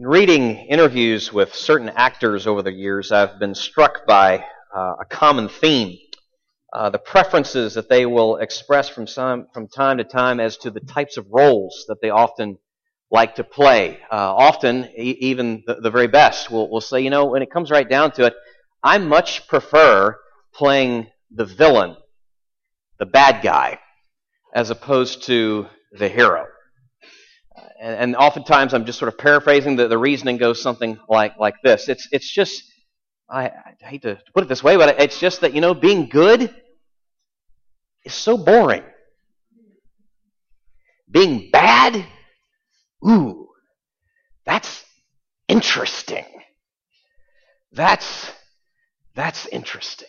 In 0.00 0.06
reading 0.06 0.56
interviews 0.56 1.30
with 1.30 1.54
certain 1.54 1.90
actors 1.90 2.46
over 2.46 2.62
the 2.62 2.72
years, 2.72 3.12
I've 3.12 3.38
been 3.38 3.54
struck 3.54 4.06
by 4.06 4.46
uh, 4.74 4.94
a 4.98 5.04
common 5.04 5.50
theme. 5.50 5.98
Uh, 6.72 6.88
the 6.88 6.98
preferences 6.98 7.74
that 7.74 7.90
they 7.90 8.06
will 8.06 8.36
express 8.36 8.88
from, 8.88 9.06
some, 9.06 9.48
from 9.52 9.68
time 9.68 9.98
to 9.98 10.04
time 10.04 10.40
as 10.40 10.56
to 10.56 10.70
the 10.70 10.80
types 10.80 11.18
of 11.18 11.26
roles 11.30 11.84
that 11.88 12.00
they 12.00 12.08
often 12.08 12.56
like 13.10 13.34
to 13.34 13.44
play. 13.44 13.98
Uh, 14.10 14.34
often, 14.34 14.88
e- 14.96 15.18
even 15.20 15.64
the, 15.66 15.74
the, 15.74 15.90
very 15.90 16.06
best 16.06 16.50
will, 16.50 16.70
will 16.70 16.80
say, 16.80 17.02
you 17.02 17.10
know, 17.10 17.26
when 17.26 17.42
it 17.42 17.50
comes 17.50 17.70
right 17.70 17.86
down 17.86 18.10
to 18.12 18.24
it, 18.24 18.34
I 18.82 18.96
much 18.96 19.48
prefer 19.48 20.16
playing 20.54 21.08
the 21.30 21.44
villain, 21.44 21.94
the 22.98 23.04
bad 23.04 23.42
guy, 23.42 23.78
as 24.54 24.70
opposed 24.70 25.24
to 25.24 25.66
the 25.92 26.08
hero 26.08 26.46
and, 27.80 27.96
and 27.96 28.16
oftentimes 28.16 28.74
I'm 28.74 28.84
just 28.84 28.98
sort 28.98 29.12
of 29.12 29.18
paraphrasing. 29.18 29.76
The, 29.76 29.88
the 29.88 29.98
reasoning 29.98 30.36
goes 30.36 30.62
something 30.62 30.98
like, 31.08 31.38
like 31.38 31.54
this. 31.62 31.88
It's, 31.88 32.08
it's 32.12 32.30
just, 32.30 32.62
I, 33.28 33.46
I 33.46 33.74
hate 33.80 34.02
to 34.02 34.18
put 34.34 34.44
it 34.44 34.48
this 34.48 34.62
way, 34.62 34.76
but 34.76 35.00
it's 35.00 35.18
just 35.18 35.40
that, 35.42 35.54
you 35.54 35.60
know, 35.60 35.74
being 35.74 36.08
good 36.08 36.54
is 38.04 38.14
so 38.14 38.36
boring. 38.36 38.84
Being 41.10 41.50
bad, 41.50 42.04
ooh, 43.06 43.48
that's 44.44 44.84
interesting. 45.48 46.24
That's, 47.72 48.30
that's 49.14 49.46
interesting. 49.46 50.08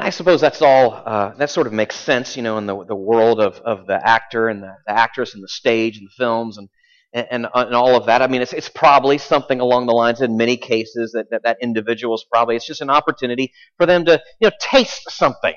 I 0.00 0.10
suppose 0.10 0.40
that's 0.40 0.62
all, 0.62 1.02
uh, 1.04 1.34
that 1.38 1.50
sort 1.50 1.66
of 1.66 1.72
makes 1.72 1.96
sense, 1.96 2.36
you 2.36 2.42
know, 2.42 2.56
in 2.56 2.66
the, 2.66 2.84
the 2.84 2.94
world 2.94 3.40
of, 3.40 3.56
of 3.56 3.86
the 3.88 4.00
actor 4.08 4.48
and 4.48 4.62
the, 4.62 4.72
the 4.86 4.92
actress 4.92 5.34
and 5.34 5.42
the 5.42 5.48
stage 5.48 5.98
and 5.98 6.06
the 6.06 6.12
films 6.16 6.56
and, 6.56 6.68
and, 7.12 7.48
and 7.52 7.74
all 7.74 7.96
of 7.96 8.06
that. 8.06 8.22
I 8.22 8.28
mean, 8.28 8.40
it's, 8.40 8.52
it's 8.52 8.68
probably 8.68 9.18
something 9.18 9.58
along 9.58 9.86
the 9.86 9.92
lines 9.92 10.20
in 10.20 10.36
many 10.36 10.56
cases 10.56 11.12
that, 11.12 11.30
that 11.30 11.42
that 11.42 11.58
individual 11.60 12.14
is 12.14 12.24
probably, 12.30 12.54
it's 12.54 12.66
just 12.66 12.80
an 12.80 12.90
opportunity 12.90 13.52
for 13.76 13.86
them 13.86 14.04
to, 14.04 14.22
you 14.40 14.48
know, 14.48 14.54
taste 14.60 15.10
something 15.10 15.54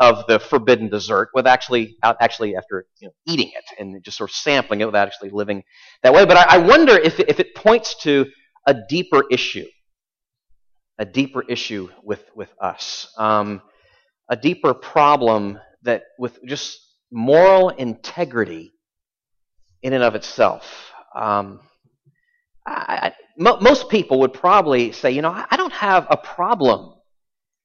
of 0.00 0.26
the 0.26 0.40
forbidden 0.40 0.88
dessert 0.88 1.28
with 1.34 1.46
actually, 1.46 1.96
actually 2.02 2.56
after, 2.56 2.86
you 3.00 3.08
know, 3.08 3.14
eating 3.26 3.50
it 3.54 3.64
and 3.78 4.02
just 4.02 4.16
sort 4.16 4.30
of 4.30 4.34
sampling 4.34 4.80
it 4.80 4.86
without 4.86 5.06
actually 5.06 5.30
living 5.30 5.62
that 6.02 6.14
way. 6.14 6.24
But 6.24 6.38
I, 6.38 6.56
I 6.56 6.58
wonder 6.58 6.96
if, 6.96 7.20
if 7.20 7.38
it 7.40 7.54
points 7.54 7.94
to 8.04 8.26
a 8.66 8.74
deeper 8.88 9.24
issue, 9.30 9.66
a 10.98 11.04
deeper 11.04 11.42
issue 11.46 11.90
with, 12.02 12.24
with 12.34 12.48
us. 12.58 13.12
Um, 13.18 13.60
a 14.32 14.36
deeper 14.36 14.72
problem 14.72 15.58
that 15.82 16.04
with 16.18 16.42
just 16.46 16.80
moral 17.10 17.68
integrity 17.68 18.72
in 19.82 19.92
and 19.92 20.02
of 20.02 20.14
itself. 20.14 20.64
Um, 21.14 21.60
I, 22.66 23.12
I, 23.38 23.56
most 23.60 23.90
people 23.90 24.20
would 24.20 24.32
probably 24.32 24.92
say, 24.92 25.10
you 25.10 25.20
know, 25.20 25.28
I, 25.28 25.44
I 25.50 25.58
don't 25.58 25.74
have 25.74 26.06
a 26.08 26.16
problem 26.16 26.94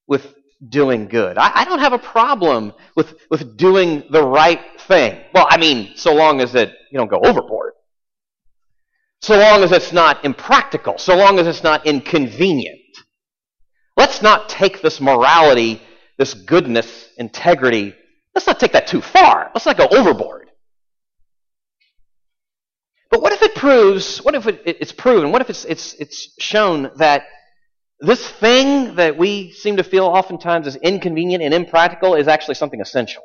with 0.08 0.36
doing 0.68 1.08
good. 1.08 1.38
I, 1.38 1.62
I, 1.62 1.64
don't 1.64 1.80
have 1.80 1.94
a 1.94 2.00
problem 2.00 2.74
with, 2.98 3.16
with 3.32 3.56
doing 3.56 4.04
the 4.10 4.24
right 4.24 4.60
thing. 4.82 5.22
Well, 5.34 5.48
I 5.50 5.56
mean, 5.56 5.94
so 5.96 6.14
long 6.14 6.42
as 6.42 6.54
it 6.54 6.74
you 6.92 6.98
don't 6.98 7.10
go 7.10 7.22
overboard. 7.24 7.76
So 9.22 9.38
long 9.38 9.64
as 9.64 9.72
it's 9.72 9.94
not 9.94 10.26
impractical. 10.26 10.98
So 10.98 11.16
long 11.16 11.40
as 11.40 11.48
it's 11.48 11.64
not 11.64 11.86
inconvenient. 11.86 12.82
Let's 13.96 14.22
not 14.22 14.50
take 14.50 14.82
this 14.82 15.00
morality 15.00 15.82
this 16.18 16.34
goodness, 16.34 17.10
integrity, 17.18 17.96
let's 18.34 18.48
not 18.48 18.60
take 18.60 18.74
that 18.74 18.88
too 18.88 19.02
far. 19.02 19.52
Let's 19.54 19.66
not 19.66 19.78
go 19.78 19.88
overboard. 19.88 20.50
But 23.10 23.22
what 23.22 23.32
if 23.34 23.42
it 23.42 23.56
proves, 23.56 24.18
what 24.20 24.36
if 24.36 24.48
it, 24.48 24.62
it's 24.66 24.92
proven, 24.92 25.32
what 25.32 25.42
if 25.42 25.50
it's, 25.50 25.64
it's, 25.66 25.94
it's 25.94 26.34
shown 26.40 26.92
that 26.98 27.24
this 28.00 28.28
thing 28.30 28.96
that 28.96 29.18
we 29.18 29.52
seem 29.52 29.78
to 29.78 29.84
feel 29.84 30.06
oftentimes 30.06 30.68
is 30.68 30.76
inconvenient 30.76 31.44
and 31.44 31.54
impractical 31.54 32.16
is 32.16 32.28
actually 32.28 32.56
something 32.56 32.82
essential? 32.82 33.24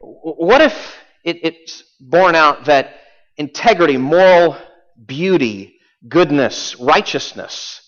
What 0.00 0.60
if 0.60 0.96
it, 1.24 1.38
it's 1.42 1.84
borne 2.00 2.34
out 2.34 2.64
that 2.64 2.94
integrity, 3.36 3.96
moral 3.96 4.56
beauty, 5.06 5.78
goodness, 6.08 6.76
righteousness, 6.80 7.80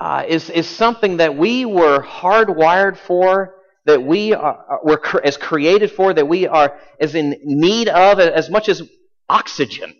uh, 0.00 0.24
is, 0.26 0.48
is 0.48 0.66
something 0.66 1.18
that 1.18 1.36
we 1.36 1.66
were 1.66 2.02
hardwired 2.02 2.96
for, 2.96 3.54
that 3.84 4.02
we 4.02 4.32
are, 4.32 4.80
were 4.82 4.96
cr- 4.96 5.20
as 5.22 5.36
created 5.36 5.92
for, 5.92 6.14
that 6.14 6.26
we 6.26 6.46
are 6.46 6.80
as 6.98 7.14
in 7.14 7.36
need 7.44 7.88
of 7.88 8.18
as 8.18 8.48
much 8.48 8.70
as 8.70 8.82
oxygen. 9.28 9.94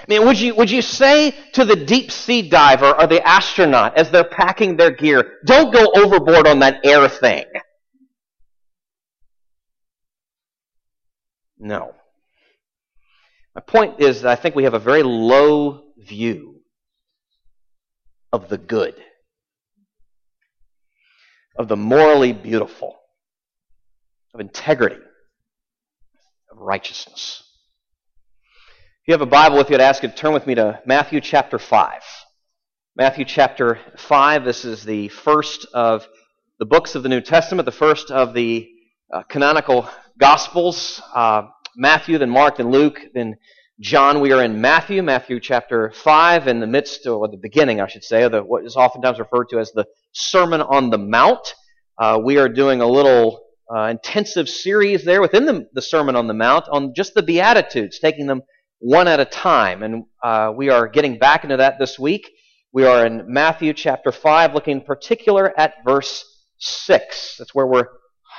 I 0.00 0.04
mean, 0.08 0.26
would 0.26 0.38
you, 0.38 0.54
would 0.56 0.70
you 0.70 0.82
say 0.82 1.32
to 1.52 1.64
the 1.64 1.76
deep 1.76 2.10
sea 2.10 2.48
diver 2.48 2.92
or 2.92 3.06
the 3.06 3.26
astronaut 3.26 3.96
as 3.96 4.10
they're 4.10 4.24
packing 4.24 4.76
their 4.76 4.90
gear, 4.90 5.38
don't 5.44 5.72
go 5.72 5.90
overboard 5.94 6.48
on 6.48 6.58
that 6.58 6.84
air 6.84 7.08
thing? 7.08 7.44
No. 11.58 11.94
My 13.54 13.62
point 13.62 14.00
is 14.00 14.22
that 14.22 14.30
I 14.30 14.40
think 14.40 14.54
we 14.54 14.64
have 14.64 14.74
a 14.74 14.78
very 14.78 15.02
low 15.04 15.84
view 15.96 16.55
of 18.32 18.48
the 18.48 18.58
good, 18.58 18.94
of 21.56 21.68
the 21.68 21.76
morally 21.76 22.32
beautiful, 22.32 22.96
of 24.34 24.40
integrity, 24.40 25.00
of 26.50 26.58
righteousness. 26.58 27.42
If 29.02 29.08
you 29.08 29.14
have 29.14 29.22
a 29.22 29.26
Bible 29.26 29.56
with 29.56 29.70
you, 29.70 29.76
I'd 29.76 29.80
ask 29.80 30.02
you 30.02 30.08
to 30.08 30.14
turn 30.14 30.32
with 30.32 30.46
me 30.46 30.56
to 30.56 30.80
Matthew 30.84 31.20
chapter 31.20 31.58
5. 31.58 32.02
Matthew 32.96 33.24
chapter 33.24 33.78
5, 33.96 34.44
this 34.44 34.64
is 34.64 34.82
the 34.82 35.08
first 35.08 35.66
of 35.72 36.08
the 36.58 36.64
books 36.64 36.94
of 36.94 37.02
the 37.02 37.08
New 37.08 37.20
Testament, 37.20 37.66
the 37.66 37.72
first 37.72 38.10
of 38.10 38.34
the 38.34 38.68
uh, 39.12 39.22
canonical 39.24 39.88
Gospels. 40.18 41.00
Uh, 41.14 41.42
Matthew, 41.76 42.18
then 42.18 42.30
Mark, 42.30 42.56
then 42.56 42.70
Luke, 42.70 43.00
then 43.14 43.36
John, 43.78 44.20
we 44.20 44.32
are 44.32 44.42
in 44.42 44.62
Matthew, 44.62 45.02
Matthew 45.02 45.38
chapter 45.38 45.90
5, 45.90 46.48
in 46.48 46.60
the 46.60 46.66
midst, 46.66 47.06
or 47.06 47.28
the 47.28 47.36
beginning, 47.36 47.78
I 47.78 47.86
should 47.86 48.04
say, 48.04 48.22
of 48.22 48.32
the, 48.32 48.42
what 48.42 48.64
is 48.64 48.74
oftentimes 48.74 49.18
referred 49.18 49.50
to 49.50 49.58
as 49.58 49.70
the 49.72 49.86
Sermon 50.12 50.62
on 50.62 50.88
the 50.88 50.96
Mount. 50.96 51.54
Uh, 51.98 52.18
we 52.24 52.38
are 52.38 52.48
doing 52.48 52.80
a 52.80 52.86
little 52.86 53.42
uh, 53.70 53.88
intensive 53.88 54.48
series 54.48 55.04
there 55.04 55.20
within 55.20 55.44
the, 55.44 55.68
the, 55.74 55.82
Sermon 55.82 56.16
on 56.16 56.26
the 56.26 56.32
Mount 56.32 56.64
on 56.72 56.94
just 56.94 57.12
the 57.12 57.22
Beatitudes, 57.22 57.98
taking 57.98 58.26
them 58.26 58.40
one 58.78 59.08
at 59.08 59.20
a 59.20 59.26
time. 59.26 59.82
And 59.82 60.04
uh, 60.22 60.54
we 60.56 60.70
are 60.70 60.88
getting 60.88 61.18
back 61.18 61.44
into 61.44 61.58
that 61.58 61.78
this 61.78 61.98
week. 61.98 62.30
We 62.72 62.86
are 62.86 63.04
in 63.04 63.24
Matthew 63.30 63.74
chapter 63.74 64.10
5, 64.10 64.54
looking 64.54 64.78
in 64.78 64.84
particular 64.86 65.52
at 65.60 65.74
verse 65.84 66.24
6. 66.60 67.36
That's 67.38 67.54
where 67.54 67.66
we're 67.66 67.88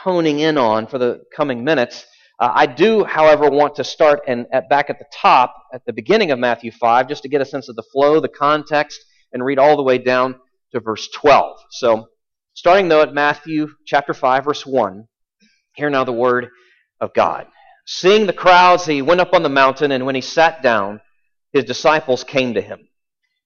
honing 0.02 0.40
in 0.40 0.58
on 0.58 0.88
for 0.88 0.98
the 0.98 1.22
coming 1.36 1.64
minutes. 1.64 2.08
Uh, 2.40 2.52
I 2.54 2.66
do, 2.68 3.04
however, 3.04 3.50
want 3.50 3.76
to 3.76 3.84
start 3.84 4.22
and 4.28 4.46
at, 4.52 4.70
back 4.70 4.90
at 4.90 5.00
the 5.00 5.06
top, 5.12 5.56
at 5.74 5.84
the 5.86 5.94
beginning 5.94 6.30
of 6.32 6.38
Matthew 6.38 6.72
5, 6.72 7.08
just 7.08 7.24
to 7.24 7.30
get 7.30 7.42
a 7.42 7.46
sense 7.46 7.68
of 7.68 7.76
the 7.76 7.84
flow, 7.92 8.20
the 8.20 8.28
context, 8.28 9.04
and 9.34 9.44
read 9.44 9.58
all 9.58 9.76
the 9.76 9.84
way 9.84 9.98
down 9.98 10.36
to 10.72 10.80
verse 10.80 11.08
12. 11.16 11.58
So, 11.72 12.08
starting 12.54 12.90
though 12.90 13.02
at 13.02 13.14
Matthew 13.14 13.70
chapter 13.86 14.14
5, 14.14 14.46
verse 14.46 14.66
1, 14.66 15.08
hear 15.74 15.90
now 15.90 16.04
the 16.04 16.14
word 16.14 16.50
of 17.02 17.14
God. 17.14 17.48
Seeing 17.88 18.28
the 18.28 18.34
crowds, 18.34 18.86
he 18.86 19.02
went 19.02 19.22
up 19.22 19.34
on 19.34 19.44
the 19.44 19.50
mountain, 19.50 19.92
and 19.92 20.06
when 20.06 20.16
he 20.16 20.22
sat 20.22 20.62
down, 20.62 21.02
his 21.54 21.64
disciples 21.64 22.24
came 22.24 22.54
to 22.54 22.62
him. 22.62 22.88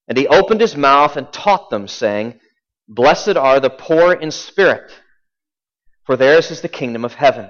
And 0.08 0.18
he 0.18 0.28
opened 0.28 0.60
his 0.60 0.76
mouth 0.76 1.16
and 1.16 1.32
taught 1.32 1.70
them, 1.70 1.88
saying, 1.88 2.40
Blessed 2.90 3.38
are 3.38 3.62
the 3.62 3.70
poor 3.70 4.12
in 4.14 4.32
spirit, 4.32 4.92
for 6.06 6.18
theirs 6.18 6.52
is 6.52 6.60
the 6.60 6.68
kingdom 6.68 7.06
of 7.06 7.14
heaven. 7.14 7.50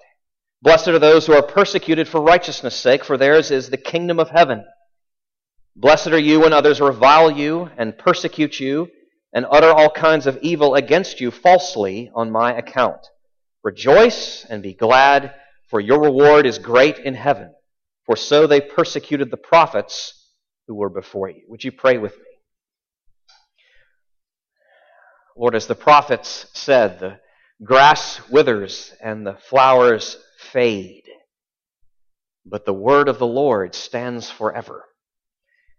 Blessed 0.61 0.89
are 0.89 0.99
those 0.99 1.25
who 1.25 1.33
are 1.33 1.41
persecuted 1.41 2.07
for 2.07 2.21
righteousness' 2.21 2.75
sake, 2.75 3.03
for 3.03 3.17
theirs 3.17 3.49
is 3.49 3.69
the 3.69 3.77
kingdom 3.77 4.19
of 4.19 4.29
heaven. 4.29 4.63
Blessed 5.75 6.09
are 6.09 6.19
you 6.19 6.41
when 6.41 6.53
others 6.53 6.79
revile 6.79 7.31
you 7.31 7.69
and 7.77 7.97
persecute 7.97 8.59
you 8.59 8.89
and 9.33 9.45
utter 9.49 9.71
all 9.71 9.89
kinds 9.89 10.27
of 10.27 10.37
evil 10.41 10.75
against 10.75 11.19
you 11.19 11.31
falsely 11.31 12.11
on 12.13 12.29
my 12.29 12.55
account. 12.55 13.07
Rejoice 13.63 14.45
and 14.45 14.61
be 14.61 14.73
glad, 14.73 15.33
for 15.69 15.79
your 15.79 16.01
reward 16.01 16.45
is 16.45 16.59
great 16.59 16.99
in 16.99 17.15
heaven. 17.15 17.53
for 18.05 18.15
so 18.15 18.45
they 18.45 18.59
persecuted 18.59 19.31
the 19.31 19.37
prophets 19.37 20.27
who 20.67 20.75
were 20.75 20.89
before 20.89 21.29
you. 21.29 21.43
Would 21.47 21.63
you 21.63 21.71
pray 21.71 21.97
with 21.97 22.17
me? 22.17 22.25
Lord, 25.37 25.55
as 25.55 25.67
the 25.67 25.75
prophets 25.75 26.47
said, 26.53 26.99
the 26.99 27.19
grass 27.63 28.19
withers 28.29 28.93
and 29.01 29.25
the 29.25 29.35
flowers 29.35 30.17
fade, 30.41 31.03
but 32.45 32.65
the 32.65 32.73
word 32.73 33.07
of 33.07 33.19
the 33.19 33.27
Lord 33.27 33.75
stands 33.75 34.29
forever. 34.29 34.85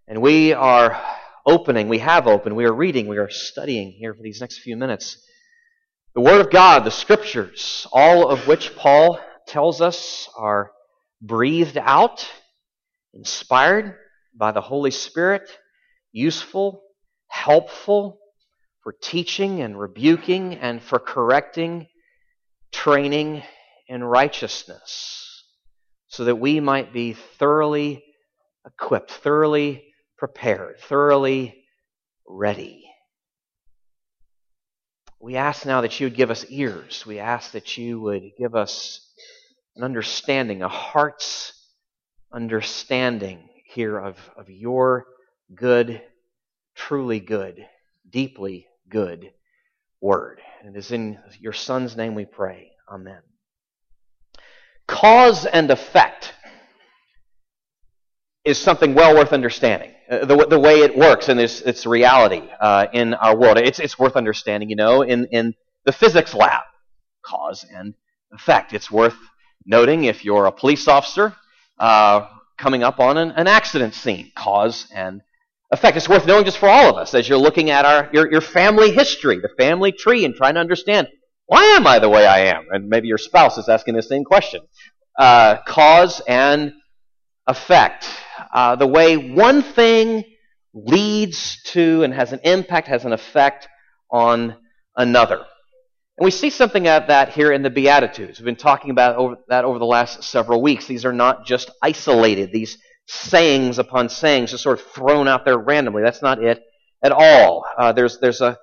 And 0.07 0.21
we 0.23 0.53
are 0.53 1.01
opening, 1.47 1.89
we 1.89 1.99
have 1.99 2.27
opened, 2.27 2.57
we 2.57 2.65
are 2.65 2.75
reading, 2.75 3.09
we 3.09 3.19
are 3.19 3.31
studying 3.31 3.93
here 3.93 4.15
for 4.15 4.23
these 4.23 4.41
next 4.41 4.59
few 4.59 4.77
minutes. 4.77 5.19
The 6.15 6.21
Word 6.21 6.41
of 6.41 6.51
God, 6.51 6.85
the 6.85 6.91
Scriptures, 6.91 7.87
all 7.93 8.29
of 8.29 8.47
which 8.47 8.77
Paul 8.77 9.19
tells 9.47 9.81
us 9.81 10.29
are 10.37 10.73
breathed 11.21 11.79
out, 11.79 12.29
inspired 13.15 13.97
by 14.35 14.53
the 14.53 14.61
Holy 14.61 14.91
Spirit, 14.91 15.51
useful, 16.13 16.83
helpful 17.29 18.19
for 18.83 18.93
teaching 19.01 19.63
and 19.63 19.79
rebuking 19.79 20.55
and 20.57 20.83
for 20.83 20.99
correcting, 20.99 21.87
training 22.73 23.43
in 23.93 24.03
righteousness, 24.03 25.45
so 26.09 26.25
that 26.25 26.37
we 26.37 26.61
might 26.61 26.95
be 26.95 27.13
thoroughly 27.13 28.03
equipped, 28.67 29.13
thoroughly 29.13 29.85
prepared, 30.17 30.81
thoroughly 30.81 31.63
ready. 32.27 32.91
We 35.21 35.37
ask 35.37 35.67
now 35.67 35.83
that 35.83 36.01
you 36.01 36.07
would 36.07 36.17
give 36.17 36.31
us 36.31 36.47
ears. 36.49 37.05
We 37.05 37.19
ask 37.19 37.53
that 37.53 37.77
you 37.77 38.01
would 38.01 38.31
give 38.39 38.55
us 38.55 39.07
an 39.77 39.85
understanding, 39.85 40.63
a 40.63 40.69
heart's 40.69 41.53
understanding 42.33 43.47
here 43.75 43.99
of, 43.99 44.17
of 44.39 44.49
your 44.49 45.05
good, 45.55 46.01
truly 46.75 47.21
good, 47.21 47.67
deeply 48.09 48.67
good 48.89 49.33
word. 50.01 50.41
And 50.63 50.75
it 50.75 50.79
is 50.79 50.93
in 50.93 51.19
your 51.39 51.53
Son's 51.53 51.95
name 51.95 52.15
we 52.15 52.25
pray. 52.25 52.71
Amen. 52.91 53.21
Cause 54.93 55.47
and 55.47 55.71
effect 55.71 56.35
is 58.45 58.59
something 58.59 58.95
well 58.95 59.15
worth 59.15 59.33
understanding. 59.33 59.91
Uh, 60.11 60.27
the, 60.27 60.47
the 60.47 60.59
way 60.59 60.81
it 60.81 60.95
works 60.95 61.31
and 61.31 61.41
its, 61.41 61.63
its 61.63 61.87
reality 61.87 62.43
uh, 62.61 62.87
in 62.93 63.15
our 63.15 63.35
world. 63.35 63.57
It's, 63.57 63.79
it's 63.79 63.99
worth 63.99 64.17
understanding, 64.17 64.69
you 64.69 64.77
know, 64.77 65.01
in, 65.01 65.25
in 65.33 65.55
the 65.87 65.93
physics 65.93 66.35
lab. 66.35 66.61
Cause 67.25 67.65
and 67.75 67.95
effect. 68.33 68.75
It's 68.75 68.91
worth 68.91 69.17
noting 69.65 70.05
if 70.05 70.27
you're 70.27 70.45
a 70.45 70.53
police 70.53 70.87
officer 70.87 71.35
uh, 71.79 72.29
coming 72.59 72.83
up 72.83 73.01
on 73.01 73.17
an, 73.17 73.31
an, 73.31 73.47
accident 73.47 73.95
scene. 73.95 74.31
Cause 74.37 74.89
and 74.95 75.23
effect. 75.71 75.97
It's 75.97 76.09
worth 76.09 76.27
knowing 76.27 76.45
just 76.45 76.59
for 76.59 76.69
all 76.69 76.91
of 76.91 76.97
us 76.97 77.15
as 77.15 77.27
you're 77.27 77.39
looking 77.39 77.71
at 77.71 77.87
our 77.87 78.11
your, 78.13 78.31
your 78.31 78.43
family 78.43 78.93
history, 78.93 79.39
the 79.39 79.49
family 79.57 79.91
tree, 79.91 80.27
and 80.27 80.35
trying 80.35 80.55
to 80.55 80.61
understand 80.61 81.09
why 81.53 81.65
am 81.77 81.87
I 81.87 81.99
the 81.99 82.09
way 82.09 82.27
I 82.27 82.47
am? 82.47 82.69
And 82.71 82.89
maybe 82.89 83.09
your 83.09 83.19
spouse 83.19 83.59
is 83.59 83.69
asking 83.69 83.95
the 83.95 84.03
same 84.03 84.25
question. 84.25 84.63
Uh, 85.19 85.57
cause 85.67 86.23
and 86.27 86.73
effect. 87.47 88.09
Uh, 88.55 88.75
the 88.77 88.87
way 88.87 89.19
one 89.19 89.61
thing 89.61 90.25
leads 90.73 91.63
to 91.65 92.05
and 92.05 92.15
has 92.15 92.33
an 92.33 92.41
impact, 92.45 92.89
has 92.89 93.05
an 93.05 93.13
effect 93.13 93.69
on 94.11 94.57
another. 94.97 95.45
And 96.17 96.25
we 96.25 96.31
see 96.31 96.49
something 96.49 96.89
of 96.89 97.09
that 97.09 97.35
here 97.35 97.53
in 97.53 97.63
the 97.63 97.69
Beatitudes. 97.69 98.39
We've 98.39 98.47
been 98.47 98.57
talking 98.57 98.91
about 98.91 99.17
over, 99.17 99.37
that 99.49 99.67
over 99.67 99.79
the 99.79 99.85
last 99.85 100.23
several 100.23 100.63
weeks. 100.63 100.87
These 100.87 101.05
are 101.05 101.13
not 101.13 101.45
just 101.45 101.71
isolated, 101.83 102.51
these 102.51 102.79
sayings 103.07 103.79
upon 103.79 104.09
sayings 104.09 104.53
just 104.53 104.63
sort 104.63 104.81
of 104.81 104.87
thrown 104.87 105.29
out 105.29 105.45
there 105.45 105.59
randomly. 105.59 106.03
That's 106.03 106.23
not 106.23 106.43
it 106.43 106.63
at 107.05 107.13
all. 107.13 107.67
Uh, 107.77 107.93
there's 107.93 108.21
there's 108.21 108.41
a, 108.41 108.57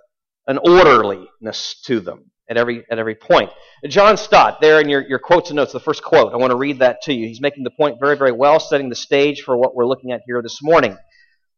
an 0.48 0.58
orderliness 0.58 1.80
to 1.86 2.00
them 2.00 2.32
at 2.50 2.57
every, 2.57 2.84
at 2.90 2.98
every 2.98 3.16
point. 3.16 3.51
John 3.88 4.18
Stott, 4.18 4.60
there 4.60 4.81
in 4.81 4.90
your, 4.90 5.07
your 5.07 5.19
quotes 5.19 5.50
and 5.50 5.57
notes, 5.57 5.72
the 5.72 5.80
first 5.80 6.04
quote, 6.04 6.34
I 6.34 6.38
want 6.38 6.51
to 6.51 6.57
read 6.57 6.80
that 6.80 7.01
to 7.04 7.13
you. 7.13 7.28
He's 7.28 7.42
making 7.42 7.63
the 7.63 7.72
point 7.72 8.00
very, 8.00 8.18
very 8.18 8.31
well, 8.31 8.60
setting 8.60 8.90
the 8.90 8.96
stage 8.96 9.42
for 9.42 9.56
what 9.56 9.75
we're 9.75 9.86
looking 9.86 10.12
at 10.12 10.22
here 10.25 10.42
this 10.42 10.62
morning. 10.62 10.98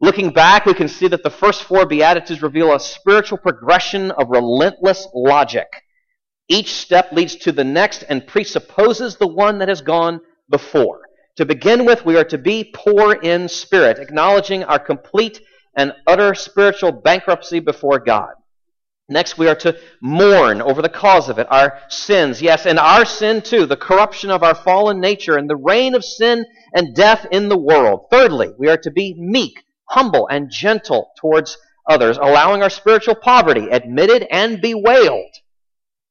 Looking 0.01 0.31
back, 0.31 0.65
we 0.65 0.73
can 0.73 0.87
see 0.87 1.07
that 1.07 1.23
the 1.23 1.29
first 1.29 1.63
four 1.63 1.85
Beatitudes 1.85 2.41
reveal 2.41 2.73
a 2.73 2.79
spiritual 2.79 3.37
progression 3.37 4.11
of 4.11 4.29
relentless 4.29 5.07
logic. 5.13 5.67
Each 6.49 6.73
step 6.73 7.11
leads 7.11 7.35
to 7.37 7.51
the 7.51 7.63
next 7.63 8.03
and 8.09 8.27
presupposes 8.27 9.15
the 9.15 9.27
one 9.27 9.59
that 9.59 9.69
has 9.69 9.81
gone 9.81 10.19
before. 10.49 11.01
To 11.37 11.45
begin 11.45 11.85
with, 11.85 12.05
we 12.05 12.17
are 12.17 12.25
to 12.25 12.37
be 12.37 12.73
poor 12.75 13.13
in 13.13 13.47
spirit, 13.47 13.99
acknowledging 13.99 14.63
our 14.63 14.79
complete 14.79 15.39
and 15.77 15.93
utter 16.05 16.33
spiritual 16.35 16.91
bankruptcy 16.91 17.59
before 17.59 17.99
God. 17.99 18.33
Next, 19.11 19.37
we 19.37 19.49
are 19.49 19.55
to 19.55 19.77
mourn 20.01 20.61
over 20.61 20.81
the 20.81 20.87
cause 20.87 21.27
of 21.27 21.37
it, 21.37 21.45
our 21.51 21.77
sins. 21.89 22.41
Yes, 22.41 22.65
and 22.65 22.79
our 22.79 23.03
sin 23.03 23.41
too, 23.41 23.65
the 23.65 23.75
corruption 23.75 24.31
of 24.31 24.41
our 24.41 24.55
fallen 24.55 25.01
nature 25.01 25.35
and 25.35 25.49
the 25.49 25.57
reign 25.57 25.95
of 25.95 26.05
sin 26.05 26.45
and 26.73 26.95
death 26.95 27.27
in 27.29 27.49
the 27.49 27.57
world. 27.57 28.05
Thirdly, 28.09 28.53
we 28.57 28.69
are 28.69 28.77
to 28.77 28.89
be 28.89 29.13
meek, 29.19 29.65
humble, 29.89 30.27
and 30.29 30.49
gentle 30.49 31.11
towards 31.19 31.57
others, 31.89 32.17
allowing 32.17 32.63
our 32.63 32.69
spiritual 32.69 33.15
poverty, 33.15 33.67
admitted 33.69 34.25
and 34.31 34.61
bewailed, 34.61 35.35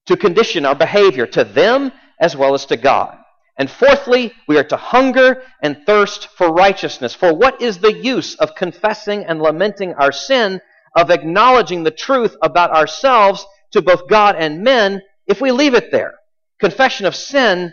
to 0.05 0.17
condition 0.17 0.67
our 0.67 0.75
behavior 0.75 1.27
to 1.27 1.45
them 1.45 1.93
as 2.21 2.37
well 2.37 2.53
as 2.53 2.67
to 2.67 2.77
God. 2.77 3.17
And 3.57 3.71
fourthly, 3.71 4.33
we 4.47 4.59
are 4.59 4.65
to 4.65 4.77
hunger 4.77 5.43
and 5.63 5.85
thirst 5.87 6.29
for 6.37 6.53
righteousness. 6.53 7.15
For 7.15 7.35
what 7.35 7.63
is 7.63 7.79
the 7.79 7.95
use 7.95 8.35
of 8.35 8.55
confessing 8.55 9.25
and 9.25 9.41
lamenting 9.41 9.95
our 9.95 10.13
sin 10.13 10.61
of 10.97 11.11
acknowledging 11.11 11.83
the 11.83 11.91
truth 11.91 12.37
about 12.43 12.71
ourselves 12.71 13.47
to 13.73 13.83
both 13.83 14.09
God 14.09 14.37
and 14.37 14.63
men 14.63 15.03
if 15.27 15.41
we 15.41 15.53
leave 15.53 15.75
it 15.75 15.91
there. 15.91 16.15
Confession 16.59 17.07
of 17.07 17.15
sin 17.15 17.73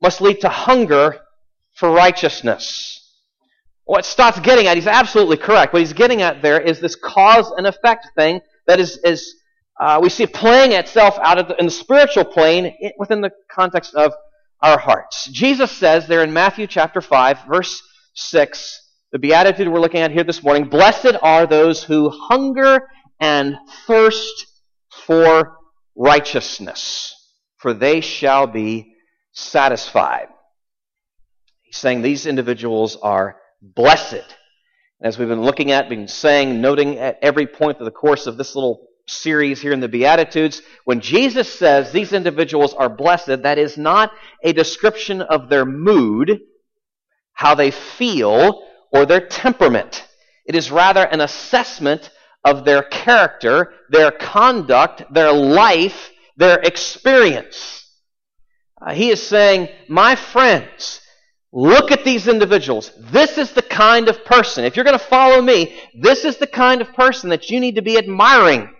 must 0.00 0.20
lead 0.20 0.40
to 0.40 0.48
hunger 0.48 1.18
for 1.74 1.90
righteousness. 1.90 2.92
What 3.84 4.04
Stott's 4.04 4.40
getting 4.40 4.66
at, 4.66 4.76
he's 4.76 4.86
absolutely 4.86 5.36
correct. 5.36 5.72
What 5.72 5.80
he's 5.80 5.92
getting 5.92 6.22
at 6.22 6.42
there 6.42 6.60
is 6.60 6.80
this 6.80 6.96
cause 6.96 7.52
and 7.56 7.66
effect 7.66 8.08
thing 8.16 8.40
that 8.66 8.80
is, 8.80 8.98
is 9.04 9.34
uh, 9.80 10.00
we 10.02 10.08
see 10.08 10.26
playing 10.26 10.72
itself 10.72 11.18
out 11.20 11.46
the, 11.48 11.56
in 11.58 11.66
the 11.66 11.70
spiritual 11.70 12.24
plane 12.24 12.74
within 12.98 13.20
the 13.20 13.30
context 13.50 13.94
of 13.94 14.12
our 14.60 14.78
hearts. 14.78 15.26
Jesus 15.26 15.70
says 15.70 16.08
there 16.08 16.22
in 16.24 16.32
Matthew 16.32 16.66
chapter 16.66 17.00
5, 17.00 17.44
verse 17.48 17.82
6, 18.14 18.85
the 19.12 19.18
beatitude 19.18 19.68
we're 19.68 19.80
looking 19.80 20.00
at 20.00 20.10
here 20.10 20.24
this 20.24 20.42
morning 20.42 20.68
blessed 20.68 21.16
are 21.22 21.46
those 21.46 21.82
who 21.84 22.10
hunger 22.10 22.80
and 23.20 23.56
thirst 23.86 24.46
for 24.90 25.56
righteousness, 25.94 27.14
for 27.58 27.72
they 27.72 28.00
shall 28.00 28.46
be 28.46 28.94
satisfied. 29.32 30.26
He's 31.62 31.76
saying 31.76 32.02
these 32.02 32.26
individuals 32.26 32.96
are 32.96 33.36
blessed. 33.62 34.14
and 34.14 34.24
As 35.02 35.18
we've 35.18 35.28
been 35.28 35.42
looking 35.42 35.70
at, 35.70 35.88
been 35.88 36.08
saying, 36.08 36.60
noting 36.60 36.98
at 36.98 37.18
every 37.22 37.46
point 37.46 37.78
of 37.78 37.84
the 37.84 37.90
course 37.92 38.26
of 38.26 38.36
this 38.36 38.54
little 38.54 38.88
series 39.06 39.60
here 39.60 39.72
in 39.72 39.80
the 39.80 39.88
Beatitudes, 39.88 40.62
when 40.84 41.00
Jesus 41.00 41.52
says 41.52 41.92
these 41.92 42.12
individuals 42.12 42.74
are 42.74 42.88
blessed, 42.88 43.42
that 43.42 43.58
is 43.58 43.78
not 43.78 44.10
a 44.42 44.52
description 44.52 45.22
of 45.22 45.48
their 45.48 45.64
mood, 45.64 46.40
how 47.32 47.54
they 47.54 47.70
feel, 47.70 48.62
or 48.96 49.06
their 49.06 49.20
temperament. 49.20 50.06
It 50.46 50.54
is 50.54 50.70
rather 50.70 51.04
an 51.04 51.20
assessment 51.20 52.10
of 52.44 52.64
their 52.64 52.82
character, 52.82 53.72
their 53.90 54.10
conduct, 54.10 55.02
their 55.12 55.32
life, 55.32 56.10
their 56.36 56.58
experience. 56.60 57.84
Uh, 58.80 58.94
he 58.94 59.10
is 59.10 59.22
saying, 59.22 59.68
My 59.88 60.14
friends, 60.14 61.00
look 61.52 61.90
at 61.90 62.04
these 62.04 62.28
individuals. 62.28 62.92
This 63.10 63.36
is 63.36 63.52
the 63.52 63.62
kind 63.62 64.08
of 64.08 64.24
person, 64.24 64.64
if 64.64 64.76
you're 64.76 64.84
going 64.84 64.98
to 64.98 65.04
follow 65.04 65.42
me, 65.42 65.76
this 66.00 66.24
is 66.24 66.36
the 66.36 66.46
kind 66.46 66.80
of 66.80 66.92
person 66.94 67.30
that 67.30 67.50
you 67.50 67.60
need 67.60 67.74
to 67.74 67.82
be 67.82 67.98
admiring, 67.98 68.70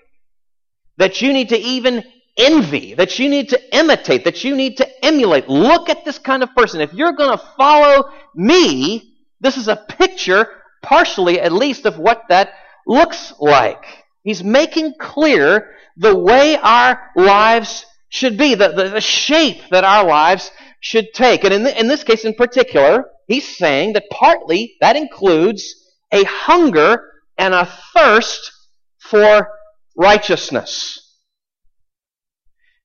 that 0.96 1.20
you 1.20 1.32
need 1.32 1.48
to 1.50 1.58
even 1.58 2.04
envy, 2.36 2.94
that 2.94 3.18
you 3.18 3.28
need 3.28 3.48
to 3.48 3.76
imitate, 3.76 4.24
that 4.24 4.44
you 4.44 4.54
need 4.54 4.76
to 4.76 5.04
emulate. 5.04 5.48
Look 5.48 5.88
at 5.88 6.04
this 6.04 6.18
kind 6.18 6.42
of 6.42 6.54
person. 6.54 6.80
If 6.80 6.94
you're 6.94 7.12
going 7.12 7.36
to 7.36 7.44
follow 7.56 8.12
me, 8.34 9.15
this 9.40 9.56
is 9.56 9.68
a 9.68 9.76
picture, 9.76 10.48
partially 10.82 11.40
at 11.40 11.52
least, 11.52 11.86
of 11.86 11.98
what 11.98 12.22
that 12.28 12.50
looks 12.86 13.32
like. 13.38 13.84
He's 14.22 14.42
making 14.42 14.94
clear 14.98 15.70
the 15.96 16.16
way 16.16 16.56
our 16.56 17.10
lives 17.14 17.86
should 18.08 18.36
be, 18.38 18.54
the, 18.54 18.68
the, 18.68 18.88
the 18.90 19.00
shape 19.00 19.62
that 19.70 19.84
our 19.84 20.06
lives 20.06 20.50
should 20.80 21.12
take. 21.14 21.44
And 21.44 21.52
in, 21.52 21.62
the, 21.64 21.78
in 21.78 21.88
this 21.88 22.04
case 22.04 22.24
in 22.24 22.34
particular, 22.34 23.04
he's 23.26 23.56
saying 23.56 23.94
that 23.94 24.04
partly 24.10 24.76
that 24.80 24.96
includes 24.96 25.74
a 26.12 26.24
hunger 26.24 27.02
and 27.38 27.54
a 27.54 27.70
thirst 27.94 28.52
for 28.98 29.48
righteousness. 29.96 31.02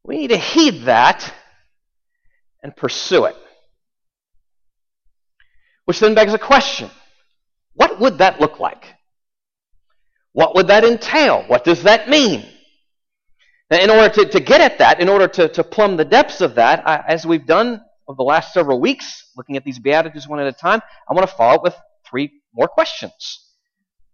We 0.04 0.18
need 0.18 0.30
to 0.30 0.38
heed 0.38 0.84
that 0.86 1.34
and 2.64 2.76
pursue 2.76 3.26
it. 3.26 3.36
Which 5.92 6.00
then 6.00 6.16
begs 6.16 6.34
a 6.34 6.40
question 6.40 6.90
what 7.74 8.00
would 8.00 8.20
that 8.20 8.40
look 8.40 8.62
like? 8.62 8.86
What 10.32 10.56
would 10.56 10.68
that 10.68 10.86
entail? 10.86 11.44
What 11.48 11.66
does 11.66 11.84
that 11.84 12.08
mean? 12.08 12.46
In 13.70 13.90
order 13.90 14.08
to, 14.08 14.26
to 14.30 14.40
get 14.40 14.62
at 14.62 14.78
that, 14.78 15.02
in 15.02 15.10
order 15.10 15.28
to, 15.28 15.50
to 15.50 15.66
plumb 15.66 15.98
the 15.98 16.06
depths 16.06 16.40
of 16.40 16.56
that, 16.56 16.88
I, 16.88 17.04
as 17.06 17.26
we've 17.26 17.46
done 17.46 17.82
over 18.08 18.16
the 18.16 18.24
last 18.24 18.54
several 18.54 18.80
weeks, 18.80 19.32
looking 19.36 19.58
at 19.58 19.66
these 19.66 19.80
Beatitudes 19.80 20.30
one 20.30 20.40
at 20.40 20.48
a 20.48 20.54
time, 20.54 20.80
I 21.10 21.14
want 21.14 21.30
to 21.30 21.36
follow 21.36 21.56
up 21.56 21.64
with 21.64 21.76
three 22.10 22.32
more 22.54 22.70
questions 22.70 23.52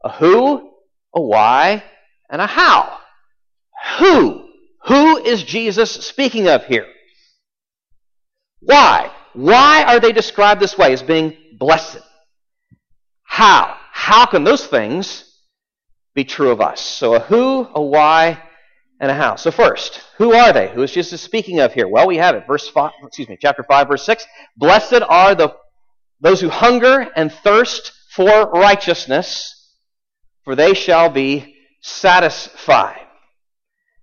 a 0.03 0.11
who, 0.13 0.71
a 1.13 1.21
why, 1.21 1.83
and 2.31 2.41
a 2.41 2.47
how. 2.47 2.97
Who? 3.99 4.49
Who 4.85 5.17
is 5.17 5.43
Jesus 5.43 5.91
speaking 5.91 6.47
of 6.47 6.65
here? 6.65 6.87
Why? 8.61 9.11
Why 9.37 9.83
are 9.83 9.99
they 9.99 10.13
described 10.13 10.59
this 10.59 10.79
way 10.79 10.93
as 10.93 11.03
being 11.03 11.37
blessed? 11.59 11.99
How? 13.23 13.77
How 13.91 14.25
can 14.25 14.43
those 14.43 14.65
things 14.65 15.31
be 16.15 16.23
true 16.23 16.49
of 16.49 16.59
us? 16.59 16.81
So 16.81 17.13
a 17.13 17.19
who, 17.19 17.67
a 17.75 17.79
why, 17.79 18.41
and 18.99 19.11
a 19.11 19.13
how. 19.13 19.35
So 19.35 19.51
first, 19.51 20.01
who 20.17 20.33
are 20.33 20.51
they? 20.51 20.69
Who 20.69 20.81
is 20.81 20.91
Jesus 20.91 21.21
speaking 21.21 21.59
of 21.59 21.71
here? 21.71 21.87
Well, 21.87 22.07
we 22.07 22.17
have 22.17 22.33
it. 22.33 22.47
Verse 22.47 22.67
five, 22.67 22.93
excuse 23.03 23.29
me, 23.29 23.37
chapter 23.39 23.61
five, 23.61 23.87
verse 23.87 24.03
six. 24.03 24.25
Blessed 24.55 25.03
are 25.07 25.35
the 25.35 25.53
those 26.19 26.41
who 26.41 26.49
hunger 26.49 27.07
and 27.15 27.31
thirst 27.31 27.91
for 28.09 28.49
righteousness, 28.49 29.53
for 30.45 30.55
they 30.55 30.73
shall 30.73 31.11
be 31.11 31.57
satisfied. 31.81 33.05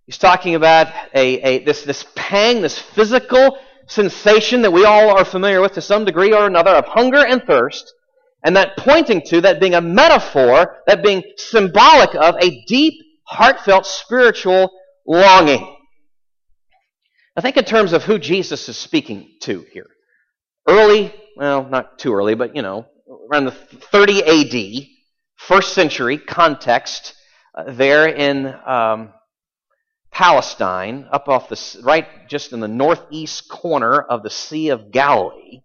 He's 0.06 0.18
talking 0.18 0.54
about 0.54 0.94
a, 1.12 1.40
a 1.40 1.64
this, 1.64 1.82
this 1.82 2.06
pang, 2.14 2.62
this 2.62 2.78
physical 2.78 3.58
sensation 3.86 4.62
that 4.62 4.72
we 4.72 4.84
all 4.84 5.10
are 5.10 5.24
familiar 5.24 5.60
with 5.60 5.72
to 5.74 5.80
some 5.80 6.04
degree 6.04 6.32
or 6.32 6.46
another 6.46 6.72
of 6.72 6.86
hunger 6.86 7.24
and 7.24 7.42
thirst, 7.44 7.92
and 8.44 8.56
that 8.56 8.76
pointing 8.76 9.22
to, 9.22 9.40
that 9.40 9.60
being 9.60 9.74
a 9.74 9.80
metaphor, 9.80 10.76
that 10.86 11.02
being 11.02 11.22
symbolic 11.36 12.14
of 12.14 12.36
a 12.40 12.64
deep, 12.66 12.94
heartfelt 13.26 13.86
spiritual 13.86 14.70
longing. 15.06 15.76
I 17.36 17.40
think 17.40 17.56
in 17.56 17.64
terms 17.64 17.92
of 17.92 18.04
who 18.04 18.18
Jesus 18.18 18.68
is 18.68 18.76
speaking 18.76 19.28
to 19.42 19.64
here. 19.72 19.86
Early, 20.68 21.12
well, 21.36 21.68
not 21.68 21.98
too 21.98 22.14
early, 22.14 22.34
but 22.34 22.54
you 22.54 22.62
know, 22.62 22.86
around 23.30 23.46
the 23.46 23.50
30 23.50 24.22
AD, 24.22 24.86
first 25.36 25.74
century 25.74 26.18
context, 26.18 27.14
uh, 27.56 27.64
there 27.72 28.06
in 28.06 28.46
um, 28.66 29.12
Palestine, 30.14 31.06
up 31.12 31.28
off 31.28 31.48
the 31.48 31.80
right, 31.82 32.06
just 32.28 32.52
in 32.52 32.60
the 32.60 32.68
northeast 32.68 33.48
corner 33.48 34.00
of 34.00 34.22
the 34.22 34.30
Sea 34.30 34.70
of 34.70 34.90
Galilee. 34.90 35.60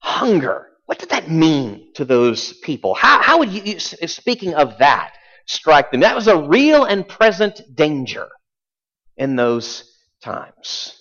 Hunger. 0.00 0.66
What 0.86 0.98
did 0.98 1.10
that 1.10 1.30
mean 1.30 1.92
to 1.94 2.04
those 2.04 2.52
people? 2.52 2.94
How, 2.94 3.20
how 3.20 3.38
would 3.40 3.50
you, 3.50 3.78
speaking 3.80 4.54
of 4.54 4.78
that, 4.78 5.14
strike 5.48 5.90
them. 5.90 6.00
That 6.00 6.14
was 6.14 6.28
a 6.28 6.36
real 6.36 6.84
and 6.84 7.08
present 7.08 7.60
danger 7.74 8.28
in 9.16 9.34
those 9.34 9.84
times. 10.22 10.94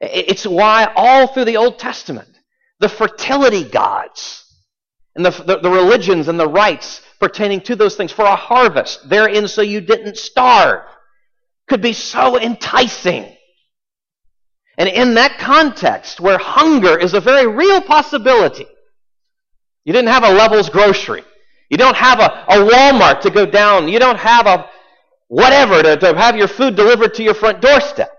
It's 0.00 0.46
why 0.46 0.92
all 0.96 1.28
through 1.28 1.44
the 1.44 1.58
Old 1.58 1.78
Testament, 1.78 2.28
the 2.80 2.88
fertility 2.88 3.64
gods 3.64 4.44
and 5.14 5.24
the, 5.24 5.30
the, 5.30 5.58
the, 5.58 5.70
religions 5.70 6.28
and 6.28 6.40
the 6.40 6.48
rites 6.48 7.00
pertaining 7.20 7.60
to 7.62 7.76
those 7.76 7.94
things 7.94 8.10
for 8.10 8.24
a 8.24 8.34
harvest, 8.34 9.08
therein 9.08 9.46
so 9.46 9.62
you 9.62 9.80
didn't 9.80 10.16
starve, 10.16 10.82
could 11.68 11.80
be 11.80 11.92
so 11.92 12.38
enticing. 12.38 13.30
And 14.76 14.88
in 14.88 15.14
that 15.14 15.38
context, 15.38 16.20
where 16.20 16.38
hunger 16.38 16.98
is 16.98 17.14
a 17.14 17.20
very 17.20 17.46
real 17.46 17.80
possibility, 17.80 18.66
you 19.84 19.92
didn't 19.92 20.08
have 20.08 20.24
a 20.24 20.32
Levels 20.32 20.68
grocery. 20.68 21.22
You 21.70 21.76
don't 21.76 21.96
have 21.96 22.20
a, 22.20 22.44
a 22.48 22.56
Walmart 22.58 23.20
to 23.22 23.30
go 23.30 23.46
down. 23.46 23.88
You 23.88 23.98
don't 23.98 24.18
have 24.18 24.46
a 24.46 24.68
whatever 25.28 25.82
to, 25.82 25.96
to 25.96 26.16
have 26.16 26.36
your 26.36 26.48
food 26.48 26.76
delivered 26.76 27.14
to 27.14 27.22
your 27.22 27.34
front 27.34 27.60
doorstep. 27.60 28.10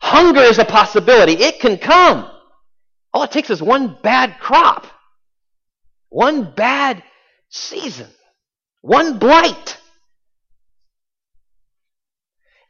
Hunger 0.00 0.40
is 0.40 0.58
a 0.58 0.64
possibility. 0.64 1.32
It 1.32 1.60
can 1.60 1.76
come. 1.76 2.30
All 3.12 3.22
it 3.22 3.30
takes 3.30 3.50
is 3.50 3.60
one 3.60 3.98
bad 4.02 4.38
crop, 4.38 4.86
one 6.08 6.52
bad 6.54 7.02
season, 7.48 8.06
one 8.80 9.18
blight. 9.18 9.79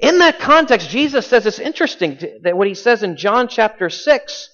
In 0.00 0.18
that 0.18 0.38
context, 0.38 0.88
Jesus 0.88 1.26
says 1.26 1.44
it's 1.46 1.58
interesting 1.58 2.18
that 2.42 2.56
what 2.56 2.66
he 2.66 2.74
says 2.74 3.02
in 3.02 3.16
John 3.16 3.48
chapter 3.48 3.90
6 3.90 4.50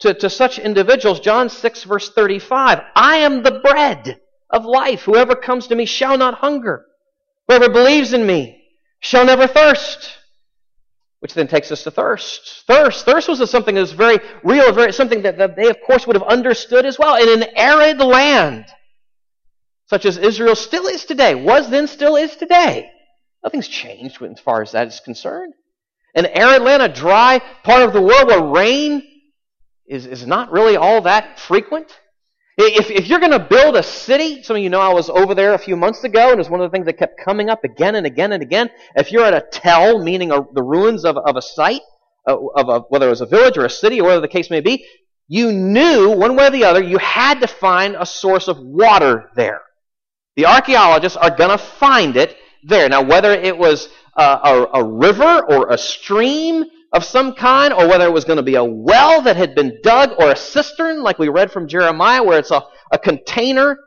to, 0.00 0.14
to 0.14 0.28
such 0.30 0.58
individuals, 0.58 1.20
John 1.20 1.48
6, 1.48 1.84
verse 1.84 2.10
35, 2.10 2.80
I 2.94 3.16
am 3.18 3.42
the 3.42 3.60
bread 3.60 4.20
of 4.50 4.64
life. 4.64 5.02
Whoever 5.02 5.34
comes 5.34 5.68
to 5.68 5.74
me 5.74 5.86
shall 5.86 6.18
not 6.18 6.34
hunger. 6.34 6.84
Whoever 7.48 7.70
believes 7.70 8.12
in 8.12 8.26
me 8.26 8.62
shall 9.00 9.24
never 9.24 9.46
thirst. 9.46 10.18
Which 11.20 11.34
then 11.34 11.48
takes 11.48 11.72
us 11.72 11.82
to 11.84 11.90
thirst. 11.90 12.64
Thirst. 12.66 13.04
Thirst 13.04 13.28
was 13.28 13.50
something 13.50 13.74
that 13.74 13.80
was 13.80 13.92
very 13.92 14.18
real, 14.42 14.72
very, 14.72 14.92
something 14.92 15.22
that, 15.22 15.38
that 15.38 15.56
they, 15.56 15.68
of 15.68 15.78
course, 15.86 16.06
would 16.06 16.16
have 16.16 16.26
understood 16.26 16.84
as 16.86 16.98
well. 16.98 17.16
In 17.16 17.42
an 17.42 17.48
arid 17.56 18.00
land, 18.00 18.66
such 19.86 20.04
as 20.04 20.16
Israel 20.16 20.54
still 20.54 20.86
is 20.86 21.04
today, 21.04 21.34
was 21.34 21.68
then, 21.70 21.86
still 21.86 22.16
is 22.16 22.36
today. 22.36 22.90
Nothing's 23.42 23.68
changed 23.68 24.22
as 24.22 24.40
far 24.40 24.62
as 24.62 24.72
that 24.72 24.88
is 24.88 25.00
concerned. 25.00 25.54
An 26.14 26.26
arid 26.26 26.62
land, 26.62 26.82
a 26.82 26.88
dry 26.88 27.40
part 27.62 27.82
of 27.82 27.92
the 27.92 28.02
world 28.02 28.26
where 28.26 28.42
rain 28.42 29.02
is, 29.86 30.06
is 30.06 30.26
not 30.26 30.50
really 30.50 30.76
all 30.76 31.02
that 31.02 31.38
frequent. 31.38 31.98
If, 32.58 32.90
if 32.90 33.08
you're 33.08 33.20
going 33.20 33.32
to 33.32 33.38
build 33.38 33.76
a 33.76 33.82
city, 33.82 34.42
some 34.42 34.56
of 34.56 34.62
you 34.62 34.68
know 34.68 34.80
I 34.80 34.92
was 34.92 35.08
over 35.08 35.34
there 35.34 35.54
a 35.54 35.58
few 35.58 35.76
months 35.76 36.04
ago, 36.04 36.24
and 36.24 36.34
it 36.34 36.38
was 36.38 36.50
one 36.50 36.60
of 36.60 36.70
the 36.70 36.74
things 36.74 36.86
that 36.86 36.98
kept 36.98 37.18
coming 37.24 37.48
up 37.48 37.64
again 37.64 37.94
and 37.94 38.06
again 38.06 38.32
and 38.32 38.42
again. 38.42 38.68
If 38.96 39.12
you're 39.12 39.24
at 39.24 39.32
a 39.32 39.46
tell, 39.50 40.02
meaning 40.02 40.30
a, 40.30 40.42
the 40.52 40.62
ruins 40.62 41.04
of, 41.04 41.16
of 41.16 41.36
a 41.36 41.42
site, 41.42 41.80
uh, 42.28 42.36
of 42.56 42.68
a, 42.68 42.80
whether 42.90 43.06
it 43.06 43.10
was 43.10 43.22
a 43.22 43.26
village 43.26 43.56
or 43.56 43.64
a 43.64 43.70
city 43.70 44.00
or 44.00 44.04
whatever 44.04 44.20
the 44.20 44.28
case 44.28 44.50
may 44.50 44.60
be, 44.60 44.84
you 45.26 45.52
knew 45.52 46.10
one 46.10 46.36
way 46.36 46.48
or 46.48 46.50
the 46.50 46.64
other 46.64 46.82
you 46.82 46.98
had 46.98 47.40
to 47.40 47.46
find 47.46 47.96
a 47.98 48.04
source 48.04 48.48
of 48.48 48.58
water 48.58 49.30
there. 49.36 49.62
The 50.36 50.46
archaeologists 50.46 51.16
are 51.16 51.34
going 51.34 51.50
to 51.50 51.58
find 51.58 52.16
it 52.16 52.36
there. 52.64 52.88
Now, 52.88 53.02
whether 53.02 53.32
it 53.32 53.56
was 53.56 53.88
a, 54.16 54.22
a, 54.22 54.68
a 54.74 54.84
river 54.84 55.44
or 55.48 55.70
a 55.70 55.78
stream 55.78 56.64
of 56.92 57.04
some 57.04 57.34
kind, 57.34 57.72
or 57.72 57.86
whether 57.86 58.04
it 58.06 58.12
was 58.12 58.24
going 58.24 58.38
to 58.38 58.42
be 58.42 58.56
a 58.56 58.64
well 58.64 59.22
that 59.22 59.36
had 59.36 59.54
been 59.54 59.78
dug, 59.82 60.10
or 60.18 60.30
a 60.30 60.36
cistern, 60.36 61.02
like 61.02 61.18
we 61.18 61.28
read 61.28 61.52
from 61.52 61.68
Jeremiah, 61.68 62.22
where 62.22 62.38
it's 62.38 62.50
a, 62.50 62.62
a 62.90 62.98
container 62.98 63.78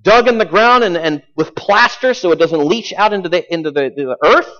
dug 0.00 0.28
in 0.28 0.38
the 0.38 0.46
ground 0.46 0.84
and, 0.84 0.96
and 0.96 1.22
with 1.36 1.54
plaster 1.54 2.14
so 2.14 2.32
it 2.32 2.38
doesn't 2.38 2.64
leach 2.64 2.94
out 2.94 3.12
into 3.12 3.28
the, 3.28 3.52
into 3.52 3.70
the, 3.70 3.90
the 3.94 4.16
earth. 4.24 4.50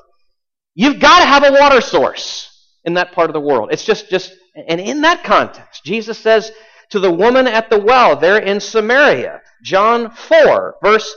You've 0.75 1.01
got 1.01 1.21
to 1.21 1.27
have 1.27 1.45
a 1.45 1.53
water 1.53 1.81
source 1.81 2.49
in 2.85 2.95
that 2.95 3.13
part 3.13 3.31
of 3.31 3.35
the 3.35 3.41
world. 3.41 3.69
It's 3.73 3.85
just, 3.85 4.11
just, 4.11 4.35
and 4.69 4.81
in 4.81 5.03
that 5.03 5.25
context, 5.25 5.85
Jesus 5.85 6.19
says 6.19 6.51
to 6.91 6.99
the 6.99 7.11
woman 7.11 7.47
at 7.47 7.71
the 7.71 7.79
well 7.79 8.17
there 8.17 8.39
in 8.39 8.61
Samaria, 8.61 9.41
John 9.63 10.11
4, 10.11 10.77
verse 10.83 11.15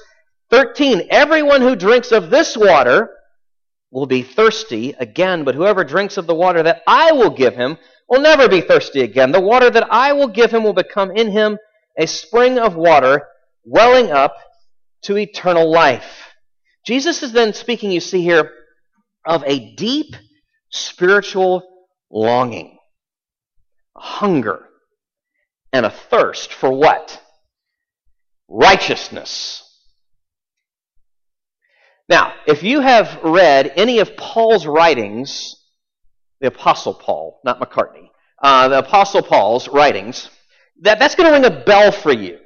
13, 0.52 1.08
everyone 1.10 1.62
who 1.62 1.76
drinks 1.76 2.12
of 2.12 2.30
this 2.30 2.56
water 2.56 3.12
will 3.92 4.06
be 4.06 4.24
thirsty 4.24 4.94
again, 5.00 5.44
but 5.44 5.56
whoever 5.56 5.84
drinks 5.84 6.18
of 6.18 6.28
the 6.28 6.36
water 6.36 6.62
that 6.64 6.82
I 6.86 7.12
will 7.14 7.30
give 7.30 7.56
him 7.56 7.78
will 8.10 8.22
never 8.22 8.48
be 8.48 8.62
thirsty 8.62 9.02
again. 9.02 9.32
The 9.32 9.42
water 9.42 9.70
that 9.70 9.92
I 9.92 10.14
will 10.14 10.28
give 10.28 10.52
him 10.52 10.64
will 10.64 10.74
become 10.74 11.12
in 11.12 11.32
him 11.32 11.58
a 11.98 12.06
spring 12.06 12.60
of 12.60 12.76
water 12.76 13.24
welling 13.64 14.12
up 14.12 14.36
to 15.04 15.18
eternal 15.18 15.72
life. 15.72 16.34
Jesus 16.86 17.24
is 17.24 17.32
then 17.32 17.54
speaking, 17.54 17.92
you 17.92 18.00
see 18.00 18.22
here, 18.22 18.52
of 19.26 19.44
a 19.46 19.74
deep 19.76 20.16
spiritual 20.70 21.64
longing, 22.12 22.78
a 23.98 24.02
hunger, 24.02 24.68
and 25.74 25.86
a 25.86 25.90
thirst 25.90 26.54
for 26.54 26.72
what? 26.72 27.22
Righteousness. 28.48 29.65
Now, 32.08 32.34
if 32.46 32.62
you 32.62 32.82
have 32.82 33.20
read 33.24 33.72
any 33.76 34.00
of 34.00 34.16
Paul's 34.16 34.66
writings, 34.66 35.56
the 36.40 36.48
Apostle 36.48 36.94
Paul, 36.94 37.40
not 37.44 37.60
McCartney, 37.60 38.10
uh, 38.42 38.68
the 38.68 38.80
Apostle 38.80 39.24
Paul's 39.24 39.68
writings, 39.68 40.30
that, 40.82 41.00
that's 41.00 41.16
going 41.16 41.28
to 41.28 41.34
ring 41.34 41.46
a 41.46 41.64
bell 41.64 41.92
for 41.92 42.12
you. 42.12 42.38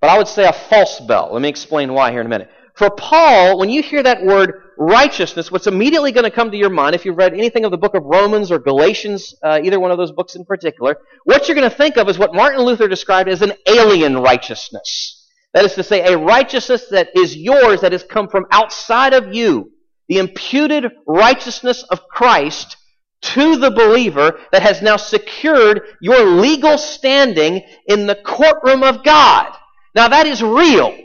But 0.00 0.10
I 0.10 0.18
would 0.18 0.26
say 0.26 0.44
a 0.44 0.52
false 0.52 0.98
bell. 1.00 1.30
Let 1.32 1.42
me 1.42 1.48
explain 1.48 1.92
why 1.92 2.10
here 2.10 2.20
in 2.20 2.26
a 2.26 2.30
minute. 2.30 2.50
For 2.74 2.90
Paul, 2.90 3.58
when 3.58 3.70
you 3.70 3.82
hear 3.82 4.02
that 4.02 4.24
word 4.24 4.62
righteousness, 4.78 5.52
what's 5.52 5.68
immediately 5.68 6.10
going 6.10 6.24
to 6.24 6.30
come 6.30 6.50
to 6.50 6.56
your 6.56 6.70
mind, 6.70 6.96
if 6.96 7.04
you've 7.04 7.18
read 7.18 7.34
anything 7.34 7.64
of 7.64 7.70
the 7.70 7.78
book 7.78 7.94
of 7.94 8.02
Romans 8.04 8.50
or 8.50 8.58
Galatians, 8.58 9.34
uh, 9.44 9.60
either 9.62 9.78
one 9.78 9.92
of 9.92 9.98
those 9.98 10.10
books 10.10 10.34
in 10.34 10.44
particular, 10.44 10.96
what 11.24 11.46
you're 11.46 11.54
going 11.54 11.70
to 11.70 11.76
think 11.76 11.98
of 11.98 12.08
is 12.08 12.18
what 12.18 12.34
Martin 12.34 12.62
Luther 12.62 12.88
described 12.88 13.28
as 13.28 13.42
an 13.42 13.52
alien 13.68 14.18
righteousness. 14.18 15.21
That 15.54 15.64
is 15.64 15.74
to 15.74 15.82
say, 15.82 16.00
a 16.00 16.16
righteousness 16.16 16.86
that 16.90 17.10
is 17.14 17.36
yours, 17.36 17.82
that 17.82 17.92
has 17.92 18.04
come 18.04 18.28
from 18.28 18.46
outside 18.50 19.12
of 19.12 19.34
you. 19.34 19.70
The 20.08 20.18
imputed 20.18 20.86
righteousness 21.06 21.82
of 21.84 22.08
Christ 22.08 22.76
to 23.22 23.56
the 23.56 23.70
believer 23.70 24.38
that 24.50 24.62
has 24.62 24.82
now 24.82 24.96
secured 24.96 25.82
your 26.00 26.24
legal 26.24 26.76
standing 26.76 27.62
in 27.86 28.06
the 28.06 28.16
courtroom 28.16 28.82
of 28.82 29.04
God. 29.04 29.54
Now 29.94 30.08
that 30.08 30.26
is 30.26 30.42
real. 30.42 30.96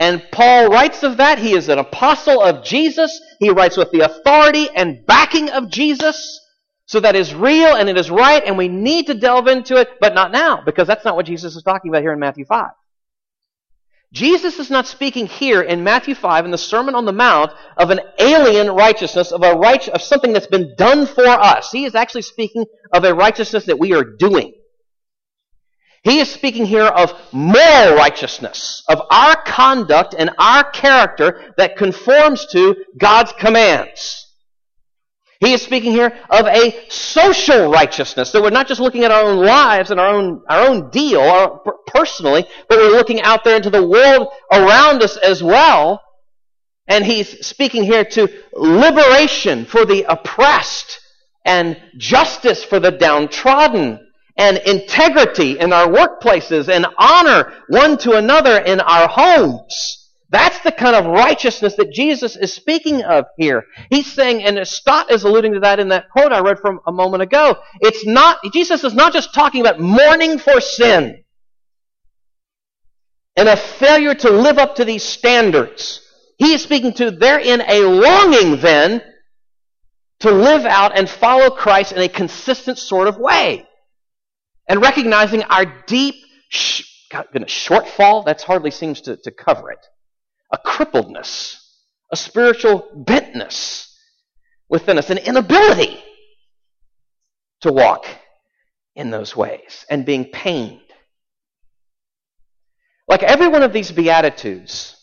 And 0.00 0.22
Paul 0.32 0.68
writes 0.68 1.02
of 1.02 1.16
that. 1.18 1.38
He 1.38 1.54
is 1.54 1.68
an 1.68 1.78
apostle 1.78 2.42
of 2.42 2.64
Jesus. 2.64 3.20
He 3.38 3.50
writes 3.50 3.76
with 3.76 3.90
the 3.90 4.00
authority 4.00 4.68
and 4.74 5.06
backing 5.06 5.48
of 5.50 5.70
Jesus. 5.70 6.40
So 6.86 7.00
that 7.00 7.16
is 7.16 7.34
real 7.34 7.74
and 7.74 7.88
it 7.88 7.96
is 7.96 8.10
right 8.10 8.42
and 8.44 8.58
we 8.58 8.68
need 8.68 9.06
to 9.06 9.14
delve 9.14 9.48
into 9.48 9.76
it, 9.76 9.88
but 10.00 10.14
not 10.14 10.32
now, 10.32 10.62
because 10.64 10.86
that's 10.86 11.04
not 11.04 11.16
what 11.16 11.26
Jesus 11.26 11.56
is 11.56 11.62
talking 11.62 11.90
about 11.90 12.02
here 12.02 12.12
in 12.12 12.18
Matthew 12.18 12.44
5. 12.44 12.70
Jesus 14.12 14.60
is 14.60 14.70
not 14.70 14.86
speaking 14.86 15.26
here 15.26 15.60
in 15.60 15.82
Matthew 15.82 16.14
5 16.14 16.44
in 16.44 16.52
the 16.52 16.58
Sermon 16.58 16.94
on 16.94 17.04
the 17.04 17.12
Mount 17.12 17.50
of 17.76 17.90
an 17.90 18.00
alien 18.20 18.68
righteousness, 18.68 19.32
of 19.32 19.42
a 19.42 19.54
right, 19.54 19.88
of 19.88 20.00
something 20.00 20.32
that's 20.32 20.46
been 20.46 20.74
done 20.76 21.04
for 21.04 21.26
us. 21.26 21.72
He 21.72 21.84
is 21.84 21.96
actually 21.96 22.22
speaking 22.22 22.64
of 22.92 23.02
a 23.04 23.12
righteousness 23.12 23.66
that 23.66 23.78
we 23.78 23.92
are 23.92 24.04
doing. 24.04 24.52
He 26.04 26.20
is 26.20 26.30
speaking 26.30 26.66
here 26.66 26.84
of 26.84 27.12
moral 27.32 27.96
righteousness, 27.96 28.84
of 28.88 29.00
our 29.10 29.42
conduct 29.42 30.14
and 30.16 30.30
our 30.38 30.70
character 30.70 31.54
that 31.56 31.76
conforms 31.76 32.46
to 32.52 32.76
God's 32.96 33.32
commands. 33.32 34.33
He 35.40 35.52
is 35.52 35.62
speaking 35.62 35.92
here 35.92 36.16
of 36.30 36.46
a 36.46 36.88
social 36.88 37.70
righteousness. 37.70 38.30
So 38.30 38.42
we're 38.42 38.50
not 38.50 38.68
just 38.68 38.80
looking 38.80 39.04
at 39.04 39.10
our 39.10 39.24
own 39.24 39.44
lives 39.44 39.90
and 39.90 40.00
our 40.00 40.14
own, 40.14 40.42
our 40.48 40.68
own 40.68 40.90
deal 40.90 41.20
our, 41.20 41.60
personally, 41.86 42.46
but 42.68 42.78
we're 42.78 42.90
looking 42.90 43.20
out 43.20 43.44
there 43.44 43.56
into 43.56 43.70
the 43.70 43.86
world 43.86 44.28
around 44.52 45.02
us 45.02 45.16
as 45.16 45.42
well. 45.42 46.00
And 46.86 47.04
he's 47.04 47.46
speaking 47.46 47.84
here 47.84 48.04
to 48.04 48.28
liberation 48.54 49.64
for 49.64 49.84
the 49.84 50.04
oppressed 50.08 51.00
and 51.44 51.80
justice 51.96 52.62
for 52.64 52.78
the 52.78 52.90
downtrodden 52.90 54.00
and 54.36 54.58
integrity 54.58 55.58
in 55.58 55.72
our 55.72 55.86
workplaces 55.86 56.68
and 56.68 56.86
honor 56.98 57.52
one 57.68 57.96
to 57.98 58.12
another 58.12 58.58
in 58.58 58.80
our 58.80 59.08
homes. 59.08 60.03
That's 60.34 60.58
the 60.62 60.72
kind 60.72 60.96
of 60.96 61.06
righteousness 61.06 61.76
that 61.76 61.92
Jesus 61.92 62.34
is 62.34 62.52
speaking 62.52 63.04
of 63.04 63.26
here. 63.38 63.66
He's 63.88 64.12
saying, 64.12 64.42
and 64.42 64.66
Stott 64.66 65.12
is 65.12 65.22
alluding 65.22 65.52
to 65.52 65.60
that 65.60 65.78
in 65.78 65.90
that 65.90 66.10
quote 66.10 66.32
I 66.32 66.40
read 66.40 66.58
from 66.58 66.80
a 66.88 66.90
moment 66.90 67.22
ago. 67.22 67.56
It's 67.80 68.04
not, 68.04 68.40
Jesus 68.52 68.82
is 68.82 68.94
not 68.94 69.12
just 69.12 69.32
talking 69.32 69.60
about 69.60 69.78
mourning 69.78 70.38
for 70.38 70.60
sin 70.60 71.22
and 73.36 73.48
a 73.48 73.56
failure 73.56 74.12
to 74.12 74.30
live 74.30 74.58
up 74.58 74.74
to 74.74 74.84
these 74.84 75.04
standards. 75.04 76.00
He 76.36 76.52
is 76.52 76.64
speaking 76.64 76.94
to 76.94 77.12
therein 77.12 77.62
a 77.68 77.82
longing 77.82 78.60
then 78.60 79.02
to 80.18 80.32
live 80.32 80.66
out 80.66 80.98
and 80.98 81.08
follow 81.08 81.50
Christ 81.50 81.92
in 81.92 82.02
a 82.02 82.08
consistent 82.08 82.78
sort 82.78 83.06
of 83.06 83.18
way. 83.18 83.68
And 84.68 84.82
recognizing 84.82 85.44
our 85.44 85.84
deep, 85.86 86.16
sh- 86.48 86.82
goodness, 87.08 87.52
shortfall, 87.52 88.24
that 88.24 88.42
hardly 88.42 88.72
seems 88.72 89.02
to, 89.02 89.16
to 89.18 89.30
cover 89.30 89.70
it 89.70 89.78
a 90.52 90.58
crippledness, 90.58 91.56
a 92.12 92.16
spiritual 92.16 92.88
bentness 92.96 93.92
within 94.68 94.98
us, 94.98 95.10
an 95.10 95.18
inability 95.18 96.02
to 97.60 97.72
walk 97.72 98.06
in 98.94 99.10
those 99.10 99.34
ways 99.34 99.84
and 99.90 100.04
being 100.04 100.26
pained. 100.26 100.80
Like 103.08 103.22
every 103.22 103.48
one 103.48 103.62
of 103.62 103.72
these 103.72 103.90
Beatitudes, 103.90 104.96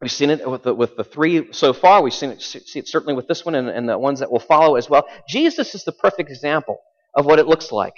we've 0.00 0.10
seen 0.10 0.30
it 0.30 0.48
with 0.48 0.62
the, 0.62 0.74
with 0.74 0.96
the 0.96 1.04
three 1.04 1.52
so 1.52 1.72
far, 1.72 2.02
we've 2.02 2.14
seen 2.14 2.30
it, 2.30 2.42
see 2.42 2.78
it 2.78 2.88
certainly 2.88 3.14
with 3.14 3.28
this 3.28 3.44
one 3.44 3.54
and, 3.54 3.68
and 3.68 3.88
the 3.88 3.98
ones 3.98 4.20
that 4.20 4.30
will 4.30 4.40
follow 4.40 4.76
as 4.76 4.88
well. 4.88 5.06
Jesus 5.28 5.74
is 5.74 5.84
the 5.84 5.92
perfect 5.92 6.30
example 6.30 6.78
of 7.14 7.26
what 7.26 7.38
it 7.38 7.46
looks 7.46 7.70
like 7.70 7.96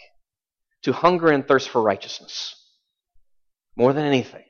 to 0.83 0.93
hunger 0.93 1.29
and 1.29 1.47
thirst 1.47 1.69
for 1.69 1.81
righteousness 1.81 2.55
more 3.77 3.93
than 3.93 4.05
anything. 4.05 4.45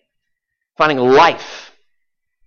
Finding 0.77 0.99
life 0.99 1.72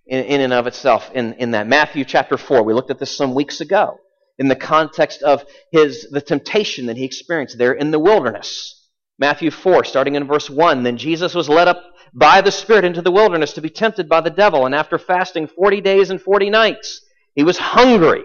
in, 0.06 0.24
in 0.24 0.40
and 0.40 0.52
of 0.52 0.66
itself 0.66 1.10
in, 1.14 1.34
in 1.34 1.52
that. 1.52 1.66
Matthew 1.66 2.04
chapter 2.04 2.36
4, 2.36 2.62
we 2.62 2.74
looked 2.74 2.90
at 2.90 2.98
this 2.98 3.16
some 3.16 3.34
weeks 3.34 3.60
ago 3.60 3.98
in 4.38 4.48
the 4.48 4.56
context 4.56 5.22
of 5.22 5.44
his 5.72 6.08
the 6.10 6.20
temptation 6.20 6.86
that 6.86 6.96
he 6.96 7.04
experienced 7.04 7.58
there 7.58 7.72
in 7.72 7.90
the 7.90 7.98
wilderness. 7.98 8.88
Matthew 9.18 9.50
4, 9.50 9.84
starting 9.84 10.14
in 10.14 10.26
verse 10.26 10.50
1, 10.50 10.82
then 10.82 10.98
Jesus 10.98 11.34
was 11.34 11.48
led 11.48 11.68
up 11.68 11.82
by 12.12 12.42
the 12.42 12.52
Spirit 12.52 12.84
into 12.84 13.02
the 13.02 13.10
wilderness 13.10 13.54
to 13.54 13.62
be 13.62 13.70
tempted 13.70 14.08
by 14.08 14.20
the 14.20 14.30
devil, 14.30 14.66
and 14.66 14.74
after 14.74 14.98
fasting 14.98 15.46
40 15.46 15.80
days 15.80 16.10
and 16.10 16.20
40 16.20 16.50
nights, 16.50 17.00
he 17.34 17.42
was 17.42 17.58
hungry. 17.58 18.24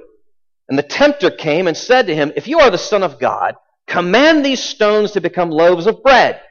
And 0.67 0.77
the 0.77 0.83
tempter 0.83 1.31
came 1.31 1.67
and 1.67 1.75
said 1.75 2.07
to 2.07 2.15
him, 2.15 2.31
If 2.35 2.47
you 2.47 2.59
are 2.59 2.69
the 2.69 2.77
Son 2.77 3.03
of 3.03 3.19
God, 3.19 3.55
command 3.87 4.45
these 4.45 4.63
stones 4.63 5.11
to 5.11 5.21
become 5.21 5.49
loaves 5.49 5.87
of 5.87 6.03
bread. 6.03 6.41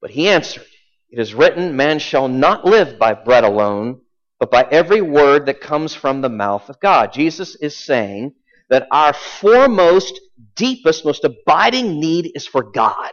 But 0.00 0.10
he 0.10 0.28
answered, 0.28 0.66
It 1.10 1.18
is 1.20 1.34
written, 1.34 1.76
Man 1.76 1.98
shall 1.98 2.28
not 2.28 2.64
live 2.64 2.98
by 2.98 3.14
bread 3.14 3.44
alone, 3.44 4.00
but 4.42 4.50
by 4.50 4.66
every 4.72 5.00
word 5.00 5.46
that 5.46 5.60
comes 5.60 5.94
from 5.94 6.20
the 6.20 6.28
mouth 6.28 6.68
of 6.68 6.80
God. 6.80 7.12
Jesus 7.12 7.54
is 7.54 7.76
saying 7.76 8.34
that 8.70 8.88
our 8.90 9.12
foremost, 9.12 10.20
deepest, 10.56 11.04
most 11.04 11.22
abiding 11.22 12.00
need 12.00 12.32
is 12.34 12.44
for 12.44 12.64
God. 12.64 13.12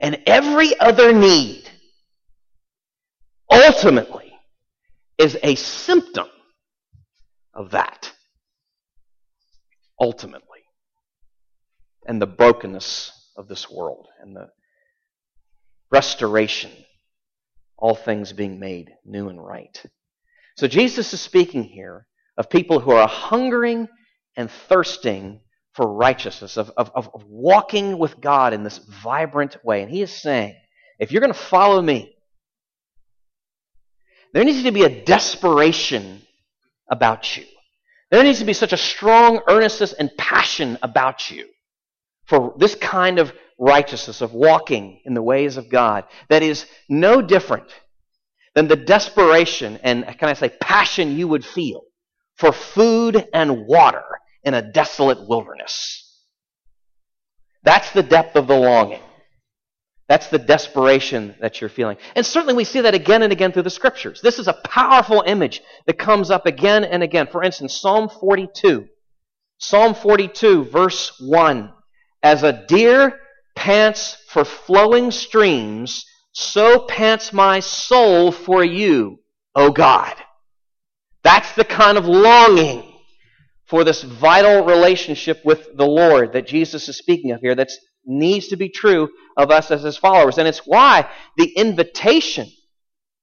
And 0.00 0.22
every 0.26 0.74
other 0.80 1.12
need 1.12 1.68
ultimately 3.50 4.32
is 5.18 5.36
a 5.42 5.54
symptom 5.54 6.28
of 7.52 7.72
that. 7.72 8.10
Ultimately. 10.00 10.62
And 12.06 12.22
the 12.22 12.26
brokenness 12.26 13.12
of 13.36 13.48
this 13.48 13.70
world 13.70 14.08
and 14.22 14.34
the 14.34 14.48
restoration 15.90 16.70
all 17.80 17.94
things 17.94 18.32
being 18.32 18.60
made 18.60 18.92
new 19.04 19.28
and 19.28 19.44
right. 19.44 19.82
So 20.56 20.68
Jesus 20.68 21.12
is 21.12 21.20
speaking 21.20 21.64
here 21.64 22.06
of 22.36 22.50
people 22.50 22.80
who 22.80 22.92
are 22.92 23.08
hungering 23.08 23.88
and 24.36 24.50
thirsting 24.50 25.40
for 25.74 25.86
righteousness, 25.92 26.56
of, 26.56 26.70
of, 26.76 26.90
of 26.94 27.24
walking 27.26 27.98
with 27.98 28.20
God 28.20 28.52
in 28.52 28.62
this 28.64 28.78
vibrant 28.78 29.56
way. 29.64 29.82
And 29.82 29.90
he 29.90 30.02
is 30.02 30.12
saying, 30.12 30.54
if 30.98 31.10
you're 31.10 31.20
going 31.20 31.32
to 31.32 31.38
follow 31.38 31.80
me, 31.80 32.14
there 34.32 34.44
needs 34.44 34.62
to 34.64 34.70
be 34.70 34.84
a 34.84 35.04
desperation 35.04 36.22
about 36.90 37.36
you. 37.36 37.44
There 38.10 38.22
needs 38.22 38.40
to 38.40 38.44
be 38.44 38.52
such 38.52 38.72
a 38.72 38.76
strong 38.76 39.40
earnestness 39.48 39.92
and 39.92 40.10
passion 40.18 40.78
about 40.82 41.30
you 41.30 41.46
for 42.26 42.54
this 42.58 42.74
kind 42.74 43.18
of 43.18 43.32
righteousness, 43.60 44.22
of 44.22 44.32
walking 44.32 45.00
in 45.04 45.14
the 45.14 45.22
ways 45.22 45.58
of 45.58 45.68
God, 45.68 46.04
that 46.30 46.42
is 46.42 46.66
no 46.88 47.20
different 47.22 47.68
than 48.54 48.66
the 48.66 48.74
desperation 48.76 49.78
and, 49.84 50.04
can 50.18 50.28
I 50.28 50.32
say, 50.32 50.48
passion 50.60 51.16
you 51.16 51.28
would 51.28 51.44
feel 51.44 51.82
for 52.36 52.52
food 52.52 53.28
and 53.32 53.66
water 53.66 54.02
in 54.42 54.54
a 54.54 54.62
desolate 54.62 55.28
wilderness. 55.28 56.06
That's 57.62 57.90
the 57.92 58.02
depth 58.02 58.36
of 58.36 58.46
the 58.46 58.56
longing. 58.56 59.02
That's 60.08 60.28
the 60.28 60.38
desperation 60.38 61.36
that 61.40 61.60
you're 61.60 61.70
feeling. 61.70 61.98
And 62.16 62.26
certainly 62.26 62.54
we 62.54 62.64
see 62.64 62.80
that 62.80 62.94
again 62.94 63.22
and 63.22 63.30
again 63.32 63.52
through 63.52 63.62
the 63.62 63.70
scriptures. 63.70 64.20
This 64.22 64.40
is 64.40 64.48
a 64.48 64.54
powerful 64.64 65.22
image 65.24 65.62
that 65.86 65.98
comes 65.98 66.30
up 66.30 66.46
again 66.46 66.82
and 66.82 67.02
again. 67.02 67.28
For 67.30 67.44
instance, 67.44 67.80
Psalm 67.80 68.08
42. 68.08 68.86
Psalm 69.58 69.94
42, 69.94 70.64
verse 70.64 71.12
1. 71.20 71.72
As 72.22 72.42
a 72.42 72.64
deer 72.66 73.20
pants 73.60 74.16
for 74.28 74.42
flowing 74.42 75.10
streams, 75.10 76.06
so 76.32 76.78
pants 76.78 77.30
my 77.30 77.60
soul 77.60 78.32
for 78.32 78.64
you, 78.64 79.18
O 79.54 79.70
God. 79.70 80.14
That's 81.22 81.52
the 81.52 81.66
kind 81.66 81.98
of 81.98 82.06
longing 82.06 82.90
for 83.66 83.84
this 83.84 84.02
vital 84.02 84.64
relationship 84.64 85.42
with 85.44 85.68
the 85.76 85.86
Lord 85.86 86.32
that 86.32 86.46
Jesus 86.46 86.88
is 86.88 86.96
speaking 86.96 87.32
of 87.32 87.42
here 87.42 87.54
that 87.54 87.68
needs 88.06 88.48
to 88.48 88.56
be 88.56 88.70
true 88.70 89.10
of 89.36 89.50
us 89.50 89.70
as 89.70 89.82
his 89.82 89.98
followers. 89.98 90.38
And 90.38 90.48
it's 90.48 90.62
why 90.64 91.10
the 91.36 91.52
invitation 91.52 92.48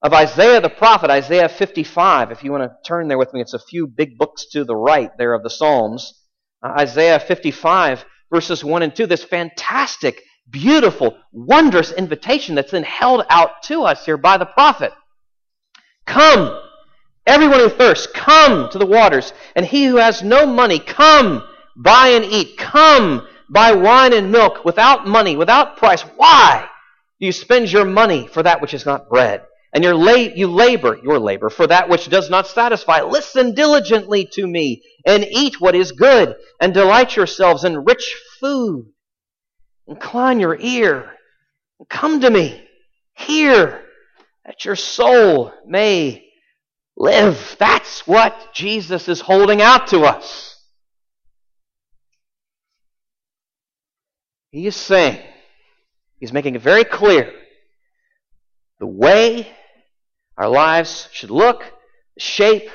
of 0.04 0.14
Isaiah 0.14 0.62
the 0.62 0.70
prophet, 0.70 1.10
Isaiah 1.10 1.50
55, 1.50 2.30
if 2.30 2.44
you 2.44 2.52
want 2.52 2.64
to 2.64 2.88
turn 2.88 3.08
there 3.08 3.18
with 3.18 3.34
me, 3.34 3.42
it's 3.42 3.56
a 3.56 3.60
few 3.60 3.88
big 3.88 4.20
books 4.20 4.46
to 4.52 4.64
the 4.64 4.76
right 4.76 5.10
there 5.18 5.34
of 5.34 5.42
the 5.42 5.50
Psalms. 5.50 6.14
Uh, 6.62 6.76
Isaiah 6.78 7.20
55, 7.20 8.06
verses 8.32 8.64
1 8.64 8.84
and 8.84 8.96
2, 8.96 9.08
this 9.08 9.24
fantastic 9.24 10.22
beautiful, 10.50 11.18
wondrous 11.32 11.92
invitation 11.92 12.56
that's 12.56 12.72
then 12.72 12.84
held 12.84 13.26
out 13.30 13.64
to 13.64 13.84
us 13.84 14.06
here 14.06 14.18
by 14.18 14.38
the 14.38 14.46
prophet. 14.46 14.94
Come, 16.06 16.60
everyone 17.26 17.60
who 17.60 17.70
thirsts, 17.70 18.08
come 18.08 18.70
to 18.70 18.78
the 18.78 18.86
waters. 18.86 19.34
And 19.56 19.66
he 19.66 19.86
who 19.86 19.98
has 19.98 20.24
no 20.24 20.46
money, 20.46 20.80
come, 20.80 21.44
buy 21.76 22.10
and 22.10 22.26
eat. 22.26 22.58
Come, 22.58 23.28
buy 23.50 23.74
wine 23.74 24.14
and 24.14 24.32
milk 24.32 24.64
without 24.64 25.08
money, 25.08 25.36
without 25.36 25.78
price. 25.78 26.02
Why 26.02 26.68
do 27.20 27.26
you 27.26 27.32
spend 27.32 27.72
your 27.72 27.86
money 27.86 28.28
for 28.28 28.44
that 28.44 28.62
which 28.62 28.74
is 28.74 28.86
not 28.86 29.10
bread? 29.10 29.44
and 29.74 29.84
your 29.84 29.96
la- 29.96 30.14
you 30.14 30.48
labor, 30.48 30.98
your 31.04 31.20
labor, 31.20 31.50
for 31.50 31.68
that 31.68 31.90
which 31.90 32.10
does 32.10 32.30
not 32.30 32.48
satisfy. 32.48 33.02
Listen 33.02 33.54
diligently 33.54 34.26
to 34.34 34.48
me, 34.48 34.82
and 35.06 35.24
eat 35.30 35.62
what 35.62 35.76
is 35.76 35.92
good, 35.92 36.36
and 36.60 36.74
delight 36.74 37.16
yourselves 37.16 37.64
in 37.64 37.84
rich 37.84 38.16
food. 38.40 38.88
Incline 39.88 40.40
your 40.40 40.58
ear, 40.60 41.10
and 41.80 41.88
come 41.88 42.20
to 42.22 42.30
me. 42.30 42.64
Hear, 43.16 43.84
that 44.46 44.66
your 44.66 44.76
soul 44.76 45.54
may 45.66 46.28
live. 46.96 47.56
That's 47.60 48.06
what 48.08 48.54
Jesus 48.54 49.08
is 49.08 49.22
holding 49.22 49.62
out 49.62 49.88
to 49.88 50.02
us. 50.02 50.56
He 54.52 54.66
is 54.66 54.76
saying, 54.76 55.22
he's 56.20 56.34
making 56.34 56.56
it 56.56 56.62
very 56.62 56.84
clear 56.84 57.32
the 58.80 58.88
way 58.88 59.48
our 60.38 60.50
lives 60.50 61.08
should 61.12 61.32
look, 61.32 61.64
the 62.16 62.22
shape 62.22 62.70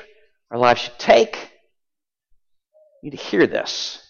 our 0.51 0.57
lives 0.57 0.81
should 0.81 0.99
take. 0.99 1.35
You 3.01 3.09
need 3.09 3.17
to 3.17 3.23
hear 3.23 3.47
this 3.47 4.01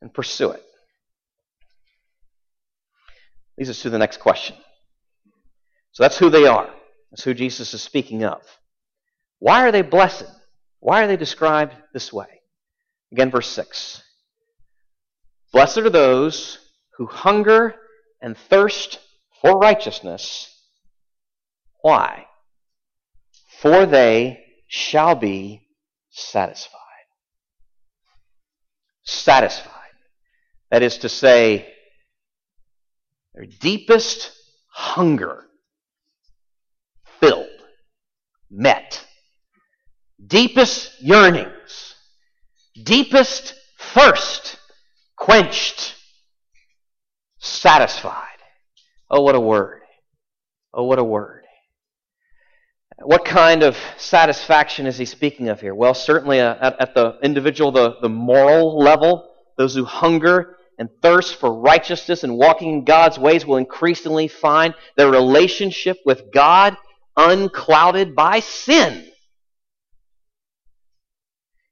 and 0.00 0.12
pursue 0.12 0.52
it. 0.52 0.63
Leads 3.58 3.70
us 3.70 3.82
to 3.82 3.90
the 3.90 3.98
next 3.98 4.18
question. 4.18 4.56
So 5.92 6.02
that's 6.02 6.18
who 6.18 6.30
they 6.30 6.46
are. 6.46 6.68
That's 7.10 7.22
who 7.22 7.34
Jesus 7.34 7.72
is 7.72 7.82
speaking 7.82 8.24
of. 8.24 8.42
Why 9.38 9.66
are 9.66 9.72
they 9.72 9.82
blessed? 9.82 10.26
Why 10.80 11.04
are 11.04 11.06
they 11.06 11.16
described 11.16 11.74
this 11.92 12.12
way? 12.12 12.26
Again, 13.12 13.30
verse 13.30 13.48
6. 13.48 14.02
Blessed 15.52 15.78
are 15.78 15.90
those 15.90 16.58
who 16.96 17.06
hunger 17.06 17.76
and 18.20 18.36
thirst 18.36 18.98
for 19.40 19.58
righteousness. 19.58 20.50
Why? 21.82 22.26
For 23.60 23.86
they 23.86 24.44
shall 24.66 25.14
be 25.14 25.68
satisfied. 26.10 26.80
Satisfied. 29.04 29.70
That 30.70 30.82
is 30.82 30.98
to 30.98 31.08
say, 31.08 31.73
their 33.34 33.46
deepest 33.46 34.30
hunger 34.70 35.44
filled, 37.20 37.46
met. 38.50 39.04
Deepest 40.24 41.02
yearnings, 41.02 41.94
deepest 42.82 43.54
thirst 43.78 44.56
quenched, 45.16 45.94
satisfied. 47.38 48.24
Oh, 49.10 49.22
what 49.22 49.34
a 49.34 49.40
word. 49.40 49.82
Oh, 50.72 50.84
what 50.84 50.98
a 50.98 51.04
word. 51.04 51.44
What 53.02 53.24
kind 53.24 53.62
of 53.62 53.76
satisfaction 53.98 54.86
is 54.86 54.96
he 54.96 55.04
speaking 55.04 55.48
of 55.48 55.60
here? 55.60 55.74
Well, 55.74 55.94
certainly 55.94 56.40
uh, 56.40 56.72
at, 56.78 56.94
the 56.94 57.18
individual, 57.22 57.72
the, 57.72 57.96
the 58.00 58.08
moral 58.08 58.78
level, 58.78 59.30
those 59.58 59.74
who 59.74 59.84
hunger 59.84 60.56
and 60.78 60.88
thirst 61.02 61.36
for 61.36 61.60
righteousness 61.60 62.24
and 62.24 62.36
walking 62.36 62.70
in 62.72 62.84
God's 62.84 63.18
ways 63.18 63.46
will 63.46 63.56
increasingly 63.56 64.28
find 64.28 64.74
their 64.96 65.10
relationship 65.10 65.98
with 66.04 66.32
God 66.32 66.76
unclouded 67.16 68.14
by 68.14 68.40
sin. 68.40 69.06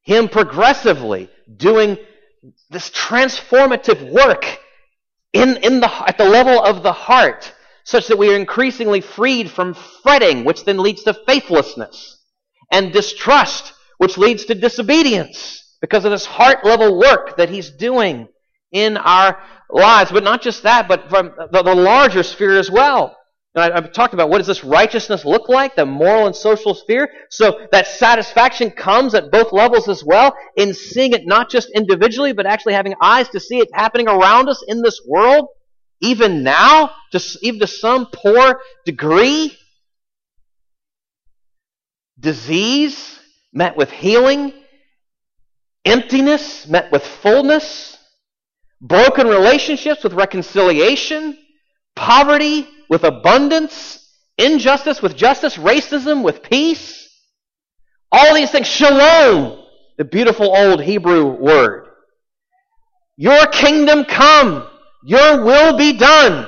Him 0.03 0.27
progressively 0.27 1.29
doing 1.55 1.97
this 2.69 2.89
transformative 2.89 4.11
work 4.11 4.59
in, 5.31 5.57
in 5.57 5.79
the, 5.79 5.91
at 6.07 6.17
the 6.17 6.29
level 6.29 6.61
of 6.61 6.83
the 6.83 6.91
heart, 6.91 7.53
such 7.83 8.07
that 8.07 8.17
we 8.17 8.31
are 8.31 8.35
increasingly 8.35 9.01
freed 9.01 9.49
from 9.49 9.73
fretting, 10.03 10.45
which 10.45 10.65
then 10.65 10.77
leads 10.77 11.03
to 11.03 11.13
faithlessness, 11.13 12.19
and 12.71 12.93
distrust, 12.93 13.73
which 13.97 14.17
leads 14.17 14.45
to 14.45 14.55
disobedience, 14.55 15.77
because 15.81 16.05
of 16.05 16.11
this 16.11 16.25
heart 16.25 16.65
level 16.65 16.97
work 16.99 17.37
that 17.37 17.49
He's 17.49 17.71
doing 17.71 18.27
in 18.73 18.97
our 18.97 19.41
lives. 19.69 20.11
But 20.11 20.25
not 20.25 20.41
just 20.41 20.63
that, 20.63 20.89
but 20.89 21.09
from 21.09 21.31
the, 21.51 21.63
the 21.63 21.75
larger 21.75 22.23
sphere 22.23 22.57
as 22.57 22.69
well. 22.69 23.15
I, 23.55 23.71
have 23.71 23.91
talked 23.91 24.15
about 24.15 24.29
what 24.29 24.39
does 24.39 24.47
this 24.47 24.63
righteousness 24.63 25.25
look 25.25 25.47
like, 25.47 25.75
the 25.75 25.85
moral 25.85 26.25
and 26.25 26.35
social 26.35 26.73
sphere. 26.73 27.07
So 27.29 27.67
that 27.71 27.85
satisfaction 27.85 28.71
comes 28.71 29.13
at 29.13 29.31
both 29.31 29.51
levels 29.51 29.87
as 29.87 30.03
well 30.03 30.35
in 30.57 30.73
seeing 30.73 31.13
it 31.13 31.21
not 31.25 31.51
just 31.51 31.69
individually, 31.69 32.33
but 32.33 32.47
actually 32.47 32.73
having 32.73 32.95
eyes 32.99 33.29
to 33.29 33.39
see 33.39 33.59
it 33.59 33.69
happening 33.71 34.07
around 34.07 34.49
us 34.49 34.63
in 34.67 34.81
this 34.81 34.99
world, 35.07 35.49
even 36.01 36.41
now, 36.41 36.91
to, 37.11 37.21
even 37.43 37.59
to 37.59 37.67
some 37.67 38.07
poor 38.11 38.59
degree. 38.85 39.55
Disease 42.19 43.19
met 43.51 43.77
with 43.77 43.91
healing, 43.91 44.51
emptiness 45.85 46.67
met 46.67 46.91
with 46.91 47.05
fullness, 47.05 47.99
broken 48.83 49.27
relationships 49.27 50.03
with 50.03 50.13
reconciliation, 50.13 51.37
poverty 51.95 52.67
with 52.89 53.05
abundance, 53.05 54.05
injustice 54.37 55.01
with 55.01 55.15
justice, 55.15 55.55
racism 55.55 56.21
with 56.21 56.43
peace. 56.43 57.09
All 58.11 58.35
these 58.35 58.51
things, 58.51 58.67
shalom, 58.67 59.63
the 59.97 60.03
beautiful 60.03 60.55
old 60.55 60.83
Hebrew 60.83 61.31
word. 61.31 61.87
Your 63.15 63.47
kingdom 63.47 64.03
come, 64.03 64.67
your 65.03 65.43
will 65.43 65.77
be 65.77 65.93
done 65.93 66.47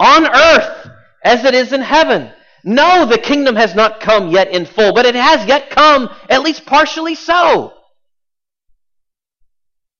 on 0.00 0.26
earth 0.26 0.90
as 1.24 1.44
it 1.44 1.54
is 1.54 1.72
in 1.72 1.80
heaven. 1.80 2.32
No, 2.64 3.06
the 3.06 3.18
kingdom 3.18 3.54
has 3.54 3.76
not 3.76 4.00
come 4.00 4.30
yet 4.30 4.50
in 4.50 4.66
full, 4.66 4.92
but 4.92 5.06
it 5.06 5.14
has 5.14 5.46
yet 5.46 5.70
come, 5.70 6.10
at 6.28 6.42
least 6.42 6.66
partially 6.66 7.14
so. 7.14 7.75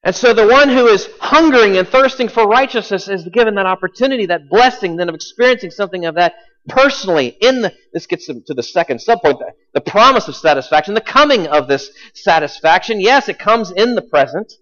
And 0.07 0.15
so 0.15 0.33
the 0.33 0.47
one 0.47 0.69
who 0.69 0.87
is 0.87 1.09
hungering 1.19 1.77
and 1.79 1.89
thirsting 1.89 2.29
for 2.29 2.47
righteousness 2.47 3.09
is 3.09 3.25
given 3.25 3.57
that 3.57 3.67
opportunity, 3.67 4.27
that 4.27 4.49
blessing, 4.49 4.95
then 4.95 5.09
of 5.09 5.17
experiencing 5.17 5.73
something 5.73 6.05
of 6.07 6.15
that 6.15 6.35
personally 6.69 7.37
in 7.41 7.63
the, 7.63 7.75
this 7.93 8.07
gets 8.07 8.27
to 8.27 8.55
the 8.55 8.63
second 8.63 9.01
subpoint, 9.01 9.41
the, 9.41 9.51
the 9.75 9.81
promise 9.81 10.29
of 10.29 10.37
satisfaction, 10.37 10.95
the 10.95 11.01
coming 11.01 11.49
of 11.49 11.67
this 11.67 11.91
satisfaction. 12.15 13.01
Yes, 13.01 13.29
it 13.29 13.41
comes 13.41 13.73
in 13.73 13.97
the 13.97 14.03
present. 14.03 14.53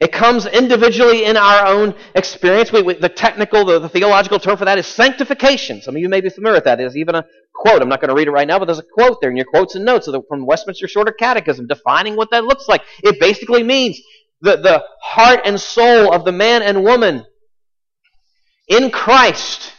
It 0.00 0.12
comes 0.12 0.46
individually 0.46 1.26
in 1.26 1.36
our 1.36 1.66
own 1.66 1.94
experience. 2.14 2.72
We, 2.72 2.80
we, 2.80 2.94
the 2.94 3.10
technical, 3.10 3.66
the, 3.66 3.80
the, 3.80 3.88
theological 3.90 4.38
term 4.38 4.56
for 4.56 4.64
that 4.64 4.78
is 4.78 4.86
sanctification. 4.86 5.82
Some 5.82 5.94
of 5.94 6.00
you 6.00 6.08
may 6.08 6.22
be 6.22 6.30
familiar 6.30 6.56
with 6.56 6.64
that. 6.64 6.78
There's 6.78 6.96
even 6.96 7.16
a 7.16 7.26
quote. 7.54 7.82
I'm 7.82 7.88
not 7.90 8.00
going 8.00 8.08
to 8.08 8.14
read 8.14 8.28
it 8.28 8.32
right 8.32 8.48
now, 8.48 8.58
but 8.58 8.64
there's 8.64 8.78
a 8.78 8.82
quote 8.94 9.20
there 9.20 9.30
in 9.30 9.36
your 9.36 9.46
quotes 9.46 9.74
and 9.74 9.84
notes 9.84 10.08
from 10.26 10.46
Westminster 10.46 10.88
Shorter 10.88 11.12
Catechism 11.12 11.66
defining 11.66 12.16
what 12.16 12.30
that 12.30 12.44
looks 12.44 12.66
like. 12.66 12.82
It 13.02 13.20
basically 13.20 13.62
means 13.62 14.00
the, 14.42 14.56
the 14.56 14.84
heart 15.00 15.40
and 15.44 15.58
soul 15.58 16.12
of 16.12 16.24
the 16.24 16.32
man 16.32 16.62
and 16.62 16.84
woman 16.84 17.24
in 18.68 18.90
Christ 18.90 19.72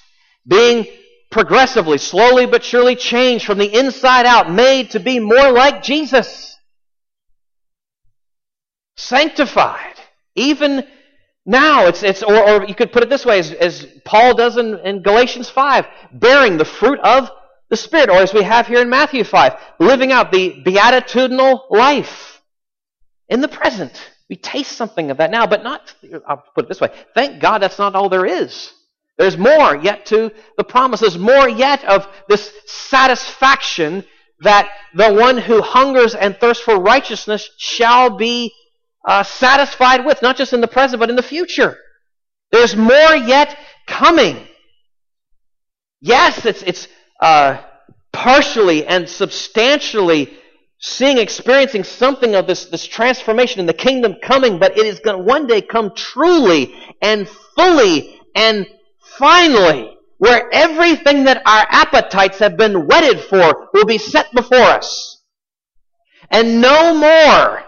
being 0.47 0.87
progressively, 1.29 1.97
slowly 1.97 2.45
but 2.45 2.63
surely 2.63 2.95
changed 2.95 3.45
from 3.45 3.57
the 3.57 3.77
inside 3.77 4.25
out, 4.25 4.51
made 4.51 4.91
to 4.91 4.99
be 4.99 5.19
more 5.19 5.51
like 5.51 5.83
Jesus. 5.83 6.57
Sanctified. 8.95 9.99
Even 10.35 10.87
now, 11.45 11.87
it's, 11.87 12.03
it's 12.03 12.23
or, 12.23 12.35
or 12.35 12.65
you 12.65 12.75
could 12.75 12.93
put 12.93 13.03
it 13.03 13.09
this 13.09 13.25
way, 13.25 13.39
as, 13.39 13.51
as 13.51 13.85
Paul 14.05 14.35
does 14.35 14.57
in, 14.57 14.79
in 14.79 15.01
Galatians 15.01 15.49
5, 15.49 15.85
bearing 16.13 16.57
the 16.57 16.65
fruit 16.65 16.99
of 16.99 17.29
the 17.69 17.75
Spirit, 17.75 18.09
or 18.09 18.17
as 18.17 18.33
we 18.33 18.43
have 18.43 18.67
here 18.67 18.81
in 18.81 18.89
Matthew 18.89 19.23
5, 19.23 19.59
living 19.79 20.11
out 20.11 20.31
the 20.31 20.61
beatitudinal 20.63 21.65
life 21.69 22.41
in 23.27 23.41
the 23.41 23.47
present. 23.47 24.12
We 24.33 24.37
taste 24.37 24.71
something 24.71 25.11
of 25.11 25.17
that 25.17 25.29
now, 25.29 25.45
but 25.45 25.61
not, 25.61 25.93
I'll 26.27 26.43
put 26.55 26.65
it 26.65 26.67
this 26.67 26.81
way. 26.81 26.89
Thank 27.13 27.39
God 27.39 27.59
that's 27.59 27.77
not 27.77 27.93
all 27.93 28.09
there 28.09 28.25
is. 28.25 28.73
There's 29.15 29.37
more 29.37 29.75
yet 29.75 30.07
to 30.07 30.31
the 30.57 30.63
promise. 30.63 31.01
There's 31.01 31.19
more 31.19 31.47
yet 31.47 31.85
of 31.85 32.07
this 32.27 32.51
satisfaction 32.65 34.03
that 34.39 34.71
the 34.95 35.13
one 35.13 35.37
who 35.37 35.61
hungers 35.61 36.15
and 36.15 36.35
thirsts 36.35 36.63
for 36.63 36.79
righteousness 36.79 37.47
shall 37.59 38.17
be 38.17 38.51
uh, 39.07 39.21
satisfied 39.21 40.03
with, 40.03 40.23
not 40.23 40.35
just 40.35 40.51
in 40.51 40.61
the 40.61 40.67
present, 40.67 40.99
but 40.99 41.11
in 41.11 41.15
the 41.15 41.21
future. 41.21 41.77
There's 42.51 42.75
more 42.75 43.15
yet 43.15 43.55
coming. 43.85 44.47
Yes, 46.01 46.43
it's, 46.43 46.63
it's 46.63 46.87
uh, 47.21 47.61
partially 48.11 48.83
and 48.83 49.07
substantially 49.07 50.35
seeing, 50.83 51.17
experiencing 51.17 51.85
something 51.85 52.35
of 52.35 52.45
this, 52.45 52.65
this 52.65 52.85
transformation 52.85 53.61
in 53.61 53.65
the 53.65 53.73
kingdom 53.73 54.15
coming, 54.21 54.59
but 54.59 54.77
it 54.77 54.85
is 54.85 54.99
going 54.99 55.17
to 55.17 55.23
one 55.23 55.47
day 55.47 55.61
come 55.61 55.95
truly 55.95 56.75
and 57.01 57.27
fully 57.55 58.19
and 58.35 58.67
finally, 59.17 59.95
where 60.17 60.49
everything 60.51 61.23
that 61.23 61.41
our 61.45 61.65
appetites 61.69 62.39
have 62.39 62.57
been 62.57 62.85
wedded 62.85 63.21
for 63.21 63.69
will 63.73 63.85
be 63.85 63.97
set 63.97 64.29
before 64.33 64.57
us. 64.57 65.21
And 66.29 66.59
no 66.59 66.93
more, 66.93 67.63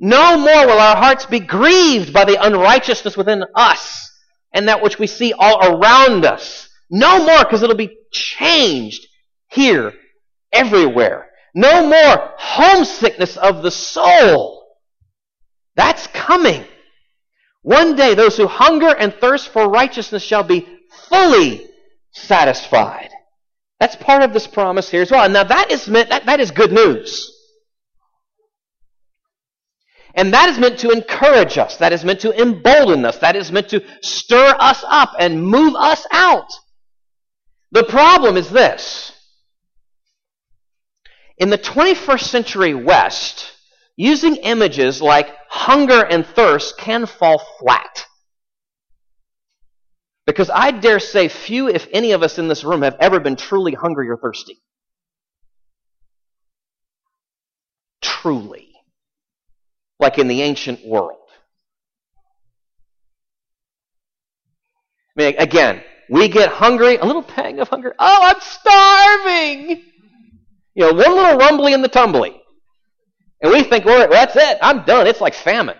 no 0.00 0.36
more 0.36 0.66
will 0.66 0.80
our 0.80 0.96
hearts 0.96 1.26
be 1.26 1.38
grieved 1.38 2.12
by 2.12 2.24
the 2.24 2.44
unrighteousness 2.44 3.16
within 3.16 3.44
us 3.54 4.10
and 4.52 4.66
that 4.66 4.82
which 4.82 4.98
we 4.98 5.06
see 5.06 5.32
all 5.38 5.76
around 5.76 6.24
us. 6.24 6.68
No 6.90 7.24
more, 7.24 7.44
because 7.44 7.62
it'll 7.62 7.76
be 7.76 7.96
changed 8.10 9.06
here, 9.48 9.92
everywhere. 10.52 11.29
No 11.54 11.86
more 11.86 12.32
homesickness 12.38 13.36
of 13.36 13.62
the 13.62 13.70
soul. 13.70 14.64
That's 15.76 16.06
coming. 16.08 16.64
One 17.62 17.96
day, 17.96 18.14
those 18.14 18.36
who 18.36 18.46
hunger 18.46 18.94
and 18.94 19.12
thirst 19.14 19.48
for 19.48 19.68
righteousness 19.68 20.22
shall 20.22 20.42
be 20.42 20.66
fully 21.08 21.66
satisfied. 22.12 23.10
That's 23.78 23.96
part 23.96 24.22
of 24.22 24.32
this 24.32 24.46
promise 24.46 24.90
here 24.90 25.02
as 25.02 25.10
well. 25.10 25.28
Now 25.28 25.44
that 25.44 25.70
is 25.70 25.88
meant, 25.88 26.10
that, 26.10 26.26
that 26.26 26.40
is 26.40 26.50
good 26.50 26.72
news. 26.72 27.34
And 30.14 30.34
that 30.34 30.48
is 30.48 30.58
meant 30.58 30.80
to 30.80 30.90
encourage 30.90 31.56
us. 31.56 31.76
That 31.76 31.92
is 31.92 32.04
meant 32.04 32.20
to 32.20 32.38
embolden 32.38 33.04
us. 33.04 33.18
That 33.18 33.36
is 33.36 33.52
meant 33.52 33.68
to 33.70 33.82
stir 34.02 34.56
us 34.58 34.84
up 34.86 35.12
and 35.18 35.42
move 35.42 35.74
us 35.76 36.06
out. 36.10 36.50
The 37.72 37.84
problem 37.84 38.36
is 38.36 38.50
this. 38.50 39.12
In 41.40 41.48
the 41.48 41.58
21st 41.58 42.20
century 42.20 42.74
West, 42.74 43.50
using 43.96 44.36
images 44.36 45.00
like 45.00 45.34
hunger 45.48 46.04
and 46.04 46.24
thirst 46.24 46.76
can 46.76 47.06
fall 47.06 47.38
flat. 47.58 48.06
Because 50.26 50.50
I 50.50 50.70
dare 50.70 51.00
say 51.00 51.28
few, 51.28 51.68
if 51.68 51.88
any 51.92 52.12
of 52.12 52.22
us 52.22 52.38
in 52.38 52.46
this 52.46 52.62
room, 52.62 52.82
have 52.82 52.96
ever 53.00 53.20
been 53.20 53.36
truly 53.36 53.72
hungry 53.72 54.10
or 54.10 54.18
thirsty. 54.18 54.60
Truly. 58.02 58.68
Like 59.98 60.18
in 60.18 60.28
the 60.28 60.42
ancient 60.42 60.86
world. 60.86 61.16
I 65.16 65.22
mean, 65.22 65.34
again, 65.38 65.82
we 66.10 66.28
get 66.28 66.50
hungry, 66.50 66.96
a 66.98 67.04
little 67.04 67.22
pang 67.22 67.60
of 67.60 67.68
hunger. 67.68 67.94
Oh, 67.98 68.18
I'm 68.22 68.40
starving! 68.40 69.89
You 70.74 70.84
know, 70.84 70.92
one 70.92 71.16
little 71.16 71.38
rumbly 71.38 71.72
in 71.72 71.82
the 71.82 71.88
tumbly. 71.88 72.40
And 73.42 73.52
we 73.52 73.62
think, 73.62 73.84
well, 73.84 74.08
that's 74.08 74.36
it. 74.36 74.58
I'm 74.62 74.84
done. 74.84 75.06
It's 75.06 75.20
like 75.20 75.34
famine. 75.34 75.76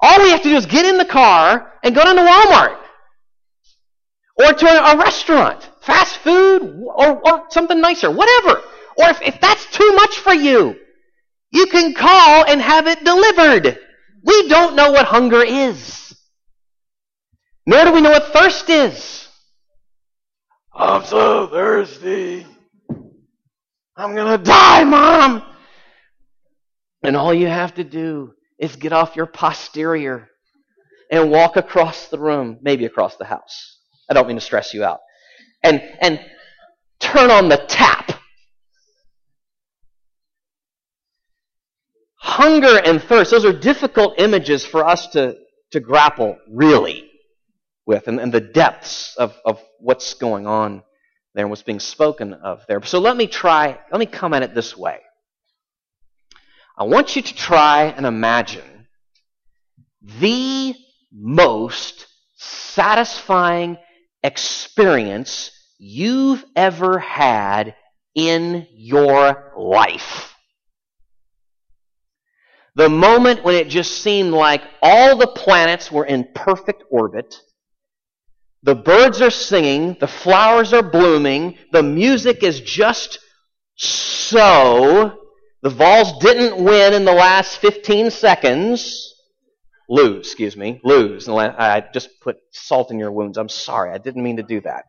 All 0.00 0.22
we 0.22 0.30
have 0.30 0.42
to 0.42 0.48
do 0.48 0.56
is 0.56 0.66
get 0.66 0.86
in 0.86 0.98
the 0.98 1.04
car 1.04 1.72
and 1.82 1.94
go 1.94 2.04
down 2.04 2.16
to 2.16 2.22
Walmart 2.22 2.78
or 4.38 4.52
to 4.52 4.66
a, 4.66 4.96
restaurant, 4.96 5.68
fast 5.80 6.18
food, 6.18 6.84
or, 6.86 7.28
or, 7.28 7.46
something 7.50 7.80
nicer, 7.80 8.10
whatever. 8.10 8.60
Or 8.96 9.10
if, 9.10 9.20
if 9.22 9.40
that's 9.40 9.66
too 9.66 9.92
much 9.94 10.18
for 10.18 10.32
you, 10.32 10.76
you 11.50 11.66
can 11.66 11.94
call 11.94 12.44
and 12.44 12.60
have 12.60 12.86
it 12.86 13.04
delivered. 13.04 13.78
We 14.22 14.48
don't 14.48 14.76
know 14.76 14.92
what 14.92 15.06
hunger 15.06 15.42
is. 15.42 16.14
Nor 17.66 17.86
do 17.86 17.92
we 17.92 18.00
know 18.00 18.10
what 18.10 18.32
thirst 18.32 18.70
is. 18.70 19.28
I'm 20.72 21.04
so 21.04 21.48
thirsty. 21.48 22.46
I'm 23.98 24.14
going 24.14 24.38
to 24.38 24.44
die, 24.44 24.84
Mom. 24.84 25.42
And 27.02 27.16
all 27.16 27.34
you 27.34 27.48
have 27.48 27.74
to 27.74 27.84
do 27.84 28.32
is 28.56 28.76
get 28.76 28.92
off 28.92 29.16
your 29.16 29.26
posterior 29.26 30.28
and 31.10 31.32
walk 31.32 31.56
across 31.56 32.06
the 32.08 32.18
room, 32.18 32.58
maybe 32.62 32.84
across 32.84 33.16
the 33.16 33.24
house. 33.24 33.78
I 34.08 34.14
don't 34.14 34.28
mean 34.28 34.36
to 34.36 34.40
stress 34.40 34.72
you 34.72 34.84
out. 34.84 35.00
And, 35.64 35.82
and 36.00 36.20
turn 37.00 37.32
on 37.32 37.48
the 37.48 37.56
tap. 37.56 38.12
Hunger 42.20 42.80
and 42.84 43.02
thirst, 43.02 43.32
those 43.32 43.44
are 43.44 43.52
difficult 43.52 44.20
images 44.20 44.64
for 44.64 44.86
us 44.86 45.08
to, 45.08 45.36
to 45.72 45.80
grapple 45.80 46.38
really 46.48 47.10
with 47.84 48.06
and, 48.06 48.20
and 48.20 48.32
the 48.32 48.40
depths 48.40 49.16
of, 49.16 49.34
of 49.44 49.60
what's 49.80 50.14
going 50.14 50.46
on 50.46 50.84
there 51.38 51.46
and 51.46 51.50
what's 51.50 51.62
being 51.62 51.78
spoken 51.78 52.34
of 52.34 52.66
there. 52.66 52.82
So 52.82 52.98
let 52.98 53.16
me 53.16 53.28
try, 53.28 53.78
let 53.92 53.98
me 54.00 54.06
come 54.06 54.34
at 54.34 54.42
it 54.42 54.56
this 54.56 54.76
way. 54.76 54.98
I 56.76 56.82
want 56.82 57.14
you 57.14 57.22
to 57.22 57.34
try 57.34 57.84
and 57.84 58.04
imagine 58.04 58.88
the 60.20 60.74
most 61.12 62.06
satisfying 62.34 63.78
experience 64.24 65.52
you've 65.78 66.44
ever 66.56 66.98
had 66.98 67.76
in 68.16 68.66
your 68.72 69.52
life. 69.56 70.34
The 72.74 72.88
moment 72.88 73.44
when 73.44 73.54
it 73.54 73.68
just 73.68 74.02
seemed 74.02 74.32
like 74.32 74.62
all 74.82 75.16
the 75.16 75.28
planets 75.28 75.92
were 75.92 76.04
in 76.04 76.28
perfect 76.34 76.82
orbit 76.90 77.40
the 78.62 78.74
birds 78.74 79.20
are 79.20 79.30
singing, 79.30 79.96
the 80.00 80.08
flowers 80.08 80.72
are 80.72 80.82
blooming, 80.82 81.56
the 81.72 81.82
music 81.82 82.42
is 82.42 82.60
just 82.60 83.18
so. 83.76 85.18
The 85.62 85.70
Vols 85.70 86.18
didn't 86.18 86.62
win 86.62 86.92
in 86.94 87.04
the 87.04 87.12
last 87.12 87.58
15 87.58 88.10
seconds. 88.10 89.14
Lose, 89.88 90.26
excuse 90.26 90.56
me, 90.56 90.80
lose. 90.84 91.28
I 91.28 91.84
just 91.94 92.10
put 92.20 92.36
salt 92.50 92.90
in 92.90 92.98
your 92.98 93.10
wounds. 93.10 93.38
I'm 93.38 93.48
sorry, 93.48 93.92
I 93.92 93.98
didn't 93.98 94.22
mean 94.22 94.36
to 94.36 94.42
do 94.42 94.60
that. 94.60 94.84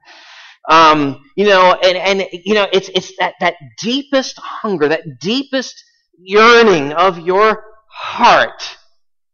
Um, 0.69 1.23
you 1.35 1.45
know, 1.45 1.73
and, 1.81 1.97
and 1.97 2.29
you 2.31 2.53
know, 2.53 2.67
it's 2.73 2.89
it's 2.89 3.13
that, 3.19 3.35
that 3.39 3.55
deepest 3.79 4.37
hunger, 4.37 4.89
that 4.89 5.19
deepest 5.19 5.83
yearning 6.17 6.91
of 6.91 7.19
your 7.19 7.63
heart 7.87 8.77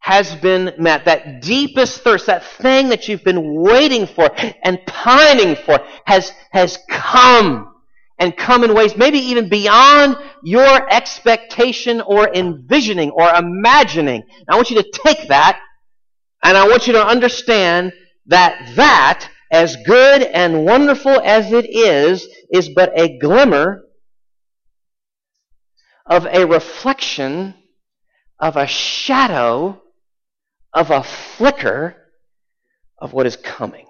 has 0.06 0.36
been 0.36 0.72
met. 0.78 1.06
That 1.06 1.41
deepest 1.41 2.02
thirst, 2.02 2.28
that 2.28 2.46
thing 2.46 2.89
that 2.89 3.08
you've 3.08 3.24
been 3.24 3.56
waiting 3.56 4.06
for 4.06 4.30
and 4.63 4.80
pining 4.86 5.56
for 5.56 5.80
has, 6.06 6.32
has 6.52 6.78
come 6.88 7.74
and 8.20 8.38
come 8.38 8.63
in 8.63 8.76
ways 8.76 8.96
maybe 8.96 9.18
even 9.18 9.50
beyond 9.50 10.15
your 10.44 10.94
expectation 10.94 12.02
or 12.02 12.32
envisioning 12.32 13.10
or 13.10 13.28
imagining. 13.34 14.22
I 14.48 14.56
want 14.56 14.70
you 14.70 14.80
to 14.80 14.91
take 15.06 15.28
that 15.30 15.60
and 16.44 16.56
I 16.56 16.68
want 16.68 16.86
you 16.86 16.94
to 16.94 17.04
understand 17.04 17.91
that 18.28 18.76
that, 18.76 19.28
as 19.52 19.76
good 19.88 20.22
and 20.22 20.65
wonderful 20.65 21.20
as 21.20 21.52
it 21.52 21.65
is, 21.68 22.28
is 22.54 22.70
but 22.70 22.91
a 22.96 23.18
glimmer 23.18 23.82
of 26.06 26.28
a 26.28 26.46
reflection 26.46 27.56
of 28.39 28.56
a 28.56 28.68
shadow 28.68 29.82
of 30.76 30.92
a 30.92 31.02
flicker 31.02 31.96
of 33.00 33.14
what 33.14 33.26
is 33.26 33.38
coming. 33.38 33.88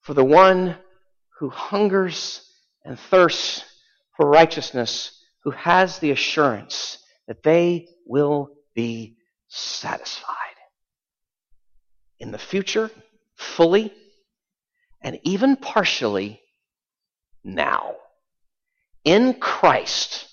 For 0.00 0.14
the 0.14 0.24
one 0.24 0.76
who 1.38 1.48
hungers 1.48 2.44
and 2.84 2.98
thirsts 2.98 3.64
for 4.16 4.28
righteousness, 4.28 5.22
who 5.44 5.52
has 5.52 6.00
the 6.00 6.10
assurance 6.10 6.98
that 7.28 7.44
they 7.44 7.86
will 8.04 8.50
be 8.74 9.16
satisfied 9.46 10.34
in 12.18 12.32
the 12.32 12.38
future, 12.38 12.90
fully, 13.36 13.92
and 15.02 15.20
even 15.22 15.54
partially 15.56 16.40
now. 17.44 17.94
In 19.08 19.32
Christ, 19.32 20.28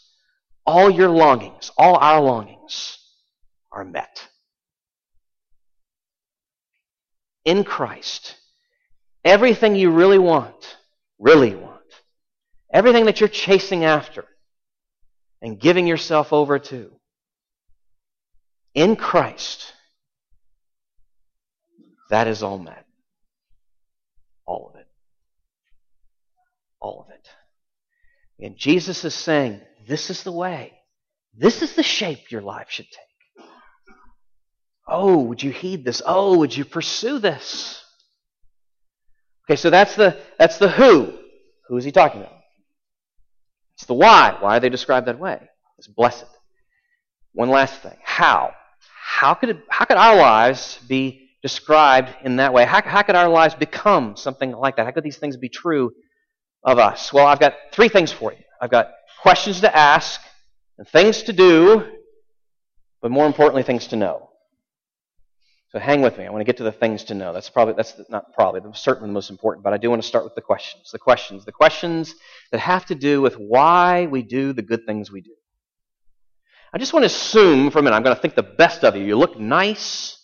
all 0.65 0.89
your 0.89 1.07
longings, 1.07 1.71
all 1.77 1.95
our 1.95 2.19
longings 2.19 2.97
are 3.71 3.85
met. 3.85 4.27
In 7.45 7.63
Christ, 7.63 8.35
everything 9.23 9.77
you 9.77 9.91
really 9.91 10.17
want, 10.17 10.75
really 11.17 11.55
want, 11.55 11.79
everything 12.69 13.05
that 13.05 13.21
you're 13.21 13.29
chasing 13.29 13.85
after 13.85 14.25
and 15.41 15.57
giving 15.57 15.87
yourself 15.87 16.33
over 16.33 16.59
to, 16.59 16.91
in 18.73 18.97
Christ, 18.97 19.71
that 22.09 22.27
is 22.27 22.43
all 22.43 22.59
met. 22.59 22.85
All 24.45 24.69
of 24.73 24.77
it. 24.81 24.87
All 26.81 27.05
of 27.07 27.14
it. 27.14 27.14
And 28.39 28.57
Jesus 28.57 29.05
is 29.05 29.13
saying, 29.13 29.61
this 29.87 30.09
is 30.09 30.23
the 30.23 30.31
way. 30.31 30.73
This 31.37 31.61
is 31.61 31.75
the 31.75 31.83
shape 31.83 32.31
your 32.31 32.41
life 32.41 32.67
should 32.69 32.85
take. 32.85 33.45
Oh, 34.87 35.19
would 35.23 35.41
you 35.41 35.51
heed 35.51 35.83
this? 35.83 36.01
Oh, 36.05 36.37
would 36.37 36.55
you 36.55 36.63
pursue 36.63 37.19
this? 37.19 37.83
Okay, 39.45 39.55
so 39.55 39.69
that's 39.69 39.95
the 39.95 40.17
that's 40.37 40.57
the 40.57 40.69
who. 40.69 41.13
Who 41.67 41.77
is 41.77 41.83
he 41.83 41.91
talking 41.91 42.21
about? 42.21 42.33
It's 43.75 43.85
the 43.85 43.93
why. 43.93 44.37
Why 44.39 44.57
are 44.57 44.59
they 44.59 44.69
described 44.69 45.07
that 45.07 45.19
way? 45.19 45.39
It's 45.77 45.87
blessed. 45.87 46.25
One 47.33 47.49
last 47.49 47.81
thing. 47.81 47.97
How? 48.03 48.51
How 49.03 49.33
could 49.33 49.49
it, 49.49 49.57
how 49.69 49.85
could 49.85 49.97
our 49.97 50.15
lives 50.15 50.79
be 50.87 51.29
described 51.41 52.09
in 52.23 52.37
that 52.37 52.53
way? 52.53 52.65
How, 52.65 52.81
how 52.81 53.01
could 53.01 53.15
our 53.15 53.29
lives 53.29 53.55
become 53.55 54.15
something 54.15 54.51
like 54.51 54.77
that? 54.77 54.85
How 54.85 54.91
could 54.91 55.03
these 55.03 55.17
things 55.17 55.37
be 55.37 55.49
true 55.49 55.91
of 56.65 56.79
us? 56.79 57.13
Well, 57.13 57.27
I've 57.27 57.39
got 57.39 57.53
three 57.71 57.87
things 57.87 58.11
for 58.11 58.33
you. 58.33 58.43
I've 58.59 58.71
got 58.71 58.91
questions 59.21 59.61
to 59.61 59.75
ask 59.75 60.19
and 60.77 60.87
things 60.87 61.23
to 61.23 61.33
do, 61.33 61.85
but 63.01 63.11
more 63.11 63.27
importantly, 63.27 63.63
things 63.63 63.87
to 63.87 63.95
know. 63.95 64.29
So 65.69 65.79
hang 65.79 66.01
with 66.01 66.17
me. 66.17 66.25
I 66.25 66.29
want 66.29 66.41
to 66.41 66.45
get 66.45 66.57
to 66.57 66.63
the 66.63 66.71
things 66.71 67.03
to 67.05 67.13
know. 67.13 67.33
That's 67.33 67.49
probably 67.49 67.73
that's 67.75 67.99
not 68.09 68.33
probably, 68.33 68.61
certainly 68.73 69.09
the 69.09 69.13
most 69.13 69.29
important, 69.29 69.63
but 69.63 69.73
I 69.73 69.77
do 69.77 69.89
want 69.89 70.01
to 70.01 70.07
start 70.07 70.23
with 70.23 70.33
the 70.33 70.41
questions. 70.41 70.89
The 70.91 70.99
questions, 70.99 71.43
the 71.43 71.51
questions 71.51 72.15
that 72.51 72.59
have 72.59 72.85
to 72.85 72.95
do 72.95 73.21
with 73.21 73.35
why 73.35 74.05
we 74.05 74.21
do 74.21 74.53
the 74.53 74.61
good 74.61 74.85
things 74.85 75.11
we 75.11 75.21
do. 75.21 75.33
I 76.73 76.77
just 76.77 76.93
want 76.93 77.03
to 77.03 77.07
assume 77.07 77.71
for 77.71 77.79
a 77.79 77.81
minute, 77.81 77.95
I'm 77.95 78.03
going 78.03 78.15
to 78.15 78.21
think 78.21 78.35
the 78.35 78.43
best 78.43 78.83
of 78.83 78.95
you. 78.95 79.03
You 79.03 79.17
look 79.17 79.39
nice. 79.39 80.17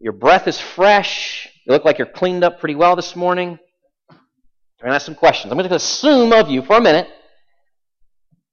Your 0.00 0.12
breath 0.12 0.48
is 0.48 0.60
fresh. 0.60 1.48
You 1.64 1.72
look 1.72 1.84
like 1.84 1.98
you're 1.98 2.06
cleaned 2.06 2.42
up 2.42 2.58
pretty 2.58 2.74
well 2.74 2.96
this 2.96 3.14
morning. 3.14 3.58
I'm 4.82 4.86
going 4.86 4.94
to 4.94 4.96
ask 4.96 5.06
some 5.06 5.14
questions. 5.14 5.52
I'm 5.52 5.58
going 5.58 5.68
to 5.68 5.76
assume 5.76 6.32
of 6.32 6.50
you 6.50 6.60
for 6.60 6.76
a 6.76 6.80
minute. 6.80 7.06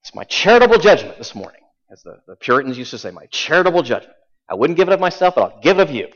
It's 0.03 0.13
my 0.13 0.25
charitable 0.25 0.77
judgment 0.77 1.17
this 1.17 1.33
morning, 1.33 1.61
as 1.91 2.03
the, 2.03 2.19
the 2.27 2.35
Puritans 2.35 2.77
used 2.77 2.91
to 2.91 2.99
say, 2.99 3.09
my 3.09 3.25
charitable 3.31 3.81
judgment. 3.81 4.15
I 4.47 4.53
wouldn't 4.53 4.77
give 4.77 4.89
it 4.89 4.93
of 4.93 4.99
myself, 4.99 5.33
but 5.33 5.41
I'll 5.41 5.59
give 5.61 5.79
it 5.79 5.81
of 5.81 5.89
you 5.89 6.07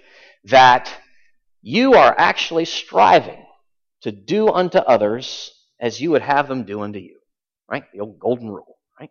that 0.46 0.96
you 1.64 1.96
are 1.96 2.14
actually 2.16 2.66
striving 2.66 3.44
to 4.02 4.12
do 4.12 4.50
unto 4.50 4.78
others 4.78 5.52
as 5.80 6.00
you 6.00 6.12
would 6.12 6.22
have 6.22 6.48
them 6.48 6.64
do 6.64 6.82
unto 6.82 7.00
you. 7.00 7.18
Right? 7.68 7.86
The 7.92 8.02
old 8.02 8.20
golden 8.20 8.52
rule, 8.52 8.78
right? 9.00 9.10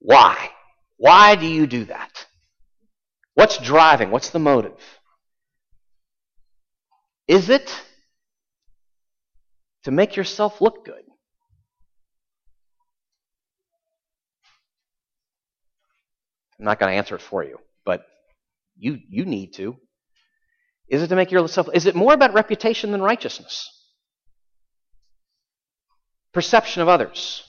Why? 0.00 0.50
Why 0.96 1.36
do 1.36 1.46
you 1.46 1.68
do 1.68 1.84
that? 1.84 2.26
What's 3.34 3.56
driving? 3.58 4.10
What's 4.10 4.30
the 4.30 4.40
motive? 4.40 4.72
Is 7.28 7.48
it 7.48 7.72
to 9.84 9.90
make 9.90 10.16
yourself 10.16 10.60
look 10.60 10.84
good? 10.84 11.02
I'm 16.58 16.66
not 16.66 16.78
going 16.78 16.92
to 16.92 16.96
answer 16.96 17.14
it 17.14 17.22
for 17.22 17.42
you, 17.42 17.58
but 17.86 18.04
you, 18.76 18.98
you 19.08 19.24
need 19.24 19.54
to. 19.54 19.76
Is 20.88 21.02
it 21.02 21.08
to 21.08 21.16
make 21.16 21.30
yourself, 21.30 21.68
is 21.72 21.86
it 21.86 21.94
more 21.94 22.12
about 22.12 22.34
reputation 22.34 22.92
than 22.92 23.00
righteousness? 23.00 23.68
Perception 26.34 26.82
of 26.82 26.88
others. 26.88 27.42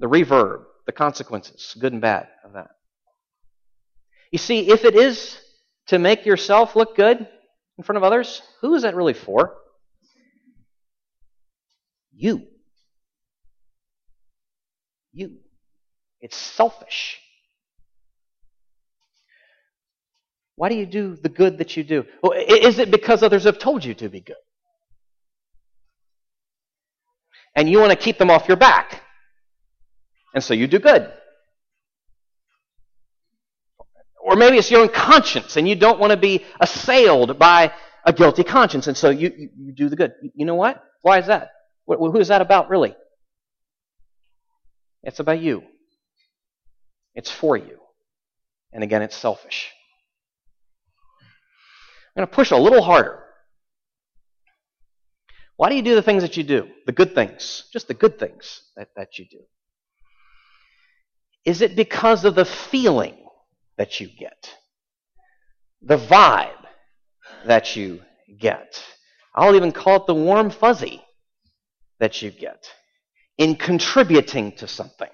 The 0.00 0.08
reverb, 0.08 0.64
the 0.86 0.92
consequences, 0.92 1.76
good 1.78 1.92
and 1.92 2.02
bad 2.02 2.26
of 2.44 2.54
that. 2.54 2.70
You 4.32 4.38
see, 4.38 4.70
if 4.70 4.84
it 4.84 4.96
is 4.96 5.38
to 5.88 5.98
make 5.98 6.26
yourself 6.26 6.74
look 6.74 6.96
good 6.96 7.28
in 7.78 7.84
front 7.84 7.98
of 7.98 8.04
others, 8.04 8.42
who 8.62 8.74
is 8.74 8.82
that 8.82 8.96
really 8.96 9.14
for? 9.14 9.56
You. 12.12 12.46
You. 15.12 15.36
It's 16.20 16.36
selfish. 16.36 17.18
Why 20.56 20.68
do 20.68 20.74
you 20.74 20.84
do 20.84 21.16
the 21.16 21.30
good 21.30 21.58
that 21.58 21.76
you 21.76 21.84
do? 21.84 22.04
Well, 22.22 22.32
is 22.32 22.78
it 22.78 22.90
because 22.90 23.22
others 23.22 23.44
have 23.44 23.58
told 23.58 23.82
you 23.84 23.94
to 23.94 24.10
be 24.10 24.20
good? 24.20 24.36
And 27.56 27.68
you 27.68 27.80
want 27.80 27.92
to 27.92 27.96
keep 27.96 28.18
them 28.18 28.30
off 28.30 28.46
your 28.46 28.58
back. 28.58 29.02
And 30.34 30.44
so 30.44 30.54
you 30.54 30.66
do 30.66 30.78
good. 30.78 31.10
Or 34.22 34.36
maybe 34.36 34.58
it's 34.58 34.70
your 34.70 34.82
own 34.82 34.90
conscience 34.90 35.56
and 35.56 35.66
you 35.66 35.74
don't 35.74 35.98
want 35.98 36.10
to 36.10 36.18
be 36.18 36.44
assailed 36.60 37.38
by 37.38 37.72
a 38.04 38.12
guilty 38.12 38.44
conscience. 38.44 38.86
And 38.86 38.96
so 38.96 39.10
you, 39.10 39.32
you, 39.36 39.48
you 39.56 39.72
do 39.72 39.88
the 39.88 39.96
good. 39.96 40.12
You 40.34 40.44
know 40.44 40.54
what? 40.54 40.84
Why 41.02 41.18
is 41.18 41.26
that? 41.26 41.50
Who 41.98 42.18
is 42.18 42.28
that 42.28 42.40
about, 42.40 42.70
really? 42.70 42.94
It's 45.02 45.18
about 45.18 45.40
you. 45.40 45.62
It's 47.14 47.30
for 47.30 47.56
you. 47.56 47.78
And 48.72 48.84
again, 48.84 49.02
it's 49.02 49.16
selfish. 49.16 49.70
I'm 52.14 52.20
going 52.20 52.28
to 52.28 52.34
push 52.34 52.50
a 52.50 52.56
little 52.56 52.82
harder. 52.82 53.24
Why 55.56 55.68
do 55.68 55.74
you 55.74 55.82
do 55.82 55.94
the 55.94 56.02
things 56.02 56.22
that 56.22 56.36
you 56.36 56.42
do? 56.42 56.68
The 56.86 56.92
good 56.92 57.14
things. 57.14 57.64
Just 57.72 57.88
the 57.88 57.94
good 57.94 58.18
things 58.18 58.62
that, 58.76 58.88
that 58.96 59.18
you 59.18 59.26
do. 59.30 59.40
Is 61.44 61.62
it 61.62 61.76
because 61.76 62.24
of 62.24 62.34
the 62.34 62.44
feeling 62.44 63.16
that 63.76 64.00
you 64.00 64.06
get? 64.06 64.54
The 65.82 65.98
vibe 65.98 66.66
that 67.46 67.76
you 67.76 68.00
get? 68.38 68.82
I'll 69.34 69.56
even 69.56 69.72
call 69.72 69.96
it 69.96 70.06
the 70.06 70.14
warm 70.14 70.50
fuzzy 70.50 71.02
that 72.00 72.20
you 72.22 72.30
get 72.30 72.66
in 73.38 73.54
contributing 73.54 74.52
to 74.52 74.66
something, 74.66 75.08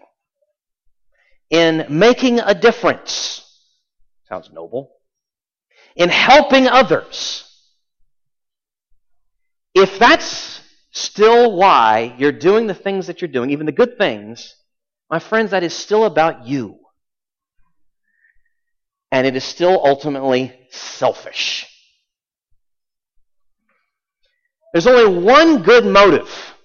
in 1.50 1.86
making 1.88 2.40
a 2.40 2.54
difference. 2.54 3.42
Sounds 4.28 4.50
noble 4.52 4.96
in 5.96 6.10
helping 6.10 6.68
others. 6.68 7.42
If 9.74 9.98
that's 9.98 10.60
still 10.92 11.56
why 11.56 12.14
you're 12.18 12.32
doing 12.32 12.66
the 12.66 12.74
things 12.74 13.06
that 13.06 13.20
you're 13.20 13.30
doing, 13.30 13.50
even 13.50 13.66
the 13.66 13.72
good 13.72 13.98
things, 13.98 14.54
my 15.10 15.18
friends, 15.18 15.50
that 15.50 15.62
is 15.62 15.74
still 15.74 16.04
about 16.04 16.46
you. 16.46 16.78
And 19.10 19.26
it 19.26 19.36
is 19.36 19.44
still 19.44 19.80
ultimately 19.84 20.52
selfish. 20.70 21.66
There's 24.72 24.86
only 24.86 25.22
one 25.22 25.62
good 25.62 25.86
motive. 25.86 26.55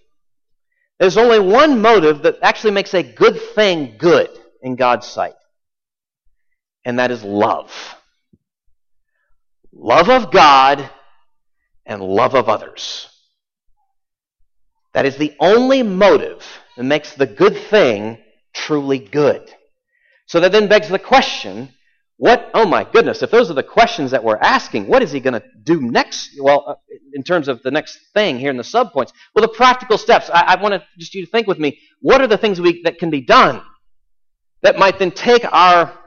There's 1.01 1.17
only 1.17 1.39
one 1.39 1.81
motive 1.81 2.21
that 2.21 2.37
actually 2.43 2.73
makes 2.73 2.93
a 2.93 3.01
good 3.01 3.41
thing 3.55 3.95
good 3.97 4.29
in 4.61 4.75
God's 4.75 5.07
sight. 5.07 5.33
And 6.85 6.99
that 6.99 7.09
is 7.09 7.23
love 7.23 7.73
love 9.73 10.09
of 10.09 10.31
God 10.31 10.87
and 11.87 12.03
love 12.03 12.35
of 12.35 12.47
others. 12.49 13.07
That 14.93 15.07
is 15.07 15.17
the 15.17 15.33
only 15.39 15.81
motive 15.81 16.45
that 16.77 16.83
makes 16.83 17.15
the 17.15 17.25
good 17.25 17.57
thing 17.57 18.19
truly 18.53 18.99
good. 18.99 19.51
So 20.27 20.39
that 20.39 20.51
then 20.51 20.67
begs 20.67 20.89
the 20.89 20.99
question 20.99 21.69
what, 22.21 22.51
oh 22.53 22.67
my 22.67 22.83
goodness, 22.83 23.23
if 23.23 23.31
those 23.31 23.49
are 23.49 23.55
the 23.55 23.63
questions 23.63 24.11
that 24.11 24.23
we're 24.23 24.37
asking, 24.37 24.85
what 24.85 25.01
is 25.01 25.11
he 25.11 25.19
going 25.19 25.33
to 25.33 25.43
do 25.63 25.81
next? 25.81 26.39
Well, 26.39 26.63
uh, 26.67 26.75
in 27.13 27.23
terms 27.23 27.47
of 27.47 27.63
the 27.63 27.71
next 27.71 27.97
thing 28.13 28.37
here 28.37 28.51
in 28.51 28.57
the 28.57 28.63
subpoints. 28.63 29.11
Well, 29.33 29.41
the 29.41 29.47
practical 29.47 29.97
steps. 29.97 30.29
I, 30.31 30.41
I 30.41 30.61
want 30.61 30.75
to 30.75 30.83
just 30.99 31.15
you 31.15 31.25
to 31.25 31.31
think 31.31 31.47
with 31.47 31.57
me. 31.57 31.79
What 31.99 32.21
are 32.21 32.27
the 32.27 32.37
things 32.37 32.61
we, 32.61 32.83
that 32.83 32.99
can 32.99 33.09
be 33.09 33.21
done 33.21 33.63
that 34.61 34.77
might 34.77 34.99
then 34.99 35.09
take 35.09 35.51
our 35.51 35.97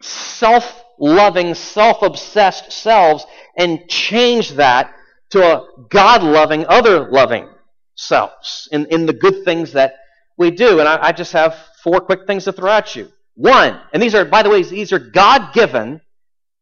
self 0.00 0.82
loving, 0.98 1.52
self 1.52 2.00
obsessed 2.00 2.72
selves 2.72 3.26
and 3.58 3.86
change 3.90 4.52
that 4.52 4.94
to 5.32 5.42
a 5.42 5.66
God 5.90 6.22
loving, 6.22 6.64
other 6.66 7.10
loving 7.10 7.46
selves 7.94 8.70
in, 8.72 8.86
in 8.86 9.04
the 9.04 9.12
good 9.12 9.44
things 9.44 9.74
that 9.74 9.96
we 10.38 10.50
do. 10.50 10.80
And 10.80 10.88
I, 10.88 11.08
I 11.08 11.12
just 11.12 11.32
have 11.34 11.54
four 11.84 12.00
quick 12.00 12.20
things 12.26 12.44
to 12.44 12.52
throw 12.52 12.70
at 12.70 12.96
you. 12.96 13.12
One, 13.34 13.80
and 13.92 14.02
these 14.02 14.14
are, 14.14 14.24
by 14.24 14.42
the 14.42 14.50
way, 14.50 14.62
these 14.62 14.92
are 14.92 14.98
God 14.98 15.52
given, 15.54 16.00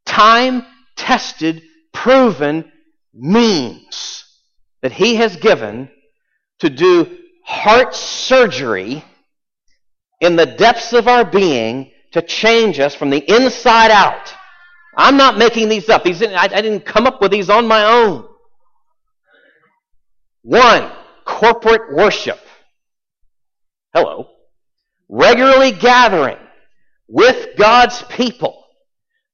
time 0.07 0.65
tested, 0.97 1.63
proven 1.93 2.71
means 3.13 4.25
that 4.83 4.93
He 4.93 5.17
has 5.17 5.37
given 5.37 5.91
to 6.61 6.71
do 6.71 7.19
heart 7.45 7.95
surgery 7.95 9.05
in 10.21 10.37
the 10.37 10.47
depths 10.47 10.93
of 10.93 11.09
our 11.09 11.25
being 11.25 11.91
to 12.13 12.23
change 12.23 12.79
us 12.79 12.95
from 12.95 13.11
the 13.11 13.19
inside 13.19 13.91
out. 13.91 14.35
I'm 14.97 15.17
not 15.17 15.39
making 15.39 15.69
these 15.69 15.89
up. 15.89 16.05
These, 16.05 16.23
I, 16.23 16.45
I 16.45 16.49
didn't 16.49 16.85
come 16.85 17.07
up 17.07 17.21
with 17.21 17.31
these 17.31 17.49
on 17.49 17.67
my 17.67 17.85
own. 17.85 18.27
One, 20.43 20.91
corporate 21.25 21.95
worship. 21.95 22.39
Hello. 23.93 24.29
Regularly 25.09 25.73
gathering 25.73 26.39
with 27.11 27.57
God's 27.57 28.03
people 28.05 28.65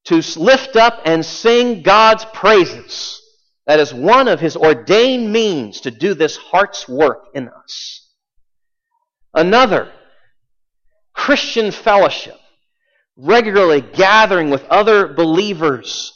to 0.06 0.22
lift 0.36 0.76
up 0.76 1.02
and 1.04 1.24
sing 1.24 1.82
God's 1.82 2.24
praises. 2.26 3.20
That 3.66 3.80
is 3.80 3.92
one 3.92 4.28
of 4.28 4.40
his 4.40 4.56
ordained 4.56 5.32
means 5.32 5.82
to 5.82 5.90
do 5.90 6.14
this 6.14 6.36
heart's 6.36 6.88
work 6.88 7.26
in 7.34 7.48
us. 7.48 8.08
Another, 9.34 9.92
Christian 11.12 11.70
fellowship 11.70 12.38
regularly 13.16 13.80
gathering 13.80 14.50
with 14.50 14.64
other 14.64 15.08
believers 15.08 16.12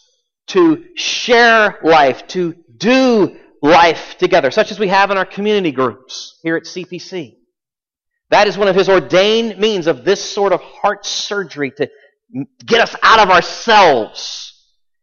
to 0.48 0.84
share 0.94 1.78
life, 1.82 2.26
to 2.28 2.54
do 2.76 3.36
life 3.62 4.16
together, 4.18 4.50
such 4.50 4.70
as 4.70 4.78
we 4.78 4.88
have 4.88 5.10
in 5.10 5.16
our 5.16 5.24
community 5.24 5.72
groups 5.72 6.38
here 6.42 6.56
at 6.56 6.64
CPC. 6.64 7.39
That 8.30 8.48
is 8.48 8.58
one 8.58 8.68
of 8.68 8.76
his 8.76 8.88
ordained 8.88 9.58
means 9.58 9.86
of 9.86 10.04
this 10.04 10.24
sort 10.24 10.52
of 10.52 10.60
heart 10.60 11.06
surgery 11.06 11.72
to 11.72 11.90
get 12.64 12.80
us 12.80 12.94
out 13.02 13.20
of 13.20 13.30
ourselves 13.30 14.54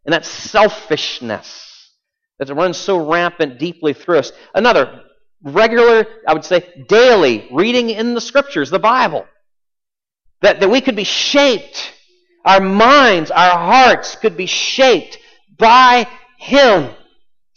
and 0.05 0.13
that 0.13 0.25
selfishness 0.25 1.91
that 2.39 2.53
runs 2.53 2.77
so 2.77 3.09
rampant 3.09 3.59
deeply 3.59 3.93
through 3.93 4.19
us. 4.19 4.31
Another, 4.55 5.03
regular, 5.43 6.05
I 6.27 6.33
would 6.33 6.45
say, 6.45 6.85
daily 6.87 7.47
reading 7.51 7.89
in 7.89 8.13
the 8.13 8.21
scriptures, 8.21 8.69
the 8.69 8.79
Bible. 8.79 9.25
That, 10.41 10.59
that 10.61 10.69
we 10.69 10.81
could 10.81 10.95
be 10.95 11.03
shaped 11.03 11.93
Our 12.45 12.61
minds, 12.61 13.29
our 13.29 13.57
hearts 13.57 14.15
could 14.15 14.37
be 14.37 14.45
shaped 14.45 15.17
by 15.57 16.07
Him. 16.39 16.93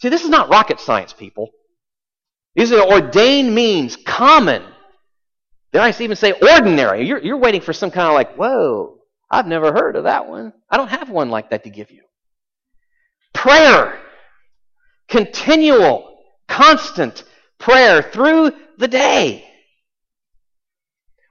See, 0.01 0.09
this 0.09 0.23
is 0.23 0.29
not 0.29 0.49
rocket 0.49 0.81
science, 0.81 1.13
people. 1.13 1.49
These 2.55 2.73
are 2.73 2.85
ordained 2.85 3.55
means, 3.55 3.95
common. 3.95 4.63
Did 5.71 5.81
I 5.81 5.89
even 5.99 6.15
say 6.15 6.33
ordinary? 6.33 7.07
You're, 7.07 7.19
you're 7.19 7.37
waiting 7.37 7.61
for 7.61 7.73
some 7.73 7.91
kind 7.91 8.07
of 8.07 8.13
like, 8.13 8.35
whoa, 8.35 8.97
I've 9.29 9.47
never 9.47 9.71
heard 9.71 9.95
of 9.95 10.03
that 10.03 10.27
one. 10.27 10.53
I 10.69 10.77
don't 10.77 10.89
have 10.89 11.09
one 11.09 11.29
like 11.29 11.51
that 11.51 11.63
to 11.63 11.69
give 11.69 11.91
you. 11.91 12.03
Prayer. 13.33 13.97
Continual, 15.07 16.17
constant 16.47 17.23
prayer 17.57 18.01
through 18.01 18.51
the 18.77 18.87
day. 18.87 19.45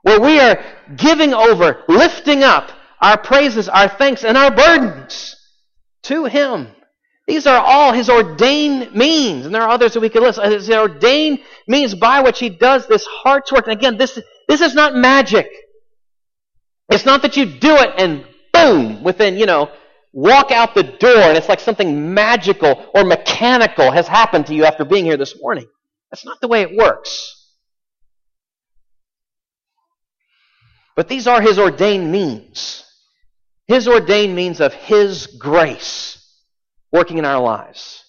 Where 0.03 0.21
we 0.21 0.41
are 0.41 0.63
giving 0.97 1.35
over, 1.35 1.83
lifting 1.89 2.43
up 2.43 2.71
our 3.01 3.19
praises, 3.19 3.69
our 3.69 3.89
thanks, 3.89 4.25
and 4.25 4.39
our 4.39 4.51
burdens 4.51 5.37
to 6.05 6.25
Him. 6.25 6.69
These 7.31 7.47
are 7.47 7.65
all 7.65 7.93
His 7.93 8.11
ordained 8.11 8.93
means, 8.93 9.47
and 9.47 9.55
there 9.55 9.63
are 9.63 9.69
others 9.69 9.93
that 9.93 10.01
we 10.01 10.09
could 10.09 10.21
list. 10.21 10.43
His 10.43 10.69
ordained 10.69 11.39
means 11.69 11.95
by 11.95 12.23
which 12.23 12.41
He 12.41 12.49
does 12.49 12.89
this 12.89 13.07
heart's 13.07 13.53
work. 13.53 13.69
And 13.69 13.79
again, 13.79 13.99
this, 13.99 14.19
this 14.49 14.61
is 14.61 14.75
not 14.75 14.97
magic. 14.97 15.49
It's 16.89 17.05
not 17.05 17.23
that 17.23 17.37
you 17.37 17.47
do 17.47 17.77
it 17.77 17.91
and 17.99 18.27
boom, 18.53 19.05
within, 19.05 19.37
you 19.37 19.47
know, 19.47 19.71
walk 20.13 20.51
out 20.51 20.75
the 20.75 20.83
door 20.83 21.21
and 21.21 21.39
it's 21.39 21.49
like 21.49 21.61
something 21.61 22.13
magical 22.13 22.91
or 22.97 23.05
mechanical 23.05 23.93
has 23.93 24.09
happened 24.09 24.49
to 24.49 24.55
you 24.57 24.65
after 24.65 24.85
being 24.85 25.05
here 25.05 25.17
this 25.17 25.41
morning. 25.41 25.69
That's 26.11 26.25
not 26.25 26.41
the 26.41 26.49
way 26.49 26.63
it 26.63 26.77
works. 26.77 27.47
But 30.97 31.07
these 31.07 31.29
are 31.29 31.41
His 31.41 31.61
ordained 31.61 32.11
means. 32.11 32.85
His 33.69 33.87
ordained 33.87 34.35
means 34.35 34.61
of 34.61 34.75
His 34.75 35.29
grace 35.29 36.20
working 36.93 37.19
in 37.19 37.25
our 37.25 37.43
lives. 37.43 38.05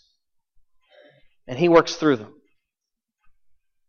And 1.48 1.58
He 1.58 1.70
works 1.70 1.96
through 1.96 2.18
them. 2.18 2.34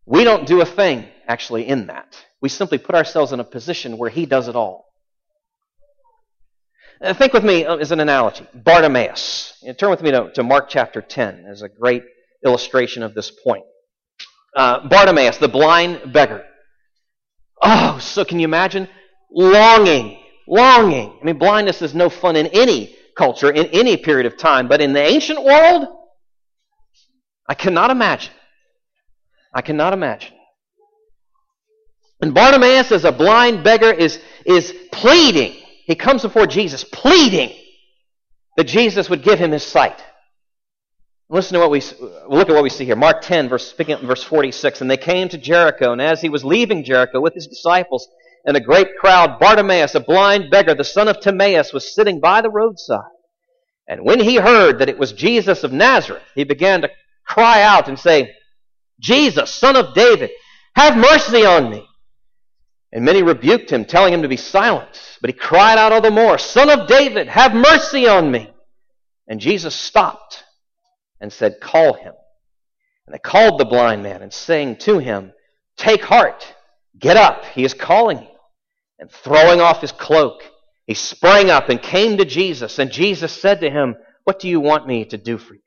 We 0.06 0.24
don't 0.24 0.46
do 0.46 0.60
a 0.60 0.66
thing, 0.66 1.06
actually, 1.28 1.68
in 1.68 1.86
that. 1.86 2.16
We 2.40 2.48
simply 2.48 2.78
put 2.78 2.94
ourselves 2.94 3.32
in 3.32 3.40
a 3.40 3.44
position 3.44 3.98
where 3.98 4.10
He 4.10 4.26
does 4.26 4.48
it 4.48 4.56
all. 4.56 4.86
Uh, 7.02 7.14
think 7.14 7.32
with 7.32 7.44
me 7.44 7.64
uh, 7.64 7.76
as 7.76 7.90
an 7.90 7.98
analogy 7.98 8.46
Bartimaeus. 8.54 9.54
turn 9.76 9.90
with 9.90 10.02
me 10.02 10.12
to, 10.12 10.30
to, 10.34 10.42
Mark 10.44 10.68
chapter 10.68 11.00
10 11.00 11.46
as 11.50 11.62
a 11.62 11.68
great 11.68 12.04
illustration 12.44 13.02
of 13.02 13.14
this 13.14 13.30
point. 13.30 13.64
Uh, 14.54 14.86
Bartimaeus, 14.88 15.38
the 15.38 15.48
blind 15.48 16.12
beggar. 16.12 16.44
Oh, 17.60 17.98
so 18.00 18.24
can 18.24 18.38
you 18.38 18.44
imagine? 18.44 18.88
Longing, 19.32 20.20
longing. 20.46 21.18
I 21.20 21.24
mean, 21.24 21.38
blindness 21.38 21.82
is 21.82 21.94
no 21.94 22.08
fun 22.08 22.36
in 22.36 22.46
any 22.48 22.94
culture, 23.16 23.50
in 23.50 23.66
any 23.66 23.96
period 23.96 24.26
of 24.26 24.36
time, 24.36 24.68
but 24.68 24.80
in 24.80 24.92
the 24.92 25.00
ancient 25.00 25.42
world, 25.42 25.86
I 27.48 27.54
cannot 27.54 27.90
imagine. 27.90 28.32
I 29.54 29.62
cannot 29.62 29.92
imagine. 29.92 30.34
And 32.20 32.32
Bartimaeus, 32.32 32.92
as 32.92 33.04
a 33.04 33.12
blind 33.12 33.64
beggar, 33.64 33.90
is, 33.90 34.20
is 34.46 34.72
pleading. 34.92 35.54
He 35.86 35.96
comes 35.96 36.22
before 36.22 36.46
Jesus, 36.46 36.84
pleading 36.84 37.52
that 38.56 38.64
Jesus 38.64 39.10
would 39.10 39.22
give 39.22 39.38
him 39.38 39.50
his 39.50 39.64
sight. 39.64 40.00
Listen 41.28 41.54
to 41.54 41.60
what 41.60 41.70
we 41.70 41.82
look 42.28 42.48
at 42.48 42.54
what 42.54 42.62
we 42.62 42.68
see 42.68 42.84
here. 42.84 42.94
Mark 42.94 43.22
10, 43.22 43.48
verse, 43.48 43.72
verse 43.72 44.22
46. 44.22 44.82
And 44.82 44.90
they 44.90 44.96
came 44.98 45.28
to 45.30 45.38
Jericho, 45.38 45.92
and 45.92 46.00
as 46.00 46.20
he 46.20 46.28
was 46.28 46.44
leaving 46.44 46.84
Jericho 46.84 47.20
with 47.20 47.34
his 47.34 47.46
disciples 47.46 48.06
and 48.44 48.56
a 48.56 48.60
great 48.60 48.96
crowd, 48.98 49.38
Bartimaeus, 49.38 49.94
a 49.94 50.00
blind 50.00 50.50
beggar, 50.50 50.74
the 50.74 50.84
son 50.84 51.08
of 51.08 51.20
Timaeus, 51.20 51.72
was 51.72 51.94
sitting 51.94 52.20
by 52.20 52.40
the 52.40 52.50
roadside. 52.50 53.00
And 53.88 54.04
when 54.04 54.20
he 54.20 54.36
heard 54.36 54.78
that 54.78 54.88
it 54.88 54.98
was 54.98 55.12
Jesus 55.12 55.64
of 55.64 55.72
Nazareth, 55.72 56.22
he 56.34 56.44
began 56.44 56.82
to 56.82 56.90
cry 57.26 57.62
out 57.62 57.88
and 57.88 57.98
say, 57.98 58.34
Jesus, 59.00 59.50
son 59.50 59.76
of 59.76 59.94
David, 59.94 60.30
have 60.74 60.96
mercy 60.96 61.44
on 61.44 61.70
me. 61.70 61.86
And 62.92 63.04
many 63.04 63.22
rebuked 63.22 63.70
him, 63.70 63.84
telling 63.84 64.12
him 64.12 64.22
to 64.22 64.28
be 64.28 64.36
silent. 64.36 65.18
But 65.20 65.30
he 65.30 65.34
cried 65.34 65.78
out 65.78 65.92
all 65.92 66.00
the 66.00 66.10
more, 66.10 66.36
Son 66.36 66.68
of 66.68 66.88
David, 66.88 67.28
have 67.28 67.54
mercy 67.54 68.06
on 68.06 68.30
me. 68.30 68.52
And 69.26 69.40
Jesus 69.40 69.74
stopped 69.74 70.44
and 71.20 71.32
said, 71.32 71.60
Call 71.60 71.94
him. 71.94 72.12
And 73.06 73.14
they 73.14 73.18
called 73.18 73.58
the 73.58 73.64
blind 73.64 74.02
man 74.02 74.22
and 74.22 74.32
saying 74.32 74.76
to 74.80 74.98
him, 74.98 75.32
Take 75.76 76.04
heart, 76.04 76.54
get 76.98 77.16
up, 77.16 77.44
he 77.46 77.64
is 77.64 77.72
calling 77.72 78.18
you. 78.18 78.31
And 79.02 79.10
throwing 79.10 79.60
off 79.60 79.80
his 79.80 79.90
cloak, 79.90 80.44
he 80.86 80.94
sprang 80.94 81.50
up 81.50 81.68
and 81.68 81.82
came 81.82 82.18
to 82.18 82.24
Jesus. 82.24 82.78
And 82.78 82.92
Jesus 82.92 83.32
said 83.32 83.62
to 83.62 83.68
him, 83.68 83.96
What 84.22 84.38
do 84.38 84.48
you 84.48 84.60
want 84.60 84.86
me 84.86 85.04
to 85.06 85.18
do 85.18 85.38
for 85.38 85.54
you? 85.54 85.60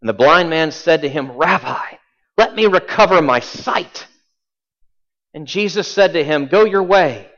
And 0.00 0.08
the 0.08 0.14
blind 0.14 0.48
man 0.48 0.70
said 0.70 1.02
to 1.02 1.08
him, 1.08 1.32
Rabbi, 1.32 1.96
let 2.36 2.54
me 2.54 2.66
recover 2.66 3.20
my 3.20 3.40
sight. 3.40 4.06
And 5.34 5.48
Jesus 5.48 5.88
said 5.88 6.12
to 6.12 6.22
him, 6.22 6.46
Go 6.46 6.64
your 6.64 6.84
way. 6.84 7.28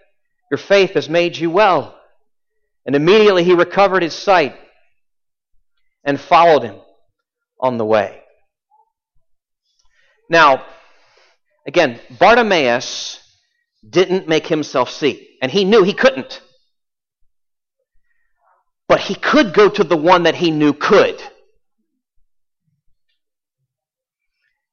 Your 0.50 0.58
faith 0.58 0.90
has 0.90 1.08
made 1.08 1.34
you 1.34 1.50
well. 1.50 1.98
And 2.84 2.94
immediately 2.94 3.42
he 3.42 3.54
recovered 3.54 4.02
his 4.02 4.14
sight 4.14 4.54
and 6.04 6.20
followed 6.20 6.62
him 6.62 6.76
on 7.58 7.78
the 7.78 7.86
way. 7.86 8.20
Now, 10.28 10.66
again, 11.66 11.98
Bartimaeus 12.18 13.18
didn't 13.88 14.28
make 14.28 14.46
himself 14.46 14.90
see, 14.90 15.38
and 15.40 15.50
he 15.50 15.64
knew 15.64 15.82
he 15.82 15.94
couldn't. 15.94 16.40
But 18.88 19.00
he 19.00 19.14
could 19.14 19.54
go 19.54 19.68
to 19.68 19.84
the 19.84 19.96
one 19.96 20.24
that 20.24 20.34
he 20.34 20.50
knew 20.50 20.72
could. 20.72 21.22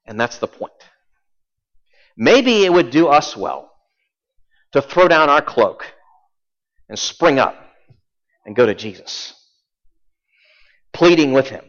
And 0.05 0.19
that's 0.19 0.39
the 0.39 0.47
point. 0.47 0.73
Maybe 2.17 2.65
it 2.65 2.73
would 2.73 2.89
do 2.89 3.07
us 3.07 3.37
well 3.37 3.71
to 4.71 4.81
throw 4.81 5.07
down 5.07 5.29
our 5.29 5.41
cloak 5.41 5.85
and 6.89 6.97
spring 6.97 7.37
up 7.39 7.55
and 8.45 8.55
go 8.55 8.65
to 8.65 8.73
Jesus, 8.73 9.33
pleading 10.93 11.33
with 11.33 11.49
him 11.49 11.65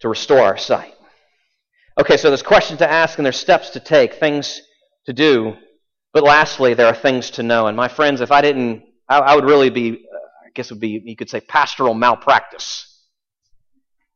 to 0.00 0.08
restore 0.08 0.40
our 0.40 0.56
sight. 0.56 0.94
Okay, 1.98 2.16
so 2.16 2.28
there's 2.28 2.42
questions 2.42 2.78
to 2.78 2.90
ask 2.90 3.18
and 3.18 3.24
there's 3.24 3.38
steps 3.38 3.70
to 3.70 3.80
take, 3.80 4.14
things 4.14 4.60
to 5.06 5.12
do. 5.12 5.56
But 6.12 6.24
lastly, 6.24 6.74
there 6.74 6.86
are 6.86 6.94
things 6.94 7.30
to 7.32 7.42
know. 7.42 7.66
And 7.66 7.76
my 7.76 7.88
friends, 7.88 8.20
if 8.20 8.32
I 8.32 8.40
didn't, 8.40 8.84
I, 9.08 9.18
I 9.18 9.34
would 9.34 9.44
really 9.44 9.70
be, 9.70 9.92
uh, 9.92 10.16
I 10.46 10.50
guess 10.54 10.70
it 10.70 10.74
would 10.74 10.80
be, 10.80 11.00
you 11.04 11.16
could 11.16 11.30
say, 11.30 11.40
pastoral 11.40 11.94
malpractice 11.94 12.86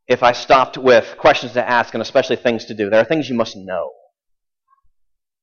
if 0.07 0.23
I 0.23 0.33
stopped 0.33 0.77
with 0.77 1.17
questions 1.19 1.53
to 1.53 1.67
ask 1.67 1.95
and 1.95 2.03
especially 2.03 2.37
things 2.37 2.67
to 2.67 2.75
do. 2.75 2.91
There 2.91 3.01
are 3.01 3.05
things 3.05 3.29
you 3.29 3.37
must 3.37 3.57
know, 3.57 3.91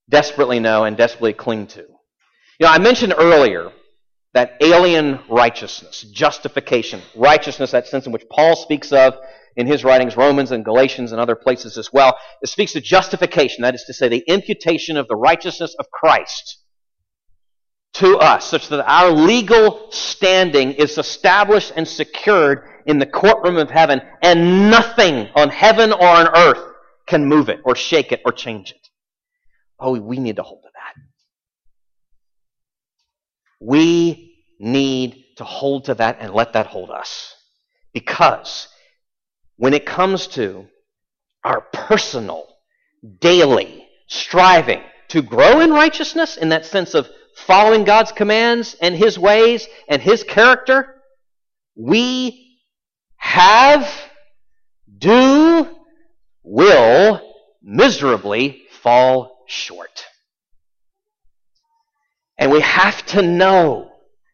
desperately 0.10 0.60
know, 0.60 0.84
and 0.84 0.98
desperately 0.98 1.34
cling 1.34 1.68
to. 1.68 1.82
You 1.82 2.68
know, 2.68 2.70
I 2.70 2.80
mentioned 2.80 3.14
earlier 3.18 3.72
that 4.34 4.54
alien 4.62 5.20
righteousness, 5.30 6.06
justification, 6.12 7.02
righteousness, 7.16 7.72
that 7.72 7.88
sense 7.88 8.06
in 8.06 8.12
which 8.12 8.24
Paul 8.30 8.56
speaks 8.56 8.92
of 8.92 9.16
in 9.58 9.68
his 9.68 9.84
writings, 9.84 10.16
Romans 10.16 10.52
and 10.52 10.64
Galatians 10.64 11.12
and 11.12 11.20
other 11.20 11.36
places 11.36 11.78
as 11.78 11.92
well. 11.92 12.18
It 12.42 12.48
speaks 12.48 12.72
to 12.74 12.82
justification, 12.82 13.64
that 13.64 13.76
is 13.76 13.84
to 13.88 13.94
say, 13.94 14.08
the 14.08 14.24
imputation 14.28 14.96
of 14.96 15.08
the 15.08 15.16
righteousness 15.16 15.76
of 15.78 15.90
Christ 15.92 16.60
to 17.96 18.18
us, 18.18 18.50
such 18.50 18.70
that 18.70 18.90
our 18.90 19.12
legal 19.12 19.92
standing 19.92 20.72
is 20.72 20.98
established 20.98 21.74
and 21.76 21.86
secured 21.86 22.64
in 22.86 23.00
the 23.00 23.06
courtroom 23.06 23.58
of 23.58 23.70
heaven, 23.70 24.02
and 24.22 24.72
nothing 24.72 25.28
on 25.36 25.50
heaven 25.50 25.92
or 25.92 26.08
on 26.08 26.30
earth 26.34 26.74
can 27.06 27.26
move 27.26 27.50
it 27.50 27.60
or 27.66 27.76
shake 27.76 28.14
it 28.14 28.22
or 28.26 28.32
change 28.32 28.72
it. 28.72 28.88
Oh, 29.78 30.00
we 30.00 30.20
need 30.20 30.38
to 30.38 30.44
hold 30.44 30.64
that. 30.64 30.71
We 33.62 34.36
need 34.60 35.24
to 35.38 35.44
hold 35.44 35.86
to 35.86 35.96
that 35.96 36.18
and 36.20 36.34
let 36.34 36.54
that 36.54 36.68
hold 36.68 36.90
us. 36.90 37.36
Because 37.94 38.68
when 39.58 39.74
it 39.74 39.86
comes 39.86 40.28
to 40.28 40.68
our 41.44 41.62
personal, 41.62 42.48
daily 43.20 43.88
striving 44.08 44.82
to 45.10 45.22
grow 45.22 45.60
in 45.60 45.72
righteousness, 45.72 46.38
in 46.38 46.50
that 46.50 46.66
sense 46.66 46.94
of 46.94 47.10
following 47.36 47.84
God's 47.84 48.12
commands 48.12 48.76
and 48.82 48.96
His 48.96 49.18
ways 49.20 49.68
and 49.88 50.02
His 50.02 50.24
character, 50.24 50.96
we 51.76 52.58
have, 53.18 53.90
do, 54.98 55.68
will 56.44 57.22
miserably 57.62 58.64
fall 58.82 59.44
short. 59.48 60.06
Have 62.62 63.06
to 63.08 63.22
know, 63.22 63.92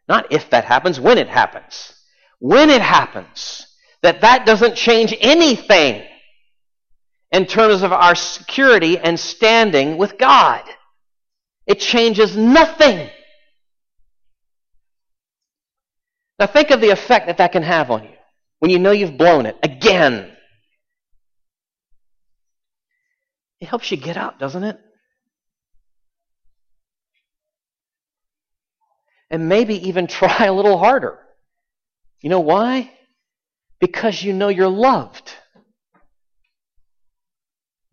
not 0.07 0.31
if 0.31 0.49
that 0.51 0.65
happens, 0.65 0.99
when 0.99 1.17
it 1.17 1.27
happens. 1.27 1.93
When 2.39 2.69
it 2.69 2.81
happens, 2.81 3.65
that 4.03 4.21
that 4.21 4.45
doesn't 4.45 4.75
change 4.75 5.13
anything 5.19 6.03
in 7.31 7.45
terms 7.45 7.81
of 7.81 7.91
our 7.91 8.15
security 8.15 8.97
and 8.97 9.19
standing 9.19 9.97
with 9.97 10.17
God. 10.17 10.63
It 11.65 11.79
changes 11.79 12.37
nothing. 12.37 13.09
Now 16.39 16.47
think 16.47 16.69
of 16.69 16.81
the 16.81 16.91
effect 16.91 17.27
that 17.27 17.37
that 17.37 17.51
can 17.51 17.63
have 17.63 17.89
on 17.91 18.03
you 18.03 18.15
when 18.59 18.71
you 18.71 18.79
know 18.79 18.91
you've 18.91 19.17
blown 19.17 19.45
it 19.45 19.57
again. 19.63 20.31
It 23.59 23.67
helps 23.67 23.89
you 23.91 23.97
get 23.97 24.17
up, 24.17 24.39
doesn't 24.39 24.63
it? 24.63 24.79
And 29.29 29.49
maybe 29.49 29.87
even 29.87 30.07
try 30.19 30.45
a 30.45 30.53
little 30.53 30.77
harder. 30.77 31.19
You 32.21 32.29
know 32.29 32.39
why? 32.39 32.91
Because 33.79 34.23
you 34.23 34.33
know 34.33 34.47
you're 34.49 34.69
loved 34.69 35.31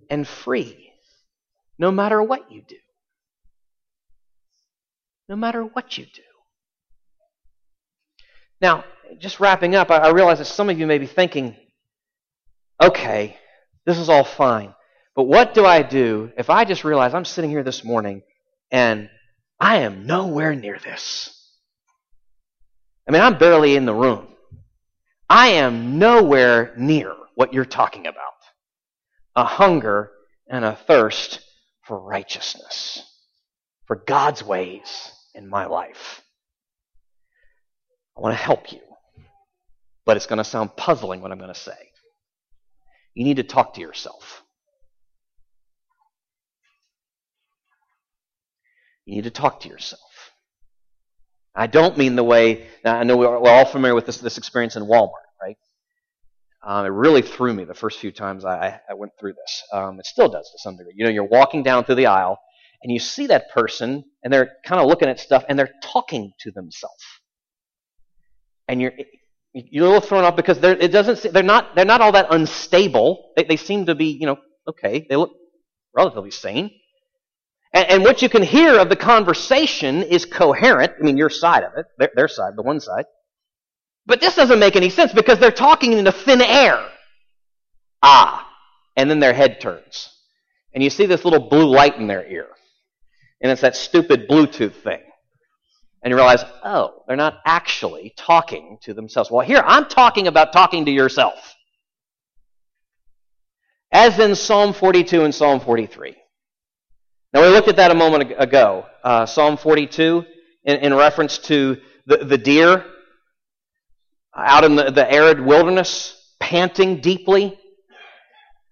and 0.09 0.27
free 0.27 0.93
no 1.79 1.91
matter 1.91 2.23
what 2.23 2.51
you 2.51 2.63
do. 2.67 2.77
No 5.29 5.37
matter 5.37 5.63
what 5.65 5.99
you 5.99 6.05
do. 6.05 6.23
Now, 8.61 8.85
just 9.19 9.41
wrapping 9.41 9.75
up, 9.75 9.91
I 9.91 10.11
realize 10.11 10.39
that 10.39 10.47
some 10.47 10.71
of 10.71 10.79
you 10.79 10.87
may 10.87 10.99
be 10.99 11.07
thinking, 11.07 11.57
okay, 12.81 13.37
this 13.85 13.99
is 13.99 14.09
all 14.09 14.25
fine. 14.25 14.75
But 15.15 15.25
what 15.25 15.55
do 15.55 15.65
I 15.65 15.83
do 15.83 16.33
if 16.37 16.51
I 16.51 16.65
just 16.65 16.85
realize 16.85 17.15
I'm 17.15 17.25
sitting 17.25 17.51
here 17.51 17.63
this 17.63 17.85
morning 17.85 18.23
and 18.71 19.09
I 19.65 19.77
am 19.79 20.05
nowhere 20.05 20.55
near 20.55 20.79
this? 20.79 21.31
I 23.09 23.13
mean, 23.13 23.23
I'm 23.23 23.39
barely 23.39 23.77
in 23.77 23.87
the 23.87 23.95
room. 23.95 24.27
I 25.27 25.53
am 25.53 25.99
nowhere 25.99 26.75
near 26.77 27.15
what 27.35 27.55
you're 27.55 27.65
talking 27.65 28.07
about 28.07 28.21
a 29.35 29.45
hunger 29.45 30.11
and 30.51 30.67
a 30.67 30.77
thirst 30.77 31.41
for 31.87 31.99
righteousness, 31.99 33.03
for 33.87 33.97
God's 33.97 34.45
ways 34.45 35.11
in 35.35 35.49
my 35.49 35.65
life. 35.65 36.21
I 38.19 38.21
want 38.21 38.37
to 38.37 38.45
help 38.45 38.71
you, 38.71 38.83
but 40.05 40.19
it's 40.19 40.27
going 40.27 40.37
to 40.37 40.45
sound 40.45 40.77
puzzling 40.77 41.23
what 41.23 41.33
I'm 41.33 41.39
going 41.39 41.53
to 41.53 41.59
say. 41.59 41.73
You 43.15 43.25
need 43.25 43.39
to 43.39 43.45
talk 43.45 43.75
to 43.75 43.81
yourself. 43.81 44.44
You 49.07 49.17
need 49.17 49.25
to 49.25 49.31
talk 49.31 49.61
to 49.61 49.69
yourself. 49.69 50.01
I 51.55 51.67
don't 51.67 51.97
mean 51.97 52.17
the 52.17 52.25
way, 52.25 52.67
I 52.85 53.05
know 53.05 53.17
we're 53.17 53.39
all 53.39 53.65
familiar 53.65 53.95
with 53.95 54.07
this, 54.07 54.19
this 54.19 54.39
experience 54.39 54.77
in 54.77 54.85
Walmart, 54.85 55.11
right? 55.41 55.57
Um, 56.67 56.87
it 56.87 56.91
really 56.91 57.23
threw 57.23 57.55
me 57.55 57.65
the 57.65 57.75
first 57.75 58.01
few 58.01 58.11
times 58.11 58.45
I, 58.45 58.81
I 58.89 58.95
went 58.95 59.13
through 59.21 59.35
this. 59.35 59.63
Um, 59.73 60.01
it 60.01 60.07
still 60.07 60.29
does 60.29 60.51
to 60.51 60.59
some 60.59 60.77
degree. 60.77 60.95
You 60.97 61.05
know, 61.05 61.11
you're 61.11 61.25
walking 61.25 61.63
down 61.63 61.85
through 61.85 61.97
the 61.97 62.07
aisle 62.07 62.39
and 62.83 62.93
you 62.93 62.99
see 62.99 63.29
that 63.29 63.51
person 63.51 64.05
and 64.23 64.33
they're 64.33 64.51
kind 64.67 64.81
of 64.81 64.89
looking 64.89 65.09
at 65.09 65.21
stuff 65.21 65.45
and 65.49 65.59
they're 65.59 65.73
talking 65.83 66.33
to 66.41 66.51
themselves. 66.51 67.05
And 68.67 68.81
you're, 68.81 68.93
you're 69.53 69.85
a 69.85 69.89
little 69.89 70.01
thrown 70.01 70.25
off 70.25 70.37
because 70.37 70.59
they're, 70.59 70.77
it 70.77 70.91
doesn't, 70.91 71.33
they're 71.33 71.43
not, 71.43 71.77
they're 71.77 71.85
not 71.85 72.01
all 72.01 72.13
that 72.13 72.27
unstable. 72.31 73.33
They, 73.37 73.45
they 73.45 73.57
seem 73.57 73.87
to 73.87 73.95
be, 73.95 74.07
you 74.07 74.27
know, 74.27 74.39
okay, 74.67 75.07
they 75.09 75.17
look 75.17 75.33
relatively 75.95 76.31
sane. 76.31 76.71
And, 77.75 77.91
and, 77.91 78.03
what 78.05 78.23
you 78.23 78.29
can 78.29 78.43
hear 78.43 78.79
of 78.79 78.89
the 78.89 78.97
conversation 78.97 80.05
is 80.05 80.25
coherent. 80.25 80.93
I 80.99 81.03
mean, 81.03 81.17
your 81.17 81.29
side 81.29 81.65
of 81.65 81.73
it, 81.77 81.87
their, 81.99 82.11
their 82.15 82.29
side, 82.29 82.53
the 82.57 82.63
one 82.63 82.79
side. 82.81 83.05
But 84.07 84.21
this 84.21 84.37
doesn't 84.37 84.61
make 84.61 84.77
any 84.77 84.91
sense 84.91 85.13
because 85.13 85.41
they're 85.41 85.51
talking 85.51 85.93
into 85.93 86.13
thin 86.13 86.41
air. 86.41 86.89
Ah. 88.01 88.49
And 88.97 89.11
then 89.11 89.19
their 89.19 89.33
head 89.33 89.61
turns. 89.61 90.09
And 90.73 90.85
you 90.85 90.91
see 90.91 91.07
this 91.07 91.25
little 91.25 91.49
blue 91.49 91.67
light 91.67 91.97
in 91.97 92.07
their 92.07 92.25
ear. 92.25 92.47
And 93.41 93.51
it's 93.51 93.63
that 93.63 93.75
stupid 93.75 94.29
Bluetooth 94.29 94.75
thing. 94.75 95.01
And 96.03 96.11
you 96.11 96.17
realize, 96.17 96.45
oh, 96.63 97.03
they're 97.09 97.17
not 97.17 97.41
actually 97.45 98.13
talking 98.17 98.79
to 98.83 98.95
themselves. 98.95 99.31
Well, 99.31 99.45
here, 99.45 99.63
I'm 99.67 99.87
talking 99.87 100.29
about 100.29 100.53
talking 100.53 100.85
to 100.85 100.93
yourself. 100.93 101.55
As 103.91 104.19
in 104.19 104.37
Psalm 104.37 104.75
42 104.75 105.25
and 105.25 105.35
Psalm 105.35 105.61
43. 105.61 106.15
Now, 107.35 107.43
we 107.43 107.49
looked 107.49 107.67
at 107.67 107.75
that 107.77 107.91
a 107.91 107.97
moment 107.97 108.33
ago. 108.39 108.87
Uh, 109.03 109.27
Psalm 109.27 109.57
42, 109.57 110.25
in, 110.67 110.77
in 110.77 110.95
reference 110.95 111.39
to 111.39 111.79
the, 112.07 112.19
the 112.19 112.39
deer 112.39 112.85
out 114.37 114.63
in 114.63 114.77
the, 114.77 114.93
the 114.93 115.13
arid 115.13 115.41
wilderness, 115.41 116.17
panting 116.39 117.01
deeply. 117.01 117.59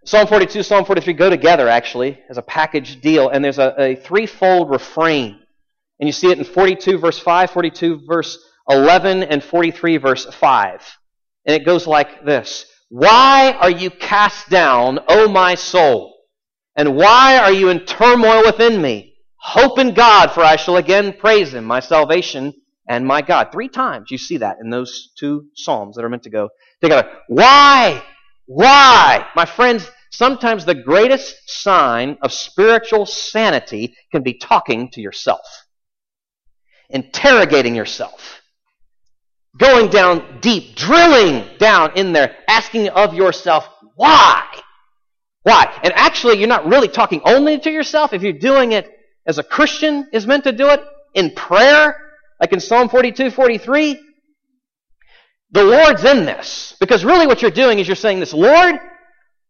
Psalm 0.05 0.29
42, 0.29 0.63
Psalm 0.63 0.85
43 0.85 1.13
go 1.15 1.29
together, 1.29 1.69
actually, 1.69 2.21
as 2.31 2.39
a 2.39 2.43
package 2.43 3.01
deal, 3.01 3.31
and 3.31 3.45
there's 3.45 3.59
a, 3.59 3.75
a 3.77 3.97
threefold 3.97 4.71
refrain. 4.71 5.41
And 5.99 6.09
you 6.09 6.13
see 6.13 6.31
it 6.31 6.39
in 6.39 6.45
42, 6.45 6.99
verse 6.99 7.19
5, 7.19 7.51
42, 7.51 8.03
verse 8.07 8.39
11, 8.69 9.25
and 9.25 9.43
43, 9.43 9.97
verse 9.97 10.25
5. 10.25 10.99
And 11.47 11.61
it 11.61 11.67
goes 11.67 11.89
like 11.89 12.25
this 12.25 12.67
Why 12.91 13.57
are 13.61 13.71
you 13.71 13.91
cast 13.91 14.49
down, 14.51 15.01
O 15.09 15.27
my 15.27 15.57
soul? 15.57 16.12
And 16.77 16.97
why 16.97 17.39
are 17.39 17.53
you 17.53 17.69
in 17.69 17.85
turmoil 17.85 18.43
within 18.45 18.81
me? 18.81 19.15
Hope 19.37 19.79
in 19.79 19.93
God, 19.93 20.31
for 20.31 20.43
I 20.43 20.57
shall 20.57 20.77
again 20.77 21.15
praise 21.19 21.53
him, 21.53 21.65
my 21.65 21.81
salvation 21.81 22.55
and 22.89 23.07
my 23.07 23.23
God. 23.23 23.49
Three 23.53 23.69
times 23.69 24.11
you 24.11 24.19
see 24.19 24.39
that 24.39 24.59
in 24.63 24.71
those 24.71 25.11
two 25.19 25.47
psalms 25.55 25.97
that 25.97 26.05
are 26.05 26.09
meant 26.09 26.23
to 26.25 26.31
go 26.31 26.49
together. 26.81 27.11
Why? 27.29 28.03
Why? 28.47 29.27
My 29.35 29.45
friends, 29.45 29.91
sometimes 30.11 30.65
the 30.65 30.75
greatest 30.75 31.35
sign 31.47 32.19
of 32.23 32.33
spiritual 32.33 33.07
sanity 33.07 33.95
can 34.11 34.23
be 34.23 34.35
talking 34.35 34.91
to 34.93 35.01
yourself, 35.01 35.41
interrogating 36.89 37.75
yourself, 37.75 38.43
going 39.57 39.91
down 39.91 40.39
deep, 40.41 40.77
drilling 40.77 41.47
down 41.59 41.97
in 41.97 42.13
there, 42.13 42.37
asking 42.49 42.89
of 42.91 43.15
yourself, 43.15 43.69
why? 43.97 44.45
Why? 45.43 45.73
And 45.83 45.93
actually, 45.95 46.39
you're 46.39 46.49
not 46.49 46.67
really 46.67 46.89
talking 46.89 47.21
only 47.25 47.59
to 47.59 47.71
yourself. 47.71 48.13
If 48.13 48.23
you're 48.23 48.33
doing 48.33 48.73
it 48.73 48.91
as 49.27 49.39
a 49.39 49.43
Christian 49.43 50.09
is 50.13 50.27
meant 50.27 50.45
to 50.45 50.53
do 50.53 50.69
it 50.69 50.81
in 51.15 51.33
prayer, 51.35 51.97
like 52.41 52.53
in 52.53 52.61
Psalm 52.61 52.89
42, 52.89 53.31
43, 53.31 54.01
the 55.51 55.65
Lord's 55.65 56.05
in 56.05 56.25
this. 56.25 56.75
Because 56.81 57.05
really 57.05 57.27
what 57.27 57.43
you're 57.43 57.51
doing 57.51 57.79
is 57.79 57.87
you're 57.87 57.97
saying 57.97 58.21
this, 58.21 58.33
Lord, 58.33 58.77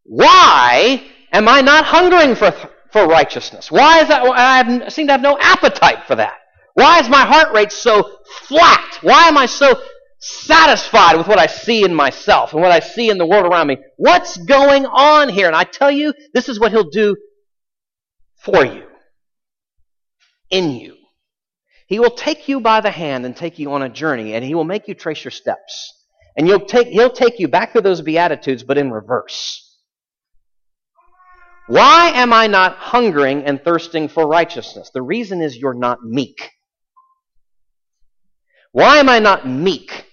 why 0.03 1.03
am 1.31 1.47
I 1.47 1.61
not 1.61 1.85
hungering 1.85 2.35
for, 2.35 2.51
for 2.91 3.07
righteousness? 3.07 3.71
Why 3.71 4.01
is 4.01 4.09
that? 4.09 4.23
I 4.23 4.89
seem 4.89 5.07
to 5.07 5.13
have 5.13 5.21
no 5.21 5.37
appetite 5.39 6.05
for 6.07 6.15
that. 6.15 6.35
Why 6.73 6.99
is 6.99 7.07
my 7.07 7.21
heart 7.21 7.53
rate 7.53 7.71
so 7.71 8.17
flat? 8.47 8.97
Why 9.01 9.27
am 9.27 9.37
I 9.37 9.45
so 9.45 9.79
satisfied 10.23 11.17
with 11.17 11.27
what 11.27 11.37
I 11.37 11.47
see 11.47 11.83
in 11.83 11.93
myself 11.93 12.53
and 12.53 12.61
what 12.61 12.71
I 12.71 12.79
see 12.79 13.09
in 13.09 13.17
the 13.17 13.25
world 13.25 13.45
around 13.45 13.67
me. 13.67 13.77
What's 13.97 14.37
going 14.37 14.85
on 14.85 15.27
here? 15.27 15.47
And 15.47 15.55
I 15.55 15.65
tell 15.65 15.91
you, 15.91 16.13
this 16.33 16.47
is 16.47 16.61
what 16.61 16.71
He'll 16.71 16.89
do 16.89 17.17
for 18.37 18.65
you, 18.65 18.83
in 20.49 20.71
you. 20.71 20.95
He 21.87 21.99
will 21.99 22.11
take 22.11 22.47
you 22.47 22.61
by 22.61 22.79
the 22.79 22.89
hand 22.89 23.25
and 23.25 23.35
take 23.35 23.59
you 23.59 23.73
on 23.73 23.83
a 23.83 23.89
journey, 23.89 24.33
and 24.33 24.45
He 24.45 24.55
will 24.55 24.63
make 24.63 24.87
you 24.87 24.93
trace 24.93 25.23
your 25.25 25.31
steps. 25.31 25.91
And 26.37 26.47
you'll 26.47 26.65
take, 26.65 26.87
He'll 26.87 27.09
take 27.09 27.39
you 27.39 27.49
back 27.49 27.73
to 27.73 27.81
those 27.81 28.01
Beatitudes, 28.01 28.63
but 28.63 28.77
in 28.77 28.91
reverse. 28.91 29.77
Why 31.67 32.11
am 32.15 32.31
I 32.31 32.47
not 32.47 32.77
hungering 32.77 33.43
and 33.43 33.61
thirsting 33.61 34.07
for 34.07 34.25
righteousness? 34.25 34.89
The 34.93 35.01
reason 35.01 35.41
is 35.41 35.57
you're 35.57 35.73
not 35.73 36.01
meek. 36.01 36.51
Why 38.71 38.97
am 38.97 39.09
I 39.09 39.19
not 39.19 39.47
meek? 39.47 40.05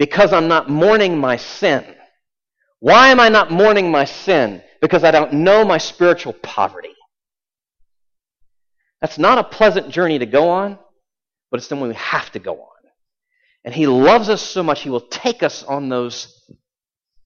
Because 0.00 0.32
I'm 0.32 0.48
not 0.48 0.70
mourning 0.70 1.18
my 1.18 1.36
sin. 1.36 1.84
Why 2.78 3.08
am 3.08 3.20
I 3.20 3.28
not 3.28 3.50
mourning 3.50 3.90
my 3.90 4.06
sin? 4.06 4.62
Because 4.80 5.04
I 5.04 5.10
don't 5.10 5.34
know 5.34 5.62
my 5.62 5.76
spiritual 5.76 6.32
poverty. 6.32 6.94
That's 9.02 9.18
not 9.18 9.36
a 9.36 9.44
pleasant 9.44 9.90
journey 9.90 10.18
to 10.18 10.24
go 10.24 10.48
on, 10.48 10.78
but 11.50 11.58
it's 11.58 11.68
the 11.68 11.76
one 11.76 11.90
we 11.90 11.94
have 11.96 12.30
to 12.32 12.38
go 12.38 12.54
on. 12.54 12.90
And 13.62 13.74
He 13.74 13.86
loves 13.86 14.30
us 14.30 14.40
so 14.40 14.62
much, 14.62 14.80
He 14.80 14.88
will 14.88 15.02
take 15.02 15.42
us 15.42 15.62
on 15.64 15.90
those 15.90 16.48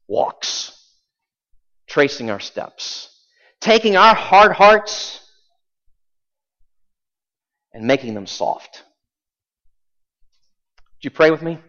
walks, 0.09 0.77
tracing 1.87 2.29
our 2.29 2.41
steps, 2.41 3.09
taking 3.61 3.97
our 3.97 4.17
hard 4.17 4.51
hearts 4.51 5.21
and 7.73 7.85
making 7.85 8.15
them 8.15 8.27
soft. 8.27 8.83
Would 10.97 11.05
you 11.05 11.11
pray 11.11 11.31
with 11.31 11.43
me? 11.43 11.61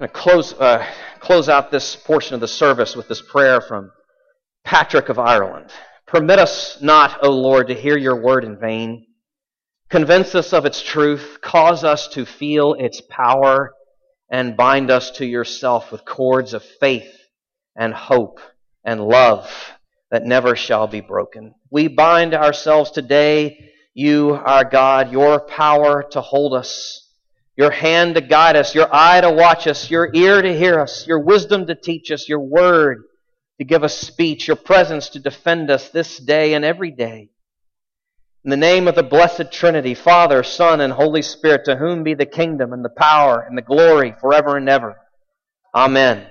Going 0.00 0.08
to 0.08 0.18
close, 0.18 0.54
uh, 0.54 0.86
close 1.18 1.50
out 1.50 1.70
this 1.70 1.94
portion 1.94 2.32
of 2.32 2.40
the 2.40 2.48
service 2.48 2.96
with 2.96 3.06
this 3.06 3.20
prayer 3.20 3.60
from 3.60 3.90
Patrick 4.64 5.10
of 5.10 5.18
Ireland. 5.18 5.70
Permit 6.06 6.38
us 6.38 6.80
not, 6.80 7.22
O 7.22 7.30
Lord, 7.30 7.68
to 7.68 7.74
hear 7.74 7.98
your 7.98 8.16
word 8.16 8.44
in 8.44 8.58
vain. 8.58 9.04
Convince 9.90 10.34
us 10.34 10.54
of 10.54 10.64
its 10.64 10.80
truth. 10.80 11.36
Cause 11.42 11.84
us 11.84 12.08
to 12.14 12.24
feel 12.24 12.72
its 12.78 13.02
power 13.10 13.74
and 14.30 14.56
bind 14.56 14.90
us 14.90 15.10
to 15.18 15.26
yourself 15.26 15.92
with 15.92 16.06
cords 16.06 16.54
of 16.54 16.64
faith 16.64 17.14
and 17.76 17.92
hope 17.92 18.40
and 18.82 19.04
love 19.04 19.52
that 20.10 20.24
never 20.24 20.56
shall 20.56 20.86
be 20.86 21.02
broken. 21.02 21.54
We 21.70 21.88
bind 21.88 22.32
ourselves 22.32 22.90
today, 22.90 23.70
you, 23.92 24.30
our 24.32 24.64
God, 24.64 25.12
your 25.12 25.40
power 25.40 26.02
to 26.12 26.22
hold 26.22 26.54
us 26.54 27.09
your 27.56 27.70
hand 27.70 28.14
to 28.14 28.20
guide 28.20 28.56
us, 28.56 28.74
your 28.74 28.88
eye 28.92 29.20
to 29.20 29.30
watch 29.30 29.66
us, 29.66 29.90
your 29.90 30.10
ear 30.14 30.40
to 30.40 30.56
hear 30.56 30.80
us, 30.80 31.06
your 31.06 31.20
wisdom 31.20 31.66
to 31.66 31.74
teach 31.74 32.10
us, 32.10 32.28
your 32.28 32.40
word 32.40 33.02
to 33.58 33.64
give 33.64 33.84
us 33.84 33.98
speech, 33.98 34.46
your 34.46 34.56
presence 34.56 35.10
to 35.10 35.18
defend 35.18 35.70
us 35.70 35.90
this 35.90 36.16
day 36.18 36.54
and 36.54 36.64
every 36.64 36.90
day. 36.90 37.28
In 38.42 38.50
the 38.50 38.56
name 38.56 38.88
of 38.88 38.94
the 38.94 39.02
blessed 39.02 39.52
Trinity, 39.52 39.94
Father, 39.94 40.42
Son, 40.42 40.80
and 40.80 40.92
Holy 40.92 41.20
Spirit, 41.20 41.66
to 41.66 41.76
whom 41.76 42.02
be 42.02 42.14
the 42.14 42.24
kingdom 42.24 42.72
and 42.72 42.82
the 42.82 42.88
power 42.88 43.44
and 43.46 43.58
the 43.58 43.62
glory 43.62 44.14
forever 44.18 44.56
and 44.56 44.66
ever. 44.66 44.96
Amen. 45.74 46.26